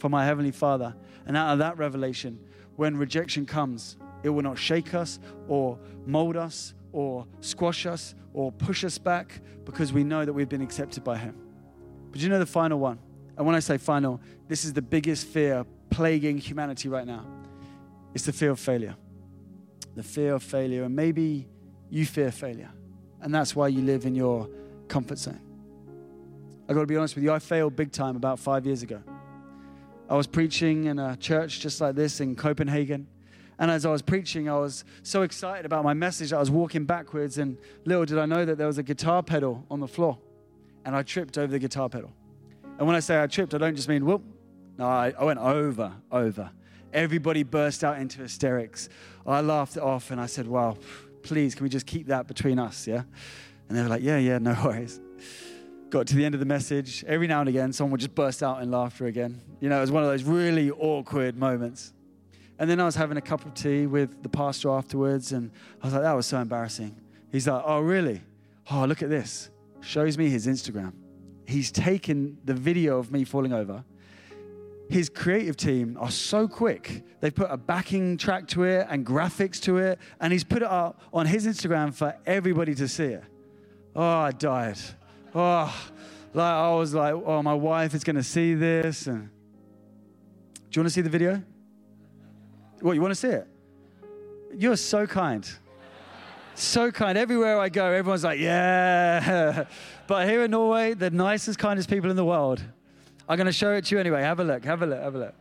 for 0.00 0.10
my 0.10 0.26
Heavenly 0.26 0.50
Father. 0.50 0.94
And 1.24 1.34
out 1.34 1.54
of 1.54 1.60
that 1.60 1.78
revelation, 1.78 2.38
when 2.76 2.98
rejection 2.98 3.46
comes, 3.46 3.96
it 4.22 4.28
will 4.28 4.42
not 4.42 4.58
shake 4.58 4.92
us 4.92 5.18
or 5.48 5.78
mold 6.04 6.36
us 6.36 6.74
or 6.92 7.26
squash 7.40 7.86
us 7.86 8.14
or 8.34 8.52
push 8.52 8.84
us 8.84 8.98
back 8.98 9.40
because 9.64 9.94
we 9.94 10.04
know 10.04 10.26
that 10.26 10.32
we've 10.34 10.46
been 10.46 10.60
accepted 10.60 11.02
by 11.02 11.16
Him. 11.16 11.34
But 12.10 12.20
you 12.20 12.28
know 12.28 12.38
the 12.38 12.44
final 12.44 12.78
one? 12.78 12.98
And 13.38 13.46
when 13.46 13.54
I 13.54 13.60
say 13.60 13.78
final, 13.78 14.20
this 14.46 14.66
is 14.66 14.74
the 14.74 14.82
biggest 14.82 15.26
fear 15.26 15.64
plaguing 15.88 16.36
humanity 16.36 16.90
right 16.90 17.06
now. 17.06 17.24
It's 18.12 18.26
the 18.26 18.32
fear 18.34 18.50
of 18.50 18.60
failure. 18.60 18.94
The 19.94 20.02
fear 20.02 20.34
of 20.34 20.42
failure. 20.42 20.84
And 20.84 20.96
maybe 20.96 21.46
you 21.90 22.06
fear 22.06 22.32
failure. 22.32 22.70
And 23.20 23.34
that's 23.34 23.54
why 23.54 23.68
you 23.68 23.82
live 23.82 24.06
in 24.06 24.14
your 24.14 24.48
comfort 24.88 25.18
zone. 25.18 25.40
I 26.68 26.72
got 26.72 26.80
to 26.80 26.86
be 26.86 26.96
honest 26.96 27.14
with 27.14 27.24
you, 27.24 27.32
I 27.32 27.38
failed 27.38 27.76
big 27.76 27.92
time 27.92 28.16
about 28.16 28.38
five 28.38 28.64
years 28.64 28.82
ago. 28.82 29.02
I 30.08 30.14
was 30.14 30.26
preaching 30.26 30.86
in 30.86 30.98
a 30.98 31.16
church 31.16 31.60
just 31.60 31.80
like 31.80 31.94
this 31.94 32.20
in 32.20 32.36
Copenhagen. 32.36 33.06
And 33.58 33.70
as 33.70 33.86
I 33.86 33.90
was 33.90 34.02
preaching, 34.02 34.48
I 34.48 34.58
was 34.58 34.84
so 35.02 35.22
excited 35.22 35.66
about 35.66 35.84
my 35.84 35.94
message, 35.94 36.32
I 36.32 36.38
was 36.38 36.50
walking 36.50 36.84
backwards, 36.84 37.38
and 37.38 37.56
little 37.84 38.04
did 38.04 38.18
I 38.18 38.26
know 38.26 38.44
that 38.44 38.58
there 38.58 38.66
was 38.66 38.78
a 38.78 38.82
guitar 38.82 39.22
pedal 39.22 39.64
on 39.70 39.80
the 39.80 39.86
floor. 39.86 40.18
And 40.84 40.96
I 40.96 41.02
tripped 41.02 41.38
over 41.38 41.52
the 41.52 41.58
guitar 41.58 41.88
pedal. 41.88 42.12
And 42.78 42.86
when 42.86 42.96
I 42.96 43.00
say 43.00 43.22
I 43.22 43.26
tripped, 43.26 43.54
I 43.54 43.58
don't 43.58 43.76
just 43.76 43.88
mean 43.88 44.04
whoop. 44.04 44.22
No, 44.78 44.86
I, 44.86 45.12
I 45.18 45.24
went 45.24 45.38
over, 45.38 45.92
over. 46.10 46.50
Everybody 46.92 47.42
burst 47.42 47.84
out 47.84 47.98
into 47.98 48.20
hysterics. 48.20 48.88
I 49.26 49.40
laughed 49.40 49.76
it 49.76 49.82
off 49.82 50.10
and 50.10 50.20
I 50.20 50.26
said, 50.26 50.46
Wow, 50.46 50.76
please, 51.22 51.54
can 51.54 51.64
we 51.64 51.70
just 51.70 51.86
keep 51.86 52.08
that 52.08 52.26
between 52.26 52.58
us? 52.58 52.86
Yeah? 52.86 53.02
And 53.68 53.78
they 53.78 53.82
were 53.82 53.88
like, 53.88 54.02
Yeah, 54.02 54.18
yeah, 54.18 54.38
no 54.38 54.56
worries. 54.64 55.00
Got 55.90 56.06
to 56.06 56.16
the 56.16 56.24
end 56.24 56.34
of 56.34 56.40
the 56.40 56.46
message. 56.46 57.04
Every 57.06 57.26
now 57.26 57.40
and 57.40 57.48
again, 57.48 57.72
someone 57.72 57.92
would 57.92 58.00
just 58.00 58.14
burst 58.14 58.42
out 58.42 58.62
in 58.62 58.70
laughter 58.70 59.06
again. 59.06 59.40
You 59.60 59.68
know, 59.68 59.76
it 59.78 59.82
was 59.82 59.90
one 59.90 60.02
of 60.02 60.08
those 60.08 60.22
really 60.22 60.70
awkward 60.70 61.36
moments. 61.36 61.92
And 62.58 62.70
then 62.70 62.80
I 62.80 62.84
was 62.84 62.94
having 62.94 63.16
a 63.16 63.20
cup 63.20 63.44
of 63.44 63.54
tea 63.54 63.86
with 63.86 64.22
the 64.22 64.28
pastor 64.28 64.70
afterwards, 64.70 65.32
and 65.32 65.50
I 65.82 65.86
was 65.86 65.94
like, 65.94 66.02
that 66.02 66.12
was 66.12 66.26
so 66.26 66.38
embarrassing. 66.38 66.96
He's 67.30 67.46
like, 67.48 67.62
oh, 67.66 67.80
really? 67.80 68.22
Oh, 68.70 68.84
look 68.84 69.02
at 69.02 69.10
this. 69.10 69.50
Shows 69.80 70.16
me 70.16 70.28
his 70.28 70.46
Instagram. 70.46 70.92
He's 71.46 71.70
taken 71.70 72.38
the 72.44 72.54
video 72.54 72.98
of 72.98 73.10
me 73.10 73.24
falling 73.24 73.52
over. 73.52 73.84
His 74.88 75.08
creative 75.08 75.56
team 75.56 75.96
are 76.00 76.10
so 76.10 76.46
quick. 76.46 77.02
They've 77.20 77.34
put 77.34 77.50
a 77.50 77.56
backing 77.56 78.16
track 78.16 78.46
to 78.48 78.64
it 78.64 78.86
and 78.90 79.06
graphics 79.06 79.60
to 79.62 79.78
it, 79.78 79.98
and 80.20 80.32
he's 80.32 80.44
put 80.44 80.62
it 80.62 80.68
up 80.68 81.00
on 81.12 81.26
his 81.26 81.46
Instagram 81.46 81.94
for 81.94 82.14
everybody 82.26 82.74
to 82.74 82.88
see 82.88 83.04
it. 83.04 83.24
Oh, 83.94 84.02
I 84.02 84.32
died. 84.32 84.78
Oh, 85.34 85.74
like 86.34 86.44
I 86.44 86.74
was 86.74 86.94
like, 86.94 87.14
oh, 87.14 87.42
my 87.42 87.54
wife 87.54 87.94
is 87.94 88.04
going 88.04 88.16
to 88.16 88.22
see 88.22 88.54
this. 88.54 89.06
And 89.06 89.28
do 90.70 90.78
you 90.78 90.82
want 90.82 90.88
to 90.88 90.90
see 90.90 91.00
the 91.00 91.10
video? 91.10 91.42
What, 92.80 92.92
you 92.92 93.00
want 93.00 93.12
to 93.12 93.20
see 93.20 93.28
it? 93.28 93.46
You're 94.56 94.76
so 94.76 95.06
kind. 95.06 95.48
So 96.54 96.90
kind. 96.90 97.16
Everywhere 97.16 97.58
I 97.58 97.68
go, 97.68 97.86
everyone's 97.86 98.24
like, 98.24 98.40
yeah. 98.40 99.64
But 100.06 100.28
here 100.28 100.44
in 100.44 100.50
Norway, 100.50 100.94
the 100.94 101.10
nicest, 101.10 101.58
kindest 101.58 101.88
people 101.88 102.10
in 102.10 102.16
the 102.16 102.24
world. 102.24 102.62
I'm 103.28 103.36
going 103.36 103.46
to 103.46 103.52
show 103.52 103.72
it 103.72 103.84
to 103.86 103.94
you 103.94 104.00
anyway. 104.00 104.22
Have 104.22 104.40
a 104.40 104.44
look. 104.44 104.64
Have 104.64 104.82
a 104.82 104.86
look. 104.86 105.00
Have 105.00 105.14
a 105.14 105.18
look. 105.18 105.34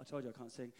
I 0.00 0.04
told 0.04 0.24
you 0.24 0.30
I 0.30 0.38
can't 0.38 0.50
sing. 0.50 0.72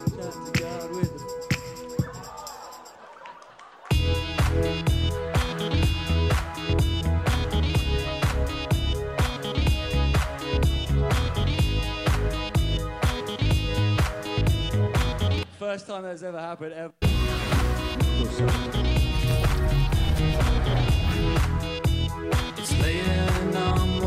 First 15.59 15.87
time 15.87 16.03
that's 16.05 16.23
ever 16.23 16.39
happened 16.39 16.73
ever. 16.73 16.93
It's 22.57 22.73
laying 22.81 23.57
on. 23.57 23.98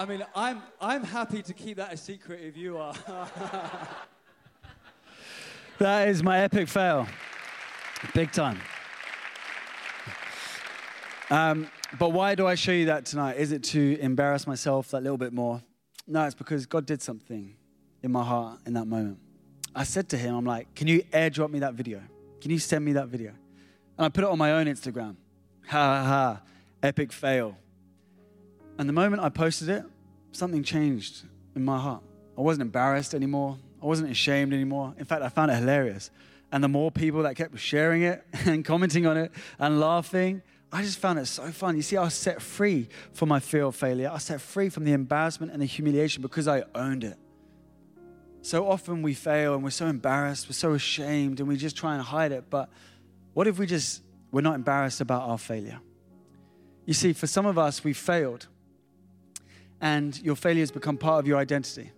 I 0.00 0.06
mean, 0.06 0.24
I'm, 0.34 0.62
I'm 0.80 1.04
happy 1.04 1.42
to 1.42 1.52
keep 1.52 1.76
that 1.76 1.92
a 1.92 1.96
secret 1.98 2.40
if 2.42 2.56
you 2.56 2.78
are. 2.78 2.94
That 5.78 6.08
is 6.08 6.22
my 6.22 6.40
epic 6.40 6.68
fail. 6.68 7.06
Big 8.12 8.32
time. 8.32 8.60
Um, 11.30 11.70
but 11.98 12.10
why 12.10 12.34
do 12.34 12.46
I 12.46 12.54
show 12.54 12.72
you 12.72 12.84
that 12.86 13.06
tonight? 13.06 13.38
Is 13.38 13.50
it 13.50 13.62
to 13.64 13.98
embarrass 13.98 14.46
myself 14.46 14.90
that 14.90 15.02
little 15.02 15.16
bit 15.16 15.32
more? 15.32 15.62
No, 16.06 16.24
it's 16.26 16.34
because 16.34 16.66
God 16.66 16.84
did 16.84 17.00
something 17.00 17.54
in 18.02 18.12
my 18.12 18.22
heart 18.22 18.60
in 18.66 18.74
that 18.74 18.86
moment. 18.86 19.20
I 19.74 19.84
said 19.84 20.10
to 20.10 20.18
him, 20.18 20.34
I'm 20.34 20.44
like, 20.44 20.74
can 20.74 20.86
you 20.86 21.02
airdrop 21.14 21.48
me 21.48 21.60
that 21.60 21.72
video? 21.72 22.02
Can 22.42 22.50
you 22.50 22.58
send 22.58 22.84
me 22.84 22.92
that 22.92 23.08
video? 23.08 23.30
And 23.96 24.04
I 24.04 24.10
put 24.10 24.24
it 24.24 24.28
on 24.28 24.36
my 24.36 24.52
own 24.52 24.66
Instagram. 24.66 25.16
Ha 25.68 25.78
ha 25.78 26.04
ha, 26.04 26.42
epic 26.82 27.10
fail. 27.10 27.56
And 28.78 28.88
the 28.88 28.92
moment 28.92 29.22
I 29.22 29.28
posted 29.28 29.68
it, 29.68 29.84
something 30.32 30.62
changed 30.62 31.24
in 31.54 31.64
my 31.64 31.78
heart. 31.78 32.02
I 32.36 32.40
wasn't 32.40 32.62
embarrassed 32.62 33.14
anymore. 33.14 33.58
I 33.82 33.86
wasn't 33.86 34.10
ashamed 34.10 34.52
anymore. 34.52 34.94
In 34.98 35.04
fact, 35.04 35.22
I 35.22 35.28
found 35.28 35.50
it 35.50 35.54
hilarious. 35.54 36.10
And 36.52 36.64
the 36.64 36.68
more 36.68 36.90
people 36.90 37.22
that 37.22 37.36
kept 37.36 37.58
sharing 37.58 38.02
it 38.02 38.24
and 38.46 38.64
commenting 38.64 39.06
on 39.06 39.16
it 39.16 39.32
and 39.58 39.80
laughing, 39.80 40.42
I 40.72 40.82
just 40.82 40.98
found 40.98 41.18
it 41.18 41.26
so 41.26 41.50
fun. 41.50 41.76
You 41.76 41.82
see, 41.82 41.96
I 41.96 42.04
was 42.04 42.14
set 42.14 42.40
free 42.40 42.88
from 43.12 43.28
my 43.28 43.40
fear 43.40 43.64
of 43.64 43.74
failure. 43.74 44.08
I 44.08 44.14
was 44.14 44.24
set 44.24 44.40
free 44.40 44.68
from 44.68 44.84
the 44.84 44.92
embarrassment 44.92 45.52
and 45.52 45.60
the 45.60 45.66
humiliation 45.66 46.22
because 46.22 46.46
I 46.46 46.62
owned 46.74 47.04
it. 47.04 47.16
So 48.42 48.68
often 48.68 49.02
we 49.02 49.14
fail 49.14 49.54
and 49.54 49.62
we're 49.62 49.70
so 49.70 49.86
embarrassed, 49.86 50.48
we're 50.48 50.54
so 50.54 50.72
ashamed, 50.72 51.40
and 51.40 51.48
we 51.48 51.56
just 51.56 51.76
try 51.76 51.94
and 51.94 52.02
hide 52.02 52.32
it. 52.32 52.44
But 52.48 52.70
what 53.34 53.46
if 53.46 53.58
we 53.58 53.66
just, 53.66 54.02
we're 54.30 54.40
not 54.40 54.54
embarrassed 54.54 55.00
about 55.00 55.28
our 55.28 55.38
failure? 55.38 55.80
You 56.86 56.94
see, 56.94 57.12
for 57.12 57.26
some 57.26 57.46
of 57.46 57.58
us, 57.58 57.84
we 57.84 57.92
failed, 57.92 58.46
and 59.80 60.20
your 60.22 60.36
failure 60.36 60.60
has 60.60 60.70
become 60.70 60.96
part 60.96 61.20
of 61.20 61.26
your 61.26 61.38
identity. 61.38 61.90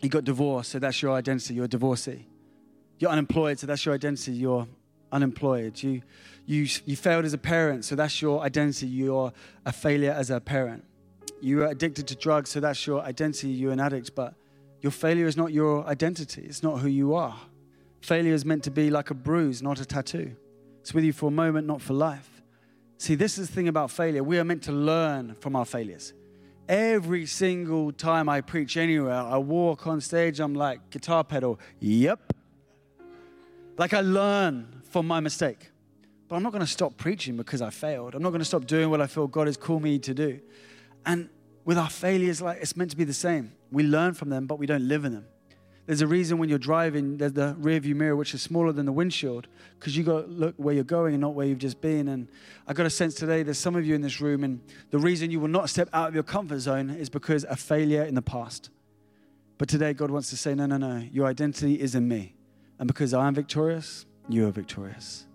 You 0.00 0.08
got 0.08 0.24
divorced, 0.24 0.70
so 0.70 0.78
that's 0.78 1.02
your 1.02 1.12
identity, 1.12 1.54
you're 1.54 1.64
a 1.64 1.68
divorcee. 1.68 2.26
You're 2.98 3.10
unemployed, 3.10 3.58
so 3.58 3.66
that's 3.66 3.84
your 3.84 3.94
identity, 3.94 4.32
you're 4.32 4.66
unemployed. 5.10 5.82
You, 5.82 6.02
you, 6.46 6.66
you 6.84 6.96
failed 6.96 7.24
as 7.24 7.32
a 7.32 7.38
parent, 7.38 7.84
so 7.84 7.96
that's 7.96 8.22
your 8.22 8.40
identity, 8.40 8.86
you're 8.86 9.32
a 9.66 9.72
failure 9.72 10.12
as 10.12 10.30
a 10.30 10.40
parent. 10.40 10.84
You 11.40 11.62
are 11.62 11.66
addicted 11.66 12.06
to 12.08 12.16
drugs, 12.16 12.50
so 12.50 12.60
that's 12.60 12.86
your 12.86 13.02
identity, 13.02 13.48
you're 13.48 13.72
an 13.72 13.80
addict. 13.80 14.14
But 14.14 14.34
your 14.80 14.92
failure 14.92 15.26
is 15.26 15.36
not 15.36 15.52
your 15.52 15.84
identity, 15.86 16.42
it's 16.42 16.62
not 16.62 16.80
who 16.80 16.88
you 16.88 17.14
are. 17.14 17.36
Failure 18.00 18.32
is 18.32 18.44
meant 18.44 18.62
to 18.64 18.70
be 18.70 18.90
like 18.90 19.10
a 19.10 19.14
bruise, 19.14 19.62
not 19.62 19.80
a 19.80 19.84
tattoo. 19.84 20.36
It's 20.80 20.94
with 20.94 21.04
you 21.04 21.12
for 21.12 21.26
a 21.26 21.32
moment, 21.32 21.66
not 21.66 21.82
for 21.82 21.94
life. 21.94 22.42
See, 22.96 23.14
this 23.14 23.38
is 23.38 23.48
the 23.48 23.54
thing 23.54 23.68
about 23.68 23.90
failure. 23.90 24.22
We 24.22 24.38
are 24.38 24.44
meant 24.44 24.62
to 24.64 24.72
learn 24.72 25.36
from 25.40 25.54
our 25.56 25.64
failures. 25.64 26.12
Every 26.68 27.24
single 27.24 27.92
time 27.92 28.28
I 28.28 28.42
preach 28.42 28.76
anywhere, 28.76 29.14
I 29.14 29.38
walk 29.38 29.86
on 29.86 30.00
stage, 30.02 30.38
I'm 30.38 30.54
like, 30.54 30.90
guitar 30.90 31.24
pedal, 31.24 31.58
yep. 31.80 32.32
Like 33.78 33.94
I 33.94 34.02
learn 34.02 34.82
from 34.90 35.06
my 35.06 35.20
mistake. 35.20 35.70
But 36.28 36.36
I'm 36.36 36.42
not 36.42 36.52
going 36.52 36.60
to 36.60 36.70
stop 36.70 36.98
preaching 36.98 37.38
because 37.38 37.62
I 37.62 37.70
failed. 37.70 38.14
I'm 38.14 38.22
not 38.22 38.30
going 38.30 38.40
to 38.40 38.44
stop 38.44 38.66
doing 38.66 38.90
what 38.90 39.00
I 39.00 39.06
feel 39.06 39.26
God 39.26 39.46
has 39.46 39.56
called 39.56 39.82
me 39.82 39.98
to 40.00 40.12
do. 40.12 40.40
And 41.06 41.30
with 41.64 41.78
our 41.78 41.88
failures, 41.88 42.42
like 42.42 42.58
it's 42.60 42.76
meant 42.76 42.90
to 42.90 42.96
be 42.96 43.04
the 43.04 43.14
same. 43.14 43.52
We 43.72 43.82
learn 43.82 44.12
from 44.12 44.28
them, 44.28 44.46
but 44.46 44.58
we 44.58 44.66
don't 44.66 44.86
live 44.86 45.06
in 45.06 45.12
them. 45.12 45.24
There's 45.88 46.02
a 46.02 46.06
reason 46.06 46.36
when 46.36 46.50
you're 46.50 46.58
driving, 46.58 47.16
there's 47.16 47.32
the 47.32 47.56
rear 47.58 47.80
view 47.80 47.94
mirror, 47.94 48.14
which 48.14 48.34
is 48.34 48.42
smaller 48.42 48.72
than 48.72 48.84
the 48.84 48.92
windshield, 48.92 49.48
because 49.80 49.96
you 49.96 50.04
got 50.04 50.20
to 50.20 50.26
look 50.26 50.54
where 50.58 50.74
you're 50.74 50.84
going 50.84 51.14
and 51.14 51.20
not 51.22 51.32
where 51.32 51.46
you've 51.46 51.56
just 51.56 51.80
been. 51.80 52.08
And 52.08 52.28
I 52.66 52.74
got 52.74 52.84
a 52.84 52.90
sense 52.90 53.14
today 53.14 53.42
there's 53.42 53.56
some 53.56 53.74
of 53.74 53.86
you 53.86 53.94
in 53.94 54.02
this 54.02 54.20
room, 54.20 54.44
and 54.44 54.60
the 54.90 54.98
reason 54.98 55.30
you 55.30 55.40
will 55.40 55.48
not 55.48 55.70
step 55.70 55.88
out 55.94 56.08
of 56.08 56.14
your 56.14 56.24
comfort 56.24 56.58
zone 56.58 56.90
is 56.90 57.08
because 57.08 57.44
a 57.44 57.56
failure 57.56 58.02
in 58.02 58.14
the 58.14 58.20
past. 58.20 58.68
But 59.56 59.70
today, 59.70 59.94
God 59.94 60.10
wants 60.10 60.28
to 60.28 60.36
say, 60.36 60.54
no, 60.54 60.66
no, 60.66 60.76
no, 60.76 60.98
your 61.10 61.26
identity 61.26 61.80
is 61.80 61.94
in 61.94 62.06
me. 62.06 62.34
And 62.78 62.86
because 62.86 63.14
I 63.14 63.26
am 63.26 63.34
victorious, 63.34 64.04
you 64.28 64.46
are 64.46 64.50
victorious. 64.50 65.26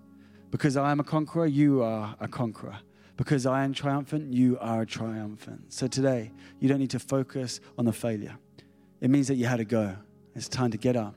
Because 0.51 0.77
I 0.77 0.91
am 0.91 0.99
a 0.99 1.03
conqueror, 1.03 1.47
you 1.47 1.81
are 1.81 2.15
a 2.19 2.27
conqueror. 2.27 2.77
Because 3.17 3.47
I 3.47 3.63
am 3.63 3.73
triumphant, 3.73 4.31
you 4.31 4.59
are 4.61 4.85
triumphant. 4.85 5.73
So 5.73 5.87
today, 5.87 6.31
you 6.59 6.69
don't 6.69 6.79
need 6.79 6.91
to 6.91 6.99
focus 6.99 7.59
on 7.75 7.85
the 7.85 7.91
failure. 7.91 8.37
It 9.01 9.09
means 9.09 9.27
that 9.29 9.35
you 9.35 9.47
had 9.47 9.57
to 9.57 9.65
go. 9.65 9.95
It's 10.35 10.47
time 10.49 10.71
to 10.71 10.77
get 10.77 10.95
up 10.95 11.15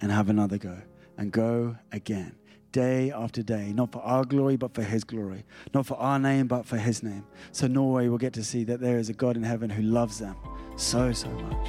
and 0.00 0.10
have 0.10 0.28
another 0.28 0.58
go 0.58 0.76
and 1.16 1.30
go 1.30 1.76
again, 1.92 2.34
day 2.72 3.12
after 3.12 3.40
day, 3.40 3.72
not 3.72 3.92
for 3.92 4.00
our 4.00 4.24
glory, 4.24 4.56
but 4.56 4.74
for 4.74 4.82
His 4.82 5.04
glory, 5.04 5.44
not 5.72 5.86
for 5.86 5.96
our 5.98 6.18
name, 6.18 6.48
but 6.48 6.66
for 6.66 6.76
His 6.76 7.02
name. 7.02 7.24
So 7.52 7.68
Norway 7.68 8.08
will 8.08 8.18
get 8.18 8.32
to 8.32 8.42
see 8.44 8.64
that 8.64 8.80
there 8.80 8.98
is 8.98 9.08
a 9.08 9.12
God 9.12 9.36
in 9.36 9.44
heaven 9.44 9.70
who 9.70 9.82
loves 9.82 10.18
them 10.18 10.34
so, 10.76 11.12
so 11.12 11.28
much. 11.28 11.68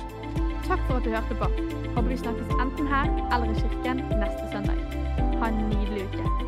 Takk 0.66 0.80
for 0.88 0.98
at 0.98 1.04
du 1.04 1.10
hørte 1.10 1.36
på. 1.36 1.46
Håper 1.96 2.10
vi 2.10 2.18
snakkes 2.18 2.48
enten 2.62 2.88
her 2.88 3.06
eller 3.34 3.52
i 3.52 3.60
kirken 3.60 3.98
neste 4.20 4.52
søndag. 4.52 4.78
Ha 5.40 5.48
en 5.48 5.70
nydelig 5.70 6.04
uke. 6.04 6.47